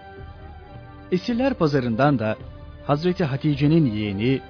Esirler 1.11 1.53
pazarından 1.53 2.19
da 2.19 2.35
Hazreti 2.87 3.23
Hatice'nin 3.23 3.85
yeğeni 3.85 4.41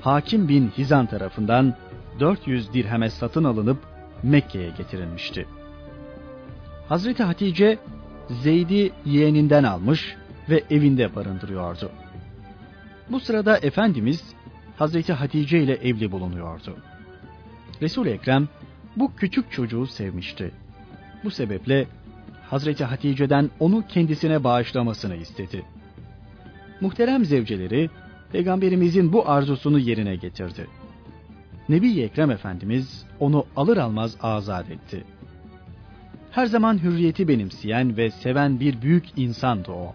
Hakim 0.00 0.48
bin 0.48 0.68
Hizan 0.68 1.06
tarafından 1.06 1.74
400 2.20 2.72
dirheme 2.72 3.10
satın 3.10 3.44
alınıp 3.44 3.78
Mekke'ye 4.22 4.70
getirilmişti. 4.70 5.46
Hazreti 6.88 7.22
Hatice 7.22 7.78
Zeyd'i 8.30 8.92
yeğeninden 9.04 9.64
almış 9.64 10.16
ve 10.48 10.64
evinde 10.70 11.14
barındırıyordu. 11.14 11.90
Bu 13.10 13.20
sırada 13.20 13.58
Efendimiz 13.58 14.34
Hazreti 14.76 15.12
Hatice 15.12 15.62
ile 15.62 15.74
evli 15.74 16.12
bulunuyordu. 16.12 16.76
Resul 17.82 18.06
Ekrem 18.06 18.48
bu 18.96 19.14
küçük 19.16 19.52
çocuğu 19.52 19.86
sevmişti. 19.86 20.50
Bu 21.24 21.30
sebeple 21.30 21.86
Hazreti 22.50 22.84
Hatice'den 22.84 23.50
onu 23.60 23.86
kendisine 23.88 24.44
bağışlamasını 24.44 25.16
istedi. 25.16 25.64
Muhterem 26.80 27.24
zevceleri 27.24 27.90
Peygamberimizin 28.32 29.12
bu 29.12 29.28
arzusunu 29.28 29.78
yerine 29.78 30.16
getirdi. 30.16 30.66
Nebi 31.68 32.00
Ekrem 32.00 32.30
Efendimiz 32.30 33.06
onu 33.20 33.46
alır 33.56 33.76
almaz 33.76 34.16
azat 34.22 34.70
etti. 34.70 35.04
Her 36.30 36.46
zaman 36.46 36.82
hürriyeti 36.82 37.28
benimseyen 37.28 37.96
ve 37.96 38.10
seven 38.10 38.60
bir 38.60 38.82
büyük 38.82 39.04
insandı 39.18 39.70
o. 39.72 39.94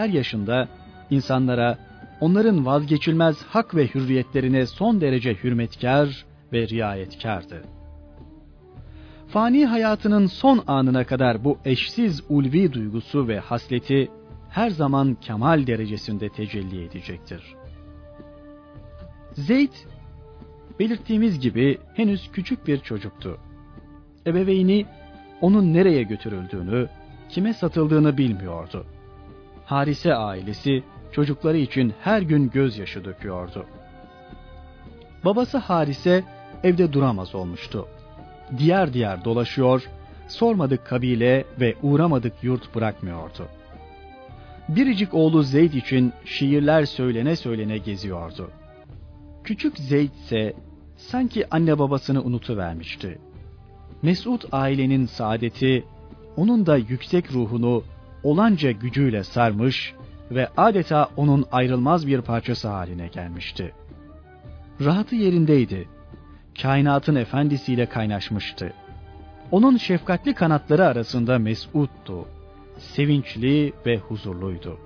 Her 0.00 0.08
yaşında 0.08 0.68
insanlara 1.10 1.78
onların 2.20 2.66
vazgeçilmez 2.66 3.42
hak 3.42 3.74
ve 3.74 3.86
hürriyetlerine 3.86 4.66
son 4.66 5.00
derece 5.00 5.34
hürmetkar 5.34 6.24
ve 6.52 6.68
riayetkardı. 6.68 7.62
Fani 9.28 9.66
hayatının 9.66 10.26
son 10.26 10.62
anına 10.66 11.04
kadar 11.04 11.44
bu 11.44 11.58
eşsiz 11.64 12.22
ulvi 12.28 12.72
duygusu 12.72 13.28
ve 13.28 13.38
hasleti 13.38 14.08
her 14.50 14.70
zaman 14.70 15.14
kemal 15.14 15.66
derecesinde 15.66 16.28
tecelli 16.28 16.84
edecektir. 16.84 17.54
Zeyd, 19.32 19.72
belirttiğimiz 20.78 21.40
gibi 21.40 21.78
henüz 21.94 22.30
küçük 22.32 22.66
bir 22.66 22.78
çocuktu. 22.78 23.38
Ebeveyni 24.26 24.86
onun 25.40 25.74
nereye 25.74 26.02
götürüldüğünü, 26.02 26.88
kime 27.28 27.54
satıldığını 27.54 28.18
bilmiyordu. 28.18 28.86
Harise 29.70 30.14
ailesi 30.14 30.82
çocukları 31.12 31.56
için 31.56 31.94
her 32.00 32.22
gün 32.22 32.50
gözyaşı 32.50 33.04
döküyordu. 33.04 33.66
Babası 35.24 35.58
Harise 35.58 36.24
evde 36.62 36.92
duramaz 36.92 37.34
olmuştu. 37.34 37.88
Diğer 38.58 38.92
diğer 38.92 39.24
dolaşıyor, 39.24 39.88
sormadık 40.28 40.86
kabile 40.86 41.44
ve 41.60 41.74
uğramadık 41.82 42.32
yurt 42.42 42.74
bırakmıyordu. 42.74 43.48
Biricik 44.68 45.14
oğlu 45.14 45.42
Zeyd 45.42 45.72
için 45.72 46.12
şiirler 46.24 46.84
söylene 46.84 47.36
söylene 47.36 47.78
geziyordu. 47.78 48.50
Küçük 49.44 49.78
Zeyd 49.78 50.14
ise 50.14 50.54
sanki 50.96 51.46
anne 51.50 51.78
babasını 51.78 52.22
unutuvermişti. 52.22 53.18
Mesud 54.02 54.42
ailenin 54.52 55.06
saadeti, 55.06 55.84
onun 56.36 56.66
da 56.66 56.76
yüksek 56.76 57.32
ruhunu 57.32 57.84
olanca 58.22 58.70
gücüyle 58.70 59.24
sarmış 59.24 59.94
ve 60.30 60.48
adeta 60.56 61.08
onun 61.16 61.44
ayrılmaz 61.52 62.06
bir 62.06 62.20
parçası 62.20 62.68
haline 62.68 63.06
gelmişti. 63.06 63.72
Rahatı 64.84 65.16
yerindeydi. 65.16 65.88
Kainatın 66.62 67.14
efendisiyle 67.14 67.86
kaynaşmıştı. 67.86 68.72
Onun 69.50 69.76
şefkatli 69.76 70.34
kanatları 70.34 70.86
arasında 70.86 71.38
mesuttu. 71.38 72.26
Sevinçli 72.78 73.72
ve 73.86 73.96
huzurluydu. 73.96 74.78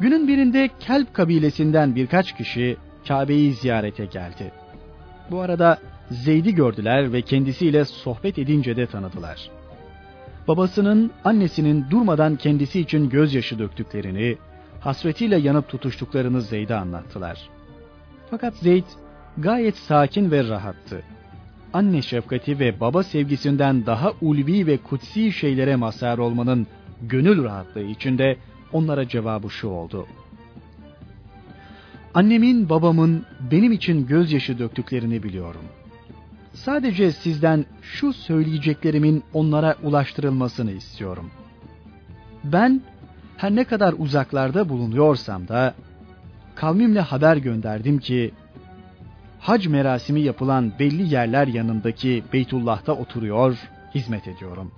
Günün 0.00 0.28
birinde 0.28 0.70
Kelp 0.80 1.14
kabilesinden 1.14 1.94
birkaç 1.94 2.36
kişi 2.36 2.76
Kabe'yi 3.08 3.54
ziyarete 3.54 4.04
geldi. 4.06 4.52
Bu 5.30 5.40
arada 5.40 5.78
Zeyd'i 6.10 6.54
gördüler 6.54 7.12
ve 7.12 7.22
kendisiyle 7.22 7.84
sohbet 7.84 8.38
edince 8.38 8.76
de 8.76 8.86
tanıdılar. 8.86 9.50
Babasının, 10.48 11.10
annesinin 11.24 11.84
durmadan 11.90 12.36
kendisi 12.36 12.80
için 12.80 13.08
gözyaşı 13.08 13.58
döktüklerini, 13.58 14.36
hasretiyle 14.80 15.36
yanıp 15.36 15.68
tutuştuklarını 15.68 16.42
Zeyd'e 16.42 16.74
anlattılar. 16.74 17.48
Fakat 18.30 18.54
Zeyd 18.56 18.84
gayet 19.38 19.76
sakin 19.76 20.30
ve 20.30 20.48
rahattı. 20.48 21.02
Anne 21.72 22.02
şefkati 22.02 22.58
ve 22.58 22.80
baba 22.80 23.02
sevgisinden 23.02 23.86
daha 23.86 24.12
ulvi 24.20 24.66
ve 24.66 24.76
kutsi 24.76 25.32
şeylere 25.32 25.76
mazhar 25.76 26.18
olmanın 26.18 26.66
gönül 27.02 27.44
rahatlığı 27.44 27.82
içinde 27.82 28.36
onlara 28.72 29.08
cevabı 29.08 29.50
şu 29.50 29.68
oldu. 29.68 30.06
Annemin, 32.14 32.68
babamın 32.68 33.26
benim 33.50 33.72
için 33.72 34.06
gözyaşı 34.06 34.58
döktüklerini 34.58 35.22
biliyorum. 35.22 35.64
Sadece 36.54 37.12
sizden 37.12 37.64
şu 37.82 38.12
söyleyeceklerimin 38.12 39.22
onlara 39.32 39.76
ulaştırılmasını 39.82 40.72
istiyorum. 40.72 41.30
Ben 42.44 42.82
her 43.36 43.54
ne 43.54 43.64
kadar 43.64 43.94
uzaklarda 43.98 44.68
bulunuyorsam 44.68 45.48
da 45.48 45.74
kavmimle 46.54 47.00
haber 47.00 47.36
gönderdim 47.36 47.98
ki 47.98 48.32
hac 49.40 49.66
merasimi 49.66 50.20
yapılan 50.20 50.72
belli 50.78 51.14
yerler 51.14 51.46
yanındaki 51.46 52.24
Beytullah'ta 52.32 52.92
oturuyor, 52.92 53.58
hizmet 53.94 54.28
ediyorum. 54.28 54.72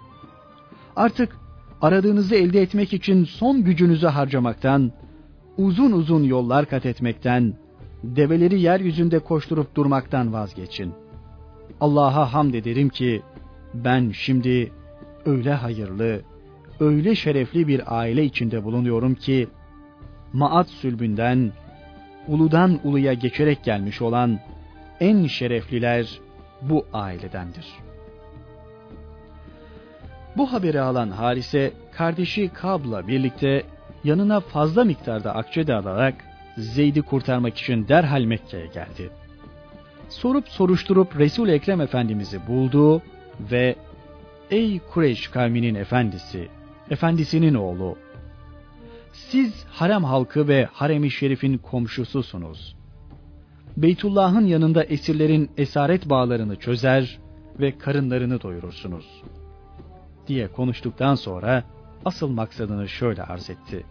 Artık 0.97 1.37
aradığınızı 1.83 2.35
elde 2.35 2.63
etmek 2.63 2.93
için 2.93 3.25
son 3.25 3.65
gücünüzü 3.65 4.07
harcamaktan, 4.07 4.93
uzun 5.57 5.93
uzun 5.93 6.23
yollar 6.25 6.67
kat 6.67 6.87
etmekten, 6.87 7.55
develeri 8.03 8.61
yeryüzünde 8.61 9.19
koşturup 9.19 9.75
durmaktan 9.75 10.33
vazgeçin. 10.33 11.04
Allah'a 11.85 12.33
hamd 12.33 12.55
ederim 12.55 12.89
ki 12.89 13.23
ben 13.75 14.11
şimdi 14.11 14.73
öyle 15.27 15.53
hayırlı, 15.55 16.23
öyle 16.81 17.15
şerefli 17.15 17.69
bir 17.69 17.99
aile 17.99 18.25
içinde 18.25 18.65
bulunuyorum 18.65 19.15
ki 19.15 19.49
Maat 20.33 20.69
sülbünden, 20.69 21.53
uludan 22.29 22.81
uluya 22.85 23.13
geçerek 23.13 23.65
gelmiş 23.65 24.03
olan 24.03 24.41
en 25.01 25.27
şerefliler 25.27 26.21
bu 26.63 26.87
ailedendir. 26.93 27.67
Bu 30.37 30.53
haberi 30.53 30.81
alan 30.81 31.11
Harise, 31.11 31.73
kardeşi 31.93 32.49
Kab'la 32.49 33.09
birlikte 33.09 33.63
yanına 34.05 34.41
fazla 34.41 34.85
miktarda 34.85 35.35
akçe 35.35 35.67
de 35.67 35.75
alarak 35.75 36.15
Zeyd'i 36.57 37.03
kurtarmak 37.03 37.59
için 37.59 37.89
derhal 37.89 38.23
Mekke'ye 38.25 38.67
geldi. 38.67 39.11
Sorup 40.09 40.49
soruşturup 40.49 41.19
Resul 41.19 41.49
Ekrem 41.49 41.81
Efendimiz'i 41.81 42.47
buldu 42.47 43.03
ve 43.41 43.77
Ey 44.51 44.79
Kureyş 44.79 45.29
kavminin 45.29 45.75
efendisi, 45.75 46.49
efendisinin 46.91 47.55
oğlu, 47.55 47.97
siz 49.13 49.65
harem 49.65 50.05
halkı 50.05 50.49
ve 50.49 50.69
harem-i 50.73 51.11
şerifin 51.11 51.59
komşususunuz. 51.59 52.77
Beytullah'ın 53.77 54.47
yanında 54.47 54.85
esirlerin 54.85 55.51
esaret 55.57 56.11
bağlarını 56.11 56.57
çözer 56.57 57.19
ve 57.61 57.79
karınlarını 57.79 58.43
doyurursunuz. 58.43 59.23
Diye 60.27 60.49
konuştuktan 60.53 61.15
sonra 61.15 61.65
asıl 62.05 62.29
maksadını 62.29 62.89
şöyle 62.89 63.23
arz 63.23 63.51
etti. 63.51 63.87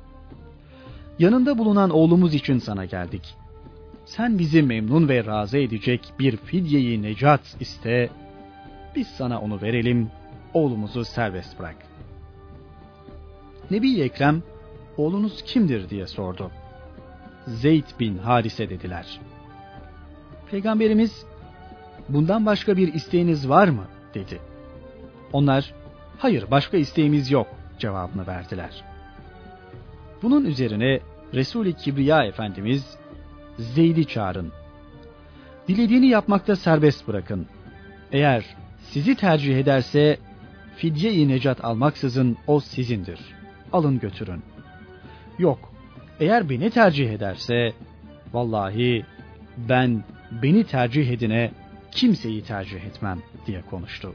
Yanında 1.20 1.58
bulunan 1.58 1.90
oğlumuz 1.90 2.34
için 2.34 2.58
sana 2.58 2.86
geldik. 2.86 3.36
Sen 4.06 4.40
bizi 4.40 4.62
memnun 4.62 5.10
ve 5.10 5.26
razı 5.26 5.58
edecek 5.58 6.14
bir 6.20 6.38
fidyeyi 6.38 7.02
necat 7.02 7.56
iste, 7.60 8.10
biz 8.96 9.08
sana 9.08 9.42
onu 9.42 9.62
verelim, 9.62 10.12
oğlumuzu 10.54 11.06
serbest 11.06 11.60
bırak. 11.60 11.76
Nebi 13.72 14.02
Ekrem, 14.02 14.44
oğlunuz 14.98 15.44
kimdir 15.44 15.90
diye 15.90 16.08
sordu. 16.08 16.52
Zeyd 17.48 17.86
bin 18.00 18.18
Harise 18.18 18.70
dediler. 18.70 19.20
Peygamberimiz, 20.52 21.26
bundan 22.10 22.46
başka 22.46 22.78
bir 22.78 22.94
isteğiniz 22.94 23.50
var 23.50 23.68
mı? 23.68 23.84
dedi. 24.14 24.40
Onlar, 25.34 25.74
hayır 26.18 26.52
başka 26.52 26.78
isteğimiz 26.78 27.32
yok 27.32 27.48
cevabını 27.80 28.28
verdiler. 28.28 28.84
Bunun 30.22 30.46
üzerine 30.46 31.00
Resul-i 31.34 31.74
Kibriya 31.74 32.24
Efendimiz, 32.24 32.98
Zeyd'i 33.58 34.06
çağırın. 34.06 34.52
Dilediğini 35.68 36.08
yapmakta 36.08 36.56
serbest 36.56 37.08
bırakın. 37.08 37.48
Eğer 38.12 38.46
sizi 38.82 39.16
tercih 39.16 39.58
ederse, 39.58 40.18
fidye-i 40.76 41.28
necat 41.28 41.66
almaksızın 41.66 42.38
o 42.48 42.60
sizindir. 42.60 43.20
Alın 43.74 44.00
götürün. 44.00 44.42
Yok, 45.40 45.74
eğer 46.20 46.50
beni 46.50 46.70
tercih 46.70 47.10
ederse, 47.10 47.74
vallahi 48.34 49.06
ben 49.58 50.04
beni 50.44 50.64
tercih 50.64 51.12
edine 51.12 51.52
kimseyi 51.92 52.44
tercih 52.44 52.84
etmem 52.84 53.20
diye 53.48 53.62
konuştu. 53.62 54.14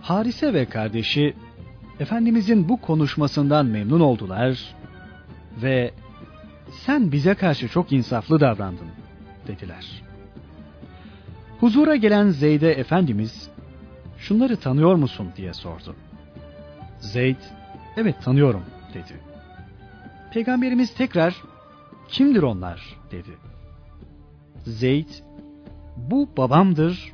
Harise 0.00 0.54
ve 0.54 0.64
kardeşi 0.64 1.34
Efendimizin 2.00 2.68
bu 2.68 2.80
konuşmasından 2.80 3.66
memnun 3.66 4.00
oldular 4.00 4.74
ve 5.62 5.90
sen 6.70 7.12
bize 7.12 7.34
karşı 7.34 7.68
çok 7.68 7.92
insaflı 7.92 8.40
davrandın 8.40 8.88
dediler. 9.46 10.02
Huzura 11.60 11.96
gelen 11.96 12.28
Zeyd'e 12.28 12.70
Efendimiz 12.70 13.50
şunları 14.18 14.56
tanıyor 14.56 14.94
musun 14.94 15.28
diye 15.36 15.52
sordu. 15.54 15.96
Zeyd 17.00 17.40
evet 17.96 18.22
tanıyorum 18.22 18.64
dedi. 18.94 19.20
Peygamberimiz 20.32 20.94
tekrar 20.94 21.42
kimdir 22.08 22.42
onlar 22.42 22.96
dedi. 23.10 23.30
Zeyd 24.64 25.08
bu 25.96 26.28
babamdır, 26.36 27.12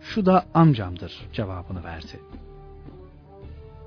şu 0.00 0.26
da 0.26 0.44
amcamdır 0.54 1.28
cevabını 1.32 1.84
verdi. 1.84 2.20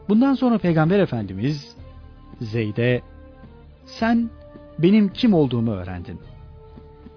Bundan 0.10 0.34
sonra 0.34 0.58
Peygamber 0.58 1.00
Efendimiz 1.00 1.76
Zeyd'e 2.42 3.02
sen 3.86 4.30
benim 4.80 5.10
kim 5.10 5.34
olduğumu 5.34 5.72
öğrendin. 5.72 6.22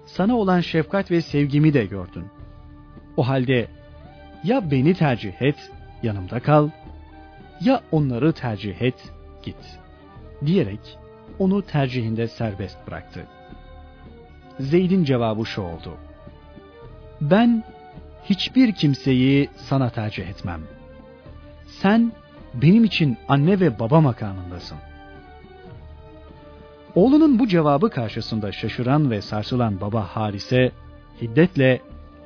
Sana 0.05 0.35
olan 0.35 0.59
şefkat 0.59 1.11
ve 1.11 1.21
sevgimi 1.21 1.73
de 1.73 1.85
gördün. 1.85 2.25
O 3.17 3.27
halde 3.27 3.67
ya 4.43 4.71
beni 4.71 4.93
tercih 4.93 5.41
et, 5.41 5.71
yanımda 6.03 6.39
kal, 6.39 6.69
ya 7.61 7.81
onları 7.91 8.33
tercih 8.33 8.81
et, 8.81 9.11
git. 9.43 9.79
Diyerek 10.45 10.97
onu 11.39 11.61
tercihinde 11.61 12.27
serbest 12.27 12.87
bıraktı. 12.87 13.27
Zeyd'in 14.59 15.03
cevabı 15.03 15.45
şu 15.45 15.61
oldu. 15.61 15.97
Ben 17.21 17.63
hiçbir 18.23 18.75
kimseyi 18.75 19.49
sana 19.55 19.89
tercih 19.89 20.27
etmem. 20.27 20.61
Sen 21.67 22.11
benim 22.53 22.83
için 22.83 23.17
anne 23.27 23.59
ve 23.59 23.79
baba 23.79 24.01
makamındasın. 24.01 24.77
Oğlunun 26.95 27.39
bu 27.39 27.47
cevabı 27.47 27.89
karşısında 27.89 28.51
şaşıran 28.51 29.11
ve 29.11 29.21
sarsılan 29.21 29.81
baba 29.81 30.01
Harise 30.03 30.71
hiddetle 31.21 31.81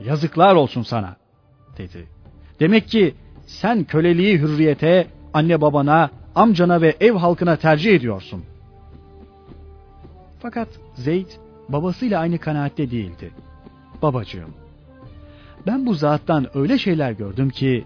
yazıklar 0.06 0.56
olsun 0.56 0.82
sana 0.82 1.16
dedi. 1.78 2.08
Demek 2.60 2.88
ki 2.88 3.16
sen 3.46 3.84
köleliği 3.84 4.40
hürriyete, 4.40 5.08
anne 5.34 5.62
babana, 5.62 6.10
amcana 6.36 6.82
ve 6.82 6.96
ev 7.00 7.14
halkına 7.14 7.56
tercih 7.56 7.96
ediyorsun. 7.96 8.44
Fakat 10.40 10.68
Zeyd 10.96 11.28
babasıyla 11.70 12.20
aynı 12.20 12.38
kanaatte 12.38 12.92
değildi. 12.92 13.32
Babacığım, 14.02 14.54
ben 15.68 15.86
bu 15.86 15.94
zattan 15.94 16.58
öyle 16.58 16.78
şeyler 16.78 17.12
gördüm 17.12 17.50
ki 17.50 17.86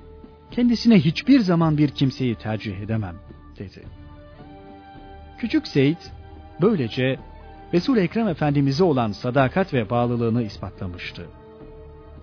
kendisine 0.52 1.00
hiçbir 1.00 1.40
zaman 1.40 1.78
bir 1.78 1.90
kimseyi 1.90 2.36
tercih 2.36 2.80
edemem 2.80 3.16
dedi. 3.60 3.84
Küçük 5.38 5.68
Zeyd 5.68 5.98
böylece 6.62 7.20
Resul 7.74 7.98
Ekrem 7.98 8.28
Efendimize 8.28 8.84
olan 8.84 9.12
sadakat 9.12 9.74
ve 9.74 9.90
bağlılığını 9.90 10.44
ispatlamıştı. 10.44 11.26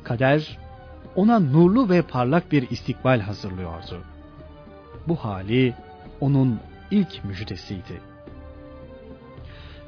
Kader 0.04 0.58
ona 1.16 1.38
nurlu 1.38 1.88
ve 1.88 2.02
parlak 2.02 2.52
bir 2.52 2.70
istikbal 2.70 3.20
hazırlıyordu. 3.20 4.02
Bu 5.08 5.16
hali 5.16 5.74
onun 6.20 6.60
ilk 6.90 7.24
müjdesiydi. 7.24 8.00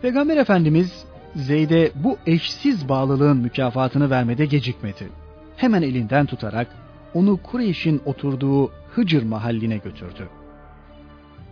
Peygamber 0.02 0.36
Efendimiz 0.36 1.04
Zeyd'e 1.34 1.92
bu 1.94 2.18
eşsiz 2.26 2.88
bağlılığın 2.88 3.36
mükafatını 3.36 4.10
vermede 4.10 4.46
gecikmedi. 4.46 5.08
Hemen 5.56 5.82
elinden 5.82 6.26
tutarak 6.26 6.66
onu 7.14 7.42
Kureyş'in 7.42 8.02
oturduğu 8.04 8.70
Hıcır 8.94 9.22
mahalline 9.22 9.76
götürdü. 9.76 10.28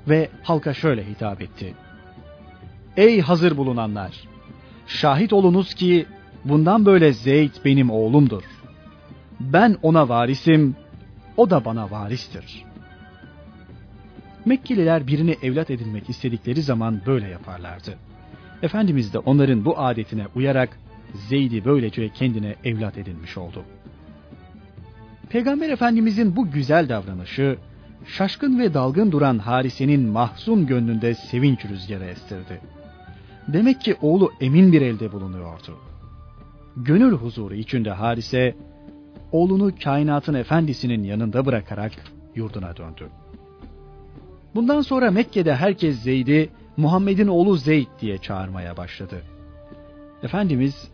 Ve 0.09 0.29
halka 0.43 0.75
şöyle 0.75 1.07
hitap 1.07 1.43
etti. 1.43 1.75
Ey 2.97 3.21
hazır 3.21 3.57
bulunanlar! 3.57 4.13
Şahit 4.87 5.33
olunuz 5.33 5.75
ki 5.75 6.07
bundan 6.45 6.87
böyle 6.87 7.13
Zeyd 7.13 7.51
benim 7.65 7.91
oğlumdur. 7.91 8.43
Ben 9.41 9.77
ona 9.83 10.09
varisim, 10.09 10.77
o 11.37 11.51
da 11.51 11.65
bana 11.65 11.91
varistir. 11.91 12.65
Mekkeliler 14.45 15.07
birini 15.07 15.37
evlat 15.43 15.71
edinmek 15.71 16.11
istedikleri 16.11 16.63
zaman 16.63 17.01
böyle 17.07 17.29
yaparlardı. 17.29 17.95
Efendimiz 18.63 19.15
de 19.15 19.19
onların 19.19 19.65
bu 19.65 19.79
adetine 19.79 20.27
uyarak 20.35 20.79
Zeyd'i 21.15 21.65
böylece 21.65 22.09
kendine 22.09 22.55
evlat 22.65 22.99
edinmiş 22.99 23.37
oldu. 23.39 23.65
Peygamber 25.29 25.69
Efendimizin 25.69 26.37
bu 26.37 26.51
güzel 26.51 26.89
davranışı, 26.89 27.59
şaşkın 28.07 28.59
ve 28.59 28.75
dalgın 28.75 29.13
duran 29.13 29.39
Harise'nin 29.39 30.09
mahzun 30.09 30.67
gönlünde 30.67 31.15
sevinç 31.15 31.65
rüzgarı 31.65 32.05
estirdi. 32.05 32.61
Demek 33.49 33.81
ki 33.81 33.97
oğlu 34.03 34.33
emin 34.41 34.73
bir 34.73 34.83
elde 34.83 35.13
bulunuyordu. 35.13 35.79
Gönül 36.77 37.13
huzuru 37.13 37.55
içinde 37.55 37.91
Harise, 37.91 38.57
oğlunu 39.33 39.73
kainatın 39.85 40.35
efendisinin 40.35 41.03
yanında 41.05 41.47
bırakarak 41.47 41.93
yurduna 42.35 42.77
döndü. 42.77 43.09
Bundan 44.55 44.81
sonra 44.81 45.11
Mekke'de 45.11 45.55
herkes 45.55 46.03
Zeyd'i 46.03 46.51
Muhammed'in 46.77 47.29
oğlu 47.29 47.57
Zeyd 47.57 47.87
diye 48.01 48.19
çağırmaya 48.19 48.77
başladı. 48.77 49.23
Efendimiz 50.23 50.91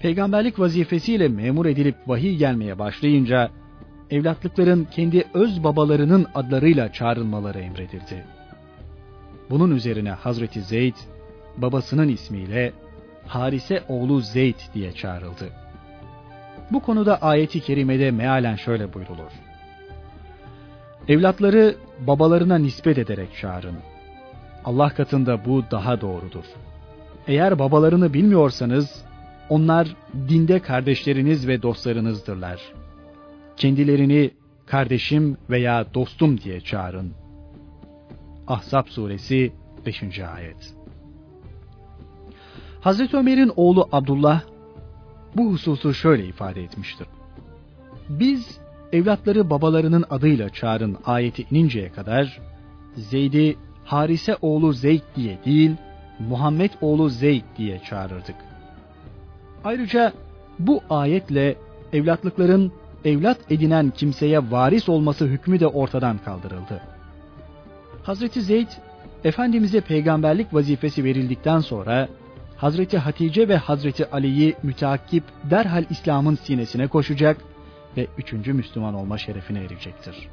peygamberlik 0.00 0.58
vazifesiyle 0.58 1.28
memur 1.28 1.66
edilip 1.66 1.96
vahiy 2.06 2.36
gelmeye 2.36 2.78
başlayınca 2.78 3.50
evlatlıkların 4.10 4.84
kendi 4.84 5.24
öz 5.34 5.64
babalarının 5.64 6.26
adlarıyla 6.34 6.92
çağrılmaları 6.92 7.58
emredildi. 7.58 8.24
Bunun 9.50 9.70
üzerine 9.70 10.10
Hazreti 10.10 10.60
Zeyd 10.60 10.94
babasının 11.62 12.08
ismiyle 12.08 12.72
Harise 13.26 13.82
oğlu 13.88 14.20
Zeyd 14.20 14.58
diye 14.74 14.92
çağrıldı. 14.92 15.48
Bu 16.72 16.80
konuda 16.80 17.22
ayeti 17.22 17.60
kerimede 17.60 18.10
mealen 18.10 18.56
şöyle 18.56 18.94
buyrulur. 18.94 19.32
Evlatları 21.08 21.76
babalarına 22.06 22.58
nispet 22.58 22.98
ederek 22.98 23.28
çağırın. 23.40 23.76
Allah 24.64 24.88
katında 24.88 25.44
bu 25.44 25.64
daha 25.70 26.00
doğrudur. 26.00 26.44
Eğer 27.26 27.58
babalarını 27.58 28.14
bilmiyorsanız 28.14 29.04
onlar 29.48 29.96
dinde 30.28 30.58
kardeşleriniz 30.58 31.48
ve 31.48 31.62
dostlarınızdırlar. 31.62 32.60
Kendilerini 33.56 34.30
kardeşim 34.66 35.36
veya 35.50 35.94
dostum 35.94 36.40
diye 36.40 36.60
çağırın. 36.60 37.12
Ahzab 38.46 38.86
suresi 38.86 39.52
5. 39.86 40.20
ayet. 40.20 40.77
Hazreti 42.80 43.16
Ömer'in 43.16 43.52
oğlu 43.56 43.88
Abdullah 43.92 44.40
bu 45.36 45.52
hususu 45.52 45.94
şöyle 45.94 46.26
ifade 46.26 46.62
etmiştir. 46.62 47.06
Biz 48.08 48.58
evlatları 48.92 49.50
babalarının 49.50 50.04
adıyla 50.10 50.48
çağırın 50.48 50.96
ayeti 51.04 51.46
ininceye 51.50 51.92
kadar 51.92 52.40
Zeyd'i 52.96 53.56
Harise 53.84 54.36
oğlu 54.42 54.72
Zeyd 54.72 55.02
diye 55.16 55.38
değil 55.44 55.70
Muhammed 56.18 56.70
oğlu 56.80 57.08
Zeyd 57.08 57.42
diye 57.58 57.80
çağırırdık. 57.88 58.34
Ayrıca 59.64 60.12
bu 60.58 60.80
ayetle 60.90 61.56
evlatlıkların 61.92 62.72
evlat 63.04 63.38
edinen 63.50 63.90
kimseye 63.90 64.50
varis 64.50 64.88
olması 64.88 65.24
hükmü 65.24 65.60
de 65.60 65.66
ortadan 65.66 66.18
kaldırıldı. 66.18 66.80
Hazreti 68.02 68.42
Zeyd, 68.42 68.68
Efendimiz'e 69.24 69.80
peygamberlik 69.80 70.54
vazifesi 70.54 71.04
verildikten 71.04 71.60
sonra 71.60 72.08
Hazreti 72.58 72.98
Hatice 72.98 73.48
ve 73.48 73.56
Hazreti 73.56 74.10
Ali'yi 74.10 74.56
müteakip 74.62 75.24
derhal 75.50 75.84
İslam'ın 75.90 76.34
sinesine 76.34 76.86
koşacak 76.86 77.36
ve 77.96 78.06
üçüncü 78.18 78.52
Müslüman 78.52 78.94
olma 78.94 79.18
şerefine 79.18 79.60
erecektir. 79.60 80.28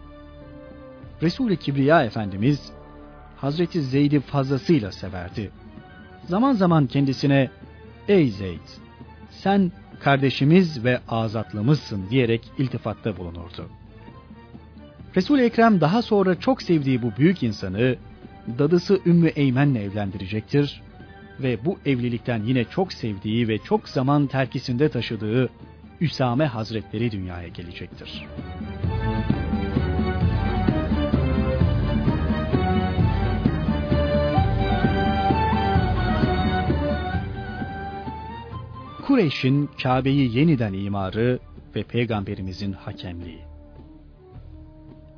Resul-i 1.21 1.57
Kibriya 1.57 2.03
Efendimiz 2.03 2.71
Hazreti 3.37 3.81
Zeyd'i 3.81 4.19
fazlasıyla 4.19 4.91
severdi. 4.91 5.51
Zaman 6.27 6.53
zaman 6.53 6.87
kendisine 6.87 7.49
''Ey 8.07 8.27
Zeyd, 8.27 8.67
sen 9.29 9.71
kardeşimiz 9.99 10.83
ve 10.83 10.99
azatlımızsın'' 11.07 12.09
diyerek 12.09 12.51
iltifatta 12.57 13.17
bulunurdu. 13.17 13.69
Resul-i 15.15 15.41
Ekrem 15.41 15.81
daha 15.81 16.01
sonra 16.01 16.39
çok 16.39 16.61
sevdiği 16.61 17.01
bu 17.01 17.11
büyük 17.17 17.43
insanı 17.43 17.95
dadısı 18.59 18.99
Ümmü 19.05 19.27
Eymen'le 19.27 19.75
evlendirecektir 19.75 20.81
ve 21.39 21.65
bu 21.65 21.79
evlilikten 21.85 22.43
yine 22.43 22.63
çok 22.63 22.93
sevdiği 22.93 23.47
ve 23.47 23.57
çok 23.57 23.89
zaman 23.89 24.27
terkisinde 24.27 24.89
taşıdığı 24.89 25.49
Üsame 26.01 26.45
Hazretleri 26.45 27.11
dünyaya 27.11 27.47
gelecektir. 27.47 28.25
Kureyş'in 39.07 39.69
Kabe'yi 39.83 40.37
yeniden 40.37 40.73
imarı 40.73 41.39
ve 41.75 41.83
Peygamberimizin 41.83 42.73
hakemliği. 42.73 43.41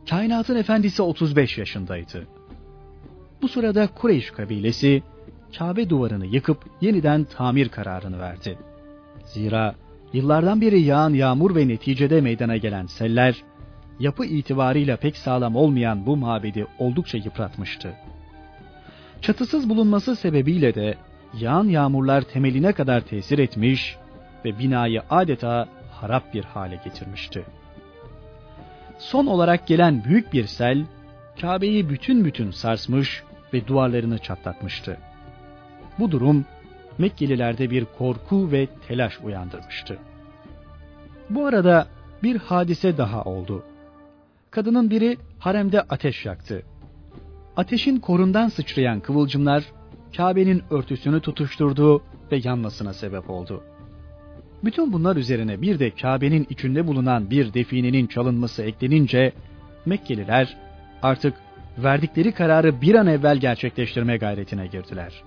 Kainatın 0.10 0.56
efendisi 0.56 1.02
35 1.02 1.58
yaşındaydı. 1.58 2.28
Bu 3.42 3.48
sırada 3.48 3.88
Kureyş 3.88 4.32
kabilesi 4.32 5.04
Kabe 5.58 5.90
duvarını 5.90 6.26
yıkıp 6.26 6.66
yeniden 6.82 7.24
tamir 7.24 7.70
kararını 7.70 8.20
verdi. 8.20 8.58
Zira 9.26 9.76
yıllardan 10.14 10.62
beri 10.62 10.82
yağan 10.82 11.14
yağmur 11.14 11.56
ve 11.56 11.68
neticede 11.68 12.22
meydana 12.22 12.58
gelen 12.58 12.86
seller, 12.86 13.44
yapı 14.00 14.26
itibarıyla 14.26 14.98
pek 14.98 15.18
sağlam 15.18 15.56
olmayan 15.56 16.06
bu 16.06 16.18
mabedi 16.18 16.68
oldukça 16.80 17.18
yıpratmıştı. 17.18 17.94
Çatısız 19.22 19.70
bulunması 19.70 20.16
sebebiyle 20.16 20.76
de 20.76 20.96
yağan 21.34 21.68
yağmurlar 21.68 22.22
temeline 22.22 22.74
kadar 22.74 23.02
tesir 23.02 23.40
etmiş 23.40 23.98
ve 24.46 24.60
binayı 24.60 25.02
adeta 25.10 25.68
harap 25.92 26.34
bir 26.34 26.44
hale 26.44 26.80
getirmişti. 26.84 27.46
Son 29.00 29.26
olarak 29.26 29.68
gelen 29.68 30.04
büyük 30.04 30.34
bir 30.34 30.46
sel, 30.46 30.86
Kabe'yi 31.42 31.90
bütün 31.90 32.26
bütün 32.26 32.52
sarsmış 32.52 33.24
ve 33.54 33.68
duvarlarını 33.68 34.18
çatlatmıştı. 34.18 34.98
Bu 36.00 36.12
durum 36.12 36.46
Mekkelilerde 36.98 37.70
bir 37.70 37.86
korku 37.98 38.52
ve 38.52 38.68
telaş 38.88 39.20
uyandırmıştı. 39.24 39.98
Bu 41.30 41.46
arada 41.46 41.88
bir 42.24 42.36
hadise 42.36 42.98
daha 42.98 43.24
oldu. 43.24 43.64
Kadının 44.52 44.90
biri 44.90 45.18
haremde 45.40 45.82
ateş 45.82 46.26
yaktı. 46.26 46.64
Ateşin 47.58 48.00
korundan 48.00 48.48
sıçrayan 48.48 49.00
kıvılcımlar 49.00 49.64
Kabe'nin 50.18 50.64
örtüsünü 50.70 51.22
tutuşturdu 51.22 52.04
ve 52.32 52.40
yanmasına 52.44 52.94
sebep 52.94 53.30
oldu. 53.30 53.64
Bütün 54.64 54.94
bunlar 54.94 55.16
üzerine 55.16 55.62
bir 55.62 55.80
de 55.80 55.92
Kabe'nin 55.92 56.48
içinde 56.50 56.88
bulunan 56.88 57.30
bir 57.30 57.54
definenin 57.54 58.08
çalınması 58.08 58.64
eklenince 58.64 59.34
Mekkeliler 59.86 60.58
artık 61.04 61.34
verdikleri 61.78 62.32
kararı 62.32 62.82
bir 62.82 62.96
an 62.96 63.08
evvel 63.08 63.38
gerçekleştirme 63.38 64.18
gayretine 64.18 64.68
girdiler. 64.68 65.24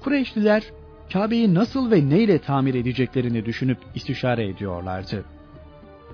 Kureyşliler 0.00 0.62
Kabe'yi 1.12 1.54
nasıl 1.54 1.90
ve 1.90 2.08
neyle 2.08 2.38
tamir 2.38 2.74
edeceklerini 2.74 3.44
düşünüp 3.44 3.78
istişare 3.94 4.48
ediyorlardı. 4.48 5.24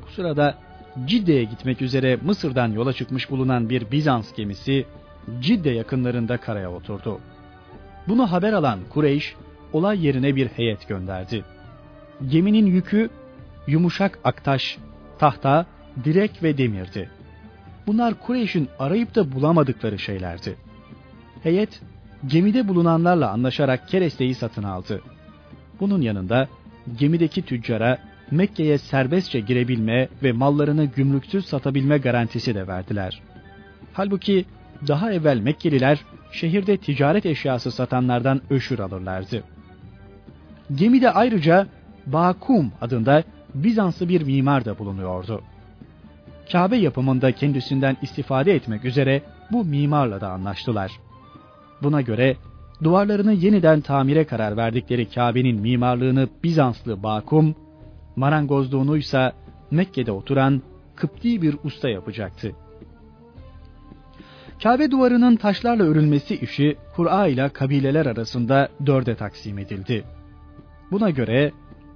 Bu 0.03 0.11
sırada 0.11 0.59
Cidde'ye 1.05 1.45
gitmek 1.45 1.83
üzere 1.83 2.19
Mısır'dan 2.23 2.73
yola 2.73 2.93
çıkmış 2.93 3.31
bulunan 3.31 3.69
bir 3.69 3.91
Bizans 3.91 4.35
gemisi 4.35 4.87
Cidde 5.41 5.71
yakınlarında 5.71 6.37
karaya 6.37 6.73
oturdu. 6.73 7.21
Bunu 8.09 8.33
haber 8.33 8.53
alan 8.53 8.81
Kureyş 8.91 9.35
olay 9.73 10.07
yerine 10.07 10.37
bir 10.37 10.47
heyet 10.47 10.89
gönderdi. 10.89 11.45
Geminin 12.29 12.67
yükü 12.67 13.11
yumuşak 13.67 14.19
aktaş, 14.25 14.79
tahta, 15.19 15.67
direk 16.05 16.43
ve 16.43 16.59
demirdi. 16.59 17.11
Bunlar 17.87 18.15
Kureyş'in 18.15 18.69
arayıp 18.79 19.15
da 19.15 19.33
bulamadıkları 19.33 19.99
şeylerdi. 19.99 20.57
Heyet 21.43 21.81
gemide 22.27 22.69
bulunanlarla 22.69 23.31
anlaşarak 23.31 23.89
keresteyi 23.89 24.35
satın 24.35 24.63
aldı. 24.63 25.01
Bunun 25.81 26.01
yanında 26.01 26.49
gemideki 26.99 27.43
tüccara 27.43 27.99
Mekke'ye 28.31 28.79
serbestçe 28.79 29.41
girebilme 29.41 30.09
ve 30.23 30.33
mallarını 30.33 30.85
gümrüksüz 30.85 31.47
satabilme 31.47 31.99
garantisi 31.99 32.55
de 32.55 32.67
verdiler. 32.67 33.23
Halbuki 33.93 34.45
daha 34.89 35.13
evvel 35.13 35.39
Mekkeliler 35.39 36.01
şehirde 36.33 36.77
ticaret 36.77 37.27
eşyası 37.27 37.71
satanlardan 37.71 38.41
öşür 38.51 38.79
alırlardı. 38.79 39.45
Gemide 40.75 41.11
ayrıca 41.11 41.67
Bakum 42.07 42.73
adında 42.81 43.23
Bizanslı 43.55 44.09
bir 44.09 44.23
mimar 44.23 44.65
da 44.65 44.79
bulunuyordu. 44.79 45.43
Kabe 46.53 46.77
yapımında 46.77 47.33
kendisinden 47.33 47.97
istifade 48.03 48.55
etmek 48.55 48.85
üzere 48.85 49.23
bu 49.53 49.65
mimarla 49.65 50.21
da 50.21 50.31
anlaştılar. 50.31 50.93
Buna 51.85 52.01
göre 52.01 52.37
duvarlarını 52.83 53.33
yeniden 53.33 53.81
tamire 53.81 54.25
karar 54.25 54.57
verdikleri 54.57 55.11
Kabe'nin 55.11 55.61
mimarlığını 55.61 56.29
Bizanslı 56.45 57.03
Bakum, 57.03 57.55
marangozluğunu 58.17 58.97
ise 58.97 59.33
Mekke'de 59.71 60.13
oturan 60.13 60.63
Kıpti 60.97 61.43
bir 61.43 61.57
usta 61.65 61.89
yapacaktı. 61.89 62.53
Kabe 64.63 64.91
duvarının 64.91 65.37
taşlarla 65.37 65.85
örülmesi 65.85 66.37
işi 66.37 66.77
Kur'a 66.97 67.27
ile 67.27 67.49
kabileler 67.49 68.07
arasında 68.07 68.69
dörde 68.87 69.15
taksim 69.15 69.59
edildi. 69.59 70.05
Buna 70.91 71.11
göre 71.11 71.53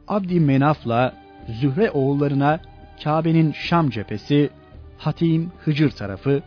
Abdi 0.09 0.41
Menaf'la 0.41 1.15
Zühre 1.61 1.91
oğullarına 1.91 2.61
Kabe'nin 3.05 3.53
Şam 3.53 3.91
cephesi, 3.91 4.51
Hatim 4.99 5.53
Hıcır 5.65 5.91
tarafı, 5.91 6.43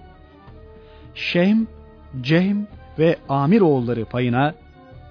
Şehm, 1.15 1.65
Cehm 2.21 2.57
ve 2.99 3.17
Amir 3.29 3.61
oğulları 3.61 4.05
payına 4.05 4.53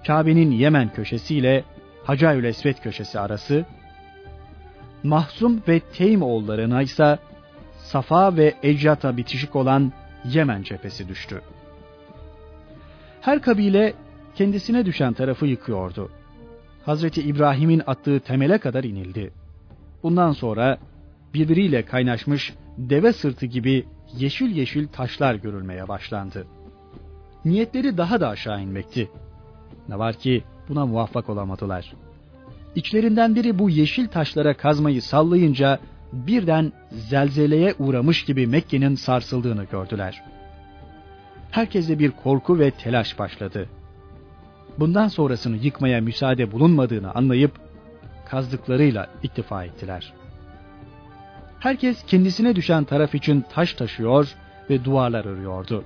Kabe'nin 0.06 0.50
Yemen 0.50 0.92
köşesiyle 0.92 1.64
Hacayül 2.04 2.44
Esvet 2.44 2.80
köşesi 2.80 3.20
arası, 3.20 3.64
Mahzum 5.02 5.62
ve 5.68 5.80
Teym 5.80 6.22
oğullarına 6.22 6.82
ise 6.82 7.18
Safa 7.78 8.36
ve 8.36 8.54
Ecrata 8.62 9.16
bitişik 9.16 9.56
olan 9.56 9.92
Yemen 10.24 10.62
cephesi 10.62 11.08
düştü. 11.08 11.42
Her 13.20 13.42
kabile 13.42 13.94
kendisine 14.34 14.86
düşen 14.86 15.12
tarafı 15.12 15.46
yıkıyordu. 15.46 16.10
Hazreti 16.84 17.22
İbrahim'in 17.22 17.82
attığı 17.86 18.20
temele 18.20 18.58
kadar 18.58 18.84
inildi. 18.84 19.32
Bundan 20.02 20.32
sonra 20.32 20.78
birbiriyle 21.34 21.84
kaynaşmış 21.84 22.54
deve 22.78 23.12
sırtı 23.12 23.46
gibi 23.46 23.86
yeşil 24.16 24.56
yeşil 24.56 24.88
taşlar 24.88 25.34
görülmeye 25.34 25.88
başlandı. 25.88 26.46
Niyetleri 27.44 27.98
daha 27.98 28.20
da 28.20 28.28
aşağı 28.28 28.62
inmekti. 28.62 29.10
Ne 29.88 29.98
var 29.98 30.14
ki 30.14 30.44
buna 30.68 30.86
muvaffak 30.86 31.28
olamadılar. 31.28 31.92
İçlerinden 32.74 33.34
biri 33.34 33.58
bu 33.58 33.70
yeşil 33.70 34.08
taşlara 34.08 34.56
kazmayı 34.56 35.02
sallayınca 35.02 35.78
birden 36.12 36.72
zelzeleye 36.90 37.74
uğramış 37.78 38.24
gibi 38.24 38.46
Mekke'nin 38.46 38.94
sarsıldığını 38.94 39.64
gördüler. 39.64 40.22
Herkese 41.50 41.98
bir 41.98 42.10
korku 42.10 42.58
ve 42.58 42.70
telaş 42.70 43.18
başladı. 43.18 43.68
Bundan 44.78 45.08
sonrasını 45.08 45.56
yıkmaya 45.56 46.00
müsaade 46.00 46.52
bulunmadığını 46.52 47.14
anlayıp 47.14 47.52
kazdıklarıyla 48.28 49.10
ittifa 49.22 49.64
ettiler. 49.64 50.12
Herkes 51.60 52.04
kendisine 52.06 52.56
düşen 52.56 52.84
taraf 52.84 53.14
için 53.14 53.44
taş 53.52 53.74
taşıyor 53.74 54.34
ve 54.70 54.84
duvarlar 54.84 55.24
örüyordu. 55.24 55.84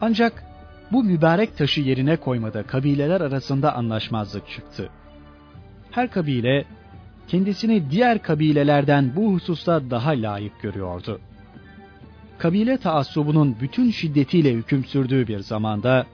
Ancak 0.00 0.44
bu 0.92 1.04
mübarek 1.04 1.56
taşı 1.56 1.80
yerine 1.80 2.16
koymada 2.16 2.62
kabileler 2.62 3.20
arasında 3.20 3.74
anlaşmazlık 3.74 4.48
çıktı. 4.48 4.88
Her 5.90 6.10
kabile 6.10 6.64
kendisini 7.28 7.90
diğer 7.90 8.22
kabilelerden 8.22 9.12
bu 9.16 9.32
hususta 9.32 9.90
daha 9.90 10.10
layık 10.10 10.62
görüyordu. 10.62 11.20
Kabile 12.38 12.76
taassubunun 12.76 13.56
bütün 13.60 13.90
şiddetiyle 13.90 14.52
hüküm 14.52 14.84
sürdüğü 14.84 15.28
bir 15.28 15.38
zamanda 15.38 16.06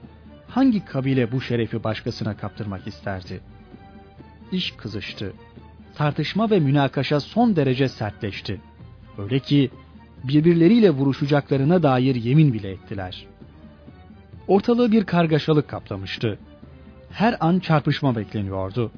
hangi 0.47 0.85
kabile 0.85 1.31
bu 1.31 1.41
şerefi 1.41 1.83
başkasına 1.83 2.37
kaptırmak 2.37 2.87
isterdi? 2.87 3.39
İş 4.51 4.71
kızıştı. 4.71 5.33
Tartışma 5.95 6.49
ve 6.49 6.59
münakaşa 6.59 7.19
son 7.19 7.55
derece 7.55 7.87
sertleşti. 7.87 8.61
Öyle 9.17 9.39
ki 9.39 9.71
birbirleriyle 10.23 10.89
vuruşacaklarına 10.89 11.83
dair 11.83 12.15
yemin 12.15 12.53
bile 12.53 12.71
ettiler. 12.71 13.27
Ortalığı 14.47 14.91
bir 14.91 15.03
kargaşalık 15.03 15.67
kaplamıştı. 15.67 16.39
Her 17.11 17.37
an 17.39 17.59
çarpışma 17.59 18.15
bekleniyordu. 18.15 18.91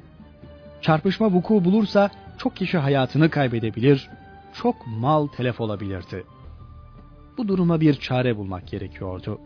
Çarpışma 0.81 1.31
vuku 1.31 1.65
bulursa 1.65 2.09
çok 2.37 2.55
kişi 2.55 2.77
hayatını 2.77 3.29
kaybedebilir, 3.29 4.09
çok 4.53 4.75
mal 4.87 5.27
telef 5.27 5.61
olabilirdi. 5.61 6.23
Bu 7.37 7.47
duruma 7.47 7.81
bir 7.81 7.93
çare 7.93 8.37
bulmak 8.37 8.67
gerekiyordu. 8.67 9.39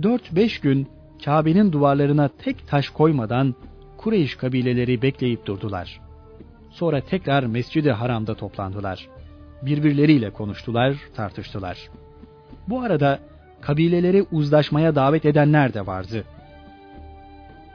4-5 0.00 0.62
gün 0.62 0.88
Kabe'nin 1.24 1.72
duvarlarına 1.72 2.28
tek 2.28 2.68
taş 2.68 2.88
koymadan 2.88 3.54
Kureyş 3.96 4.36
kabileleri 4.36 5.02
bekleyip 5.02 5.46
durdular. 5.46 6.00
Sonra 6.70 7.00
tekrar 7.00 7.44
Mescid-i 7.44 7.92
Haram'da 7.92 8.34
toplandılar. 8.34 9.08
Birbirleriyle 9.62 10.30
konuştular, 10.30 10.96
tartıştılar. 11.16 11.90
Bu 12.68 12.80
arada 12.80 13.18
kabileleri 13.62 14.26
uzlaşmaya 14.32 14.94
davet 14.94 15.24
edenler 15.24 15.74
de 15.74 15.86
vardı 15.86 16.24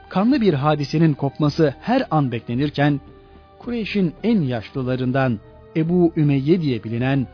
kanlı 0.08 0.40
bir 0.40 0.54
hadisenin 0.54 1.14
kopması 1.14 1.74
her 1.80 2.06
an 2.10 2.32
beklenirken, 2.32 3.00
Kureyş'in 3.58 4.14
en 4.22 4.40
yaşlılarından 4.40 5.38
Ebu 5.76 6.12
Ümeyye 6.16 6.60
diye 6.60 6.84
bilinen 6.84 7.26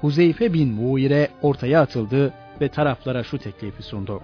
Huzeyfe 0.00 0.52
bin 0.52 0.68
Muire 0.68 1.28
ortaya 1.42 1.80
atıldı 1.80 2.32
ve 2.60 2.68
taraflara 2.68 3.24
şu 3.24 3.38
teklifi 3.38 3.82
sundu. 3.82 4.20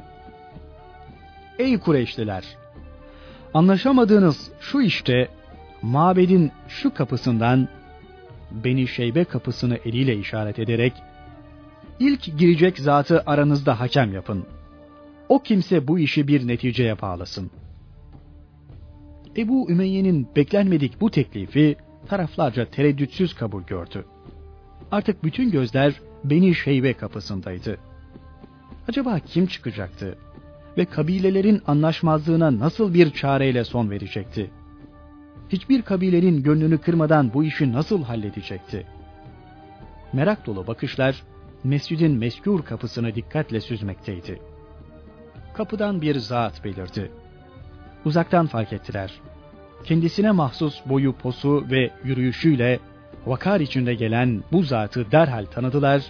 Ey 1.59 1.78
Kureyşliler! 1.78 2.45
Anlaşamadığınız 3.55 4.51
şu 4.61 4.80
işte 4.80 5.28
mabedin 5.82 6.53
şu 6.68 6.95
kapısından 6.95 7.68
Beni 8.51 8.89
Şeybe 8.89 9.24
kapısını 9.24 9.78
eliyle 9.84 10.16
işaret 10.16 10.59
ederek 10.59 10.93
ilk 12.01 12.38
girecek 12.38 12.78
zatı 12.78 13.22
aranızda 13.26 13.80
hakem 13.80 14.12
yapın. 14.12 14.46
O 15.28 15.38
kimse 15.42 15.88
bu 15.88 15.99
işi 15.99 16.28
bir 16.28 16.49
neticeye 16.49 17.01
bağlasın.'' 17.01 17.51
Ebu 19.38 19.70
Ümeyye'nin 19.70 20.28
beklenmedik 20.36 21.01
bu 21.01 21.11
teklifi 21.11 21.76
taraflarca 22.09 22.64
tereddütsüz 22.64 23.34
kabul 23.34 23.62
gördü. 23.62 24.05
Artık 24.92 25.24
bütün 25.24 25.51
gözler 25.51 25.94
Beni 26.24 26.55
Şeybe 26.55 26.92
kapısındaydı. 26.92 27.78
Acaba 28.88 29.18
kim 29.18 29.46
çıkacaktı? 29.46 30.18
Ve 30.78 30.84
kabilelerin 30.84 31.62
anlaşmazlığına 31.66 32.59
nasıl 32.59 32.94
bir 32.94 33.11
çareyle 33.11 33.64
son 33.64 33.90
verecekti? 33.90 34.51
Hiçbir 35.49 35.82
kabilenin 35.82 36.42
gönlünü 36.42 36.78
kırmadan 36.78 37.34
bu 37.34 37.44
işi 37.44 37.72
nasıl 37.72 38.03
halledecekti? 38.03 38.86
Merak 40.12 40.46
dolu 40.46 40.66
bakışlar 40.66 41.22
mescidin 41.64 42.18
meskûr 42.18 42.64
kapısını 42.64 43.14
dikkatle 43.14 43.61
süzmekteydi. 43.61 44.40
Kapıdan 45.54 46.02
bir 46.02 46.18
zat 46.18 46.64
belirdi 46.64 47.11
uzaktan 48.04 48.46
fark 48.46 48.72
ettiler. 48.72 49.12
Kendisine 49.84 50.30
mahsus 50.30 50.80
boyu 50.86 51.12
posu 51.12 51.64
ve 51.70 51.90
yürüyüşüyle 52.04 52.78
vakar 53.26 53.61
içinde 53.61 53.94
gelen 53.94 54.42
bu 54.52 54.62
zatı 54.62 55.12
derhal 55.12 55.44
tanıdılar 55.44 56.02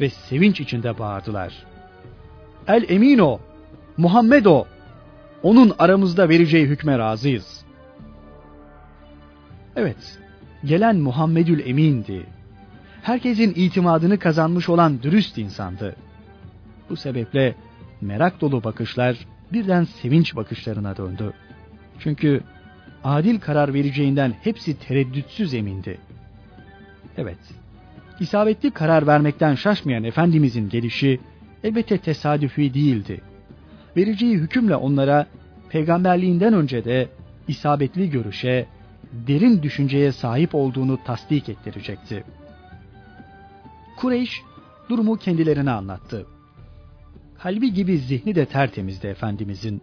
ve 0.00 0.10
sevinç 0.10 0.60
içinde 0.60 0.98
bağırdılar. 0.98 1.52
El 2.68 2.84
Emino, 2.88 3.40
Muhammed 3.96 4.44
o, 4.44 4.66
onun 5.42 5.72
aramızda 5.78 6.28
vereceği 6.28 6.66
hükme 6.66 6.98
razıyız. 6.98 7.64
Evet, 9.76 10.18
gelen 10.64 10.96
Muhammedül 10.96 11.66
Emin'di. 11.66 12.26
Herkesin 13.06 13.52
itimadını 13.56 14.18
kazanmış 14.18 14.68
olan 14.68 15.02
dürüst 15.02 15.38
insandı. 15.38 15.96
Bu 16.90 16.96
sebeple 16.96 17.54
merak 18.00 18.40
dolu 18.40 18.64
bakışlar 18.64 19.16
birden 19.52 19.84
sevinç 19.84 20.36
bakışlarına 20.36 20.96
döndü. 20.96 21.32
Çünkü 21.98 22.40
adil 23.04 23.40
karar 23.40 23.74
vereceğinden 23.74 24.34
hepsi 24.42 24.78
tereddütsüz 24.78 25.54
emindi. 25.54 25.98
Evet, 27.16 27.38
isabetli 28.20 28.70
karar 28.70 29.06
vermekten 29.06 29.54
şaşmayan 29.54 30.04
Efendimizin 30.04 30.68
gelişi 30.68 31.20
elbette 31.64 31.98
tesadüfi 31.98 32.74
değildi. 32.74 33.20
Vereceği 33.96 34.34
hükümle 34.34 34.76
onlara 34.76 35.26
peygamberliğinden 35.68 36.54
önce 36.54 36.84
de 36.84 37.08
isabetli 37.48 38.10
görüşe, 38.10 38.66
derin 39.12 39.62
düşünceye 39.62 40.12
sahip 40.12 40.54
olduğunu 40.54 40.98
tasdik 41.04 41.48
ettirecekti. 41.48 42.24
Kureyş 43.96 44.42
durumu 44.88 45.16
kendilerine 45.16 45.70
anlattı. 45.70 46.26
Kalbi 47.38 47.72
gibi 47.72 47.98
zihni 47.98 48.34
de 48.34 48.46
tertemizdi 48.46 49.06
Efendimizin. 49.06 49.82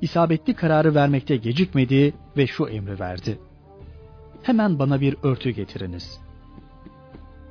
İsabetli 0.00 0.54
kararı 0.54 0.94
vermekte 0.94 1.36
gecikmedi 1.36 2.14
ve 2.36 2.46
şu 2.46 2.66
emri 2.66 3.00
verdi. 3.00 3.38
Hemen 4.42 4.78
bana 4.78 5.00
bir 5.00 5.16
örtü 5.22 5.50
getiriniz. 5.50 6.20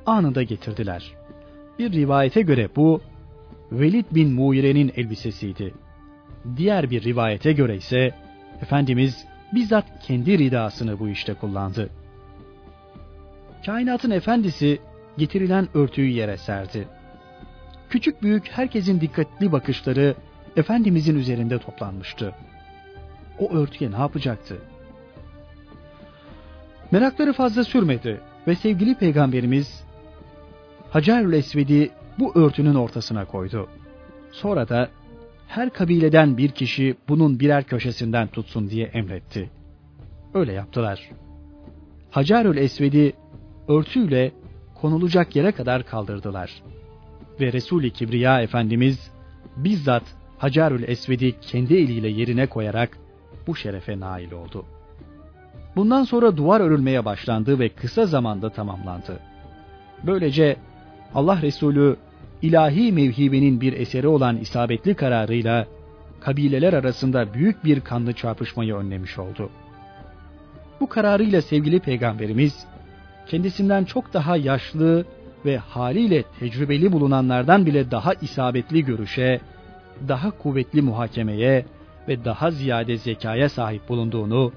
Anında 0.06 0.42
getirdiler. 0.42 1.12
Bir 1.78 1.92
rivayete 1.92 2.42
göre 2.42 2.68
bu 2.76 3.00
Velid 3.72 4.04
bin 4.10 4.32
Muire'nin 4.32 4.92
elbisesiydi. 4.96 5.74
Diğer 6.56 6.90
bir 6.90 7.04
rivayete 7.04 7.52
göre 7.52 7.76
ise 7.76 8.14
Efendimiz 8.62 9.26
bizzat 9.54 9.84
kendi 10.06 10.38
ridasını 10.38 10.98
bu 10.98 11.08
işte 11.08 11.34
kullandı. 11.34 11.90
Kainatın 13.66 14.10
efendisi 14.10 14.78
getirilen 15.20 15.68
örtüyü 15.74 16.10
yere 16.10 16.36
serdi. 16.36 16.88
Küçük 17.90 18.22
büyük 18.22 18.48
herkesin 18.48 19.00
dikkatli 19.00 19.52
bakışları 19.52 20.14
Efendimizin 20.56 21.18
üzerinde 21.18 21.58
toplanmıştı. 21.58 22.34
O 23.38 23.52
örtüye 23.54 23.90
ne 23.90 23.96
yapacaktı? 23.96 24.56
Merakları 26.90 27.32
fazla 27.32 27.64
sürmedi 27.64 28.20
ve 28.46 28.54
sevgili 28.54 28.94
peygamberimiz 28.94 29.84
Hacerül 30.90 31.32
Esved'i 31.32 31.90
bu 32.18 32.38
örtünün 32.38 32.74
ortasına 32.74 33.24
koydu. 33.24 33.68
Sonra 34.32 34.68
da 34.68 34.88
her 35.48 35.70
kabileden 35.70 36.36
bir 36.36 36.50
kişi 36.50 36.96
bunun 37.08 37.40
birer 37.40 37.64
köşesinden 37.64 38.26
tutsun 38.28 38.70
diye 38.70 38.86
emretti. 38.86 39.50
Öyle 40.34 40.52
yaptılar. 40.52 41.10
Hacerül 42.10 42.56
Esved'i 42.56 43.12
örtüyle 43.68 44.32
konulacak 44.80 45.36
yere 45.36 45.52
kadar 45.52 45.86
kaldırdılar. 45.86 46.62
Ve 47.40 47.52
Resul-i 47.52 47.90
Kibriya 47.90 48.42
Efendimiz 48.42 49.10
bizzat 49.56 50.02
Hacerül 50.38 50.82
Esved'i 50.88 51.40
kendi 51.40 51.74
eliyle 51.74 52.08
yerine 52.08 52.46
koyarak 52.46 52.98
bu 53.46 53.56
şerefe 53.56 54.00
nail 54.00 54.32
oldu. 54.32 54.64
Bundan 55.76 56.04
sonra 56.04 56.36
duvar 56.36 56.60
örülmeye 56.60 57.04
başlandı 57.04 57.58
ve 57.58 57.68
kısa 57.68 58.06
zamanda 58.06 58.50
tamamlandı. 58.50 59.20
Böylece 60.06 60.56
Allah 61.14 61.42
Resulü 61.42 61.96
ilahi 62.42 62.92
mevhibenin 62.92 63.60
bir 63.60 63.72
eseri 63.72 64.08
olan 64.08 64.36
isabetli 64.36 64.94
kararıyla 64.94 65.66
kabileler 66.20 66.72
arasında 66.72 67.34
büyük 67.34 67.64
bir 67.64 67.80
kanlı 67.80 68.12
çarpışmayı 68.12 68.74
önlemiş 68.74 69.18
oldu. 69.18 69.50
Bu 70.80 70.88
kararıyla 70.88 71.42
sevgili 71.42 71.80
peygamberimiz 71.80 72.66
kendisinden 73.30 73.84
çok 73.84 74.12
daha 74.14 74.36
yaşlı 74.36 75.04
ve 75.44 75.56
haliyle 75.56 76.22
tecrübeli 76.40 76.92
bulunanlardan 76.92 77.66
bile 77.66 77.90
daha 77.90 78.14
isabetli 78.14 78.84
görüşe, 78.84 79.40
daha 80.08 80.30
kuvvetli 80.30 80.82
muhakemeye 80.82 81.64
ve 82.08 82.24
daha 82.24 82.50
ziyade 82.50 82.96
zekaya 82.96 83.48
sahip 83.48 83.88
bulunduğunu, 83.88 84.52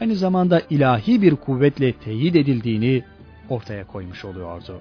aynı 0.00 0.14
zamanda 0.14 0.62
ilahi 0.70 1.22
bir 1.22 1.36
kuvvetle 1.36 1.92
teyit 1.92 2.36
edildiğini 2.36 3.04
ortaya 3.48 3.86
koymuş 3.86 4.24
oluyordu. 4.24 4.80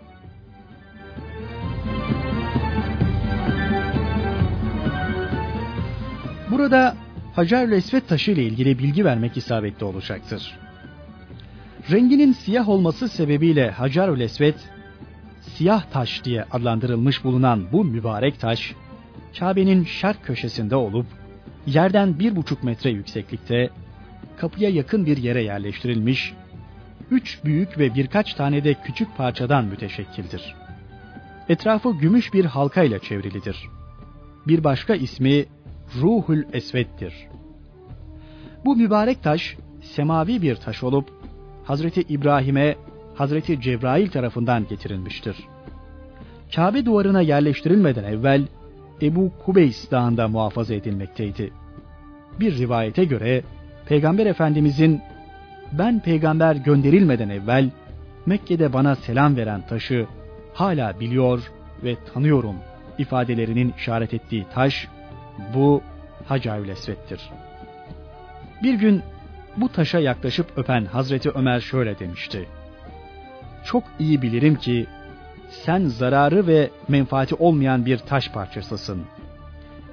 Burada 6.52 6.96
Hacer 7.36 7.70
Esvet 7.70 8.08
taşı 8.08 8.32
ile 8.32 8.44
ilgili 8.44 8.80
bilgi 8.80 9.06
vermek 9.06 9.38
isabetli 9.38 9.86
olacaktır. 9.86 10.65
Renginin 11.92 12.32
siyah 12.32 12.70
olması 12.70 13.10
sebebiyle 13.10 13.72
Hacer 13.72 14.18
Esvet, 14.18 14.56
siyah 15.42 15.84
taş 15.92 16.24
diye 16.24 16.44
adlandırılmış 16.52 17.24
bulunan 17.24 17.64
bu 17.72 17.84
mübarek 17.84 18.40
taş, 18.40 18.76
Kabe'nin 19.40 19.84
şark 19.84 20.24
köşesinde 20.24 20.76
olup, 20.76 21.06
yerden 21.68 22.20
bir 22.20 22.36
buçuk 22.36 22.64
metre 22.64 22.90
yükseklikte, 22.90 23.70
kapıya 24.38 24.70
yakın 24.70 25.06
bir 25.06 25.18
yere 25.18 25.44
yerleştirilmiş, 25.44 26.34
üç 27.12 27.44
büyük 27.44 27.80
ve 27.80 27.96
birkaç 27.96 28.34
tane 28.34 28.64
de 28.64 28.74
küçük 28.74 29.18
parçadan 29.18 29.66
müteşekkildir. 29.66 30.56
Etrafı 31.50 31.92
gümüş 31.92 32.34
bir 32.34 32.46
halka 32.46 32.84
ile 32.84 33.00
çevrilidir. 33.00 33.58
Bir 34.48 34.64
başka 34.64 34.96
ismi 34.96 35.46
Ruhul 36.02 36.44
Esved'dir. 36.54 37.14
Bu 38.66 38.76
mübarek 38.76 39.24
taş 39.24 39.58
semavi 39.82 40.42
bir 40.42 40.56
taş 40.56 40.84
olup 40.84 41.25
Hazreti 41.66 42.02
İbrahim'e 42.02 42.76
Hazreti 43.16 43.62
Cebrail 43.62 44.10
tarafından 44.10 44.68
getirilmiştir. 44.68 45.38
Kabe 46.56 46.86
duvarına 46.86 47.22
yerleştirilmeden 47.22 48.04
evvel 48.04 48.44
Ebu 49.02 49.32
Kubeys 49.46 49.92
dağında 49.92 50.28
muhafaza 50.28 50.74
edilmekteydi. 50.74 51.54
Bir 52.40 52.58
rivayete 52.58 53.06
göre 53.06 53.44
Peygamber 53.88 54.26
Efendimizin 54.26 55.02
ben 55.72 56.00
peygamber 56.00 56.56
gönderilmeden 56.56 57.30
evvel 57.30 57.70
Mekke'de 58.26 58.74
bana 58.74 58.96
selam 58.96 59.36
veren 59.36 59.68
taşı 59.68 60.08
hala 60.54 61.00
biliyor 61.00 61.52
ve 61.84 61.96
tanıyorum 62.14 62.56
ifadelerinin 62.98 63.74
işaret 63.78 64.14
ettiği 64.14 64.46
taş 64.54 64.88
bu 65.54 65.82
Hacerül 66.28 66.70
Esved'dir. 66.70 67.30
Bir 68.64 68.74
gün 68.74 69.02
bu 69.58 69.70
taşa 69.70 70.00
yaklaşıp 70.00 70.58
öpen 70.58 70.86
Hazreti 70.86 71.30
Ömer 71.30 71.60
şöyle 71.60 72.00
demişti. 72.00 72.48
Çok 73.66 73.84
iyi 74.00 74.22
bilirim 74.22 74.56
ki 74.56 74.86
sen 75.50 75.86
zararı 75.86 76.48
ve 76.48 76.70
menfaati 76.88 77.36
olmayan 77.36 77.86
bir 77.86 77.98
taş 77.98 78.32
parçasısın. 78.32 79.06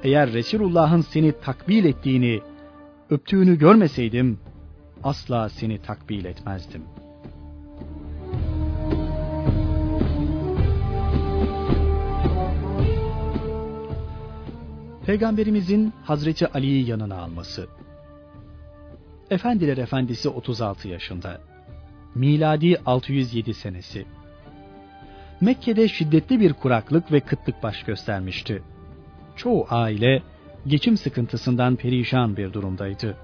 Eğer 0.03 0.33
Resulullah'ın 0.33 1.01
seni 1.01 1.33
takbil 1.41 1.85
ettiğini, 1.85 2.41
öptüğünü 3.11 3.59
görmeseydim 3.59 4.39
asla 5.05 5.49
seni 5.49 5.83
takbil 5.83 6.25
etmezdim.'' 6.25 7.03
Peygamberimizin 15.07 15.93
Hazreti 16.05 16.47
Ali'yi 16.47 16.89
yanına 16.89 17.19
alması. 17.19 17.69
Efendiler 19.33 19.77
Efendisi 19.77 20.29
36 20.29 20.89
yaşında. 20.89 21.41
Miladi 22.15 22.77
607 22.87 23.55
senesi. 23.55 24.07
Mekke'de 25.41 25.89
şiddetli 25.89 26.41
bir 26.41 26.53
kuraklık 26.53 27.13
ve 27.13 27.21
kıtlık 27.21 27.63
baş 27.63 27.83
göstermişti. 27.83 28.63
Çoğu 29.37 29.67
aile 29.71 30.23
geçim 30.67 30.97
sıkıntısından 30.97 31.77
perişan 31.77 32.37
bir 32.37 32.53
durumdaydı. 32.53 33.17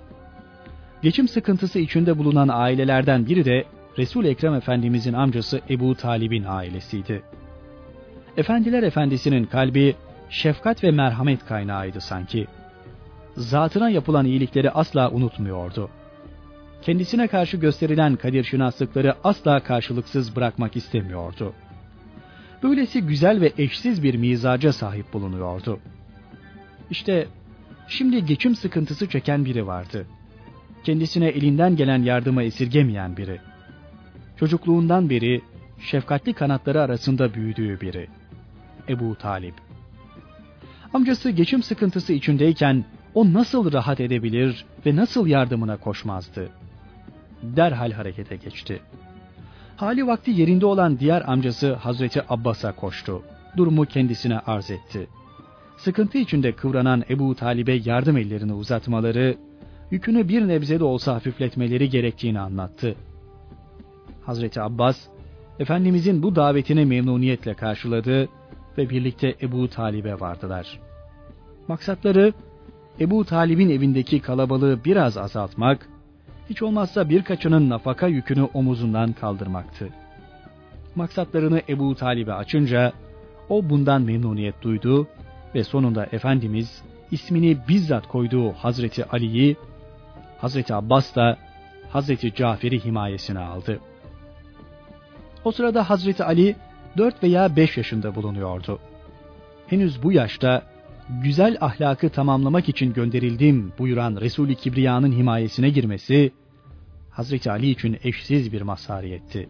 Geçim 1.03 1.29
sıkıntısı 1.29 1.79
içinde 1.79 2.19
bulunan 2.19 2.49
ailelerden 2.49 3.27
biri 3.27 3.45
de 3.45 3.65
Resul 3.99 4.25
Ekrem 4.25 4.55
Efendimizin 4.55 5.13
amcası 5.13 5.61
Ebu 5.71 5.95
Talib'in 5.95 6.45
ailesiydi. 6.45 7.23
Efendiler 8.37 8.83
Efendisi'nin 8.83 9.45
kalbi 9.45 9.97
şefkat 10.31 10.85
ve 10.85 10.91
merhamet 10.91 11.47
kaynağıydı 11.47 12.01
sanki. 12.01 12.47
Zatına 13.37 13.91
yapılan 13.91 14.27
iyilikleri 14.27 14.71
asla 14.71 15.11
unutmuyordu. 15.11 15.91
Kendisine 16.83 17.29
karşı 17.29 17.57
gösterilen 17.57 18.17
kadir 18.17 18.45
şinaslıkları 18.45 19.15
asla 19.25 19.61
karşılıksız 19.61 20.37
bırakmak 20.37 20.77
istemiyordu. 20.77 21.53
Böylesi 22.63 23.03
güzel 23.03 23.41
ve 23.41 23.53
eşsiz 23.59 24.03
bir 24.03 24.15
mizaca 24.15 24.73
sahip 24.73 25.13
bulunuyordu. 25.13 25.81
İşte 26.91 27.27
şimdi 27.89 28.25
geçim 28.25 28.55
sıkıntısı 28.55 29.09
çeken 29.09 29.45
biri 29.45 29.67
vardı. 29.67 30.07
kendisine 30.85 31.29
elinden 31.29 31.77
gelen 31.77 32.03
yardımı 32.03 32.43
esirgemeyen 32.43 33.17
biri. 33.17 33.41
Çocukluğundan 34.37 35.11
beri 35.11 35.43
şefkatli 35.81 36.33
kanatları 36.33 36.83
arasında 36.83 37.35
büyüdüğü 37.35 37.81
biri. 37.81 38.09
Ebu 38.89 39.15
Talip. 39.15 39.55
Amcası 40.95 41.31
geçim 41.31 41.63
sıkıntısı 41.63 42.13
içindeyken 42.13 42.85
o 43.15 43.33
nasıl 43.33 43.73
rahat 43.73 44.01
edebilir 44.01 44.65
ve 44.87 44.97
nasıl 44.97 45.27
yardımına 45.27 45.77
koşmazdı? 45.77 46.51
Derhal 47.43 47.93
harekete 47.93 48.37
geçti. 48.37 48.81
Hali 49.77 50.07
vakti 50.07 50.31
yerinde 50.31 50.67
olan 50.67 50.99
diğer 50.99 51.33
amcası 51.33 51.75
Hazreti 51.75 52.23
Abbas'a 52.29 52.73
koştu. 52.73 53.23
Durumu 53.57 53.85
kendisine 53.85 54.39
arz 54.39 54.71
etti. 54.71 55.09
Sıkıntı 55.77 56.19
içinde 56.19 56.53
kıvranan 56.53 57.05
Ebu 57.11 57.35
Talib'e 57.35 57.73
yardım 57.85 58.17
ellerini 58.17 58.53
uzatmaları, 58.53 59.37
yükünü 59.91 60.29
bir 60.29 60.49
nebze 60.49 60.81
de 60.81 60.85
olsa 60.85 61.15
hafifletmeleri 61.15 61.89
gerektiğini 61.91 62.41
anlattı. 62.41 62.95
Hazreti 64.23 64.61
Abbas, 64.61 65.09
Efendimizin 65.59 66.23
bu 66.23 66.37
davetini 66.37 66.85
memnuniyetle 66.85 67.55
karşıladı 67.55 68.29
ve 68.79 68.91
birlikte 68.91 69.35
Ebu 69.43 69.69
Talib'e 69.69 70.21
vardılar. 70.21 70.81
Maksatları, 71.69 72.33
Ebu 73.01 73.25
Talib'in 73.25 73.71
evindeki 73.71 74.21
kalabalığı 74.21 74.85
biraz 74.85 75.17
azaltmak, 75.19 75.89
hiç 76.51 76.63
olmazsa 76.63 77.09
birkaçının 77.09 77.71
nafaka 77.71 78.07
yükünü 78.07 78.43
omuzundan 78.43 79.13
kaldırmaktı. 79.13 79.89
Maksatlarını 80.95 81.63
Ebu 81.69 81.95
Talib'e 81.95 82.33
açınca, 82.33 82.93
o 83.49 83.71
bundan 83.71 84.03
memnuniyet 84.03 84.63
duydu 84.63 85.09
ve 85.55 85.65
sonunda 85.65 86.07
Efendimiz 86.13 86.83
ismini 87.11 87.59
bizzat 87.69 88.07
koyduğu 88.09 88.53
Hazreti 88.53 89.05
Ali'yi, 89.05 89.57
Hazreti 90.39 90.75
Abbas 90.75 91.17
da 91.17 91.37
Hazreti 91.91 92.35
Cafer'i 92.35 92.85
himayesine 92.85 93.39
aldı. 93.39 93.81
O 95.45 95.53
sırada 95.53 95.91
Hazreti 95.91 96.25
Ali 96.25 96.57
4 96.97 97.23
veya 97.23 97.57
5 97.57 97.77
yaşında 97.77 98.15
bulunuyordu. 98.15 98.79
Henüz 99.67 100.03
bu 100.03 100.13
yaşta 100.13 100.63
güzel 101.09 101.57
ahlakı 101.61 102.11
tamamlamak 102.11 102.69
için 102.69 102.93
gönderildim 102.93 103.73
buyuran 103.79 104.17
Resul-i 104.21 104.55
Kibriya'nın 104.55 105.13
himayesine 105.13 105.71
girmesi, 105.71 106.33
Hazreti 107.11 107.51
Ali 107.51 107.71
için 107.71 107.99
eşsiz 108.05 108.53
bir 108.53 108.63
mazhariyetti. 108.63 109.49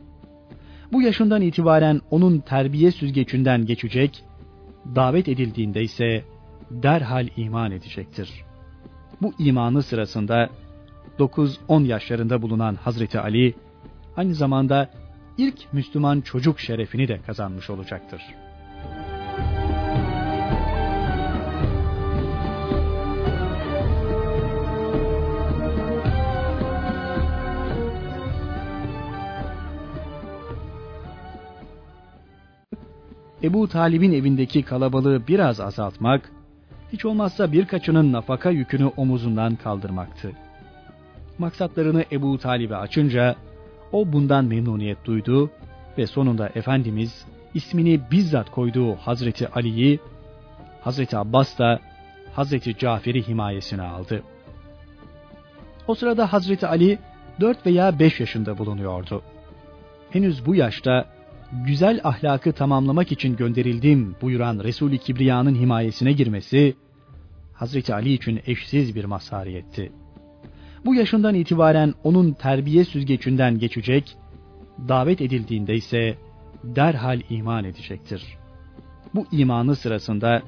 Bu 0.93 1.03
yaşından 1.03 1.43
itibaren 1.43 2.01
onun 2.11 2.39
terbiye 2.39 2.91
süzgecinden 2.91 3.67
geçecek, 3.67 4.25
davet 4.95 5.29
edildiğinde 5.29 5.83
ise 5.83 6.25
derhal 6.71 7.29
iman 7.37 7.73
edecektir. 7.73 8.45
Bu 9.23 9.35
imanı 9.39 9.83
sırasında 9.83 10.51
9-10 11.19 11.87
yaşlarında 11.87 12.43
bulunan 12.43 12.75
Hazreti 12.75 13.21
Ali, 13.21 13.55
aynı 14.17 14.35
zamanda 14.35 14.91
ilk 15.39 15.73
Müslüman 15.73 16.21
çocuk 16.21 16.61
şerefini 16.61 17.09
de 17.09 17.21
kazanmış 17.27 17.71
olacaktır. 17.71 18.23
Ebu 33.43 33.69
Talib'in 33.69 34.13
evindeki 34.13 34.63
kalabalığı 34.63 35.27
biraz 35.29 35.61
azaltmak, 35.61 36.31
hiç 36.93 37.05
olmazsa 37.05 37.53
birkaçının 37.53 38.13
nafaka 38.13 38.51
yükünü 38.51 38.87
omuzundan 38.87 39.57
kaldırmaktı. 39.57 40.33
Maksatlarını 41.39 42.05
Ebu 42.13 42.39
Talib'e 42.39 42.77
açınca, 42.77 43.37
o 43.93 44.13
bundan 44.13 44.45
memnuniyet 44.45 45.05
duydu 45.05 45.51
ve 45.99 46.07
sonunda 46.07 46.49
Efendimiz 46.55 47.27
ismini 47.55 48.01
bizzat 48.11 48.51
koyduğu 48.51 48.95
Hazreti 48.95 49.49
Ali'yi, 49.49 50.01
Hazreti 50.81 51.17
Abbas 51.17 51.59
da 51.59 51.81
Hazreti 52.33 52.79
Cafer'i 52.79 53.29
himayesine 53.29 53.83
aldı. 53.83 54.23
O 55.89 55.95
sırada 55.95 56.33
Hazreti 56.33 56.67
Ali 56.67 56.99
4 57.41 57.67
veya 57.67 57.99
5 57.99 58.21
yaşında 58.21 58.59
bulunuyordu. 58.59 59.23
Henüz 60.11 60.47
bu 60.47 60.55
yaşta 60.55 61.18
güzel 61.53 62.01
ahlakı 62.05 62.53
tamamlamak 62.53 63.13
için 63.13 63.37
gönderildim 63.37 64.17
buyuran 64.23 64.59
Resul-i 64.59 64.99
Kibriya'nın 64.99 65.55
himayesine 65.55 66.13
girmesi, 66.13 66.77
Hazreti 67.55 67.95
Ali 67.95 68.13
için 68.13 68.41
eşsiz 68.47 68.95
bir 68.95 69.05
mazhariyetti. 69.05 69.93
Bu 70.85 70.95
yaşından 70.95 71.35
itibaren 71.35 71.95
onun 72.05 72.33
terbiye 72.33 72.85
süzgecinden 72.85 73.59
geçecek, 73.59 74.17
davet 74.89 75.21
edildiğinde 75.21 75.75
ise 75.75 76.19
derhal 76.65 77.21
iman 77.31 77.65
edecektir. 77.65 78.39
Bu 79.15 79.27
imanı 79.33 79.77
sırasında 79.77 80.43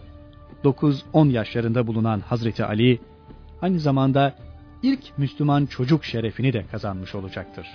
9-10 0.64 1.30
yaşlarında 1.30 1.86
bulunan 1.86 2.20
Hazreti 2.20 2.64
Ali, 2.64 3.00
aynı 3.62 3.80
zamanda 3.80 4.34
ilk 4.82 5.18
Müslüman 5.18 5.66
çocuk 5.66 6.04
şerefini 6.04 6.52
de 6.52 6.64
kazanmış 6.70 7.14
olacaktır. 7.14 7.66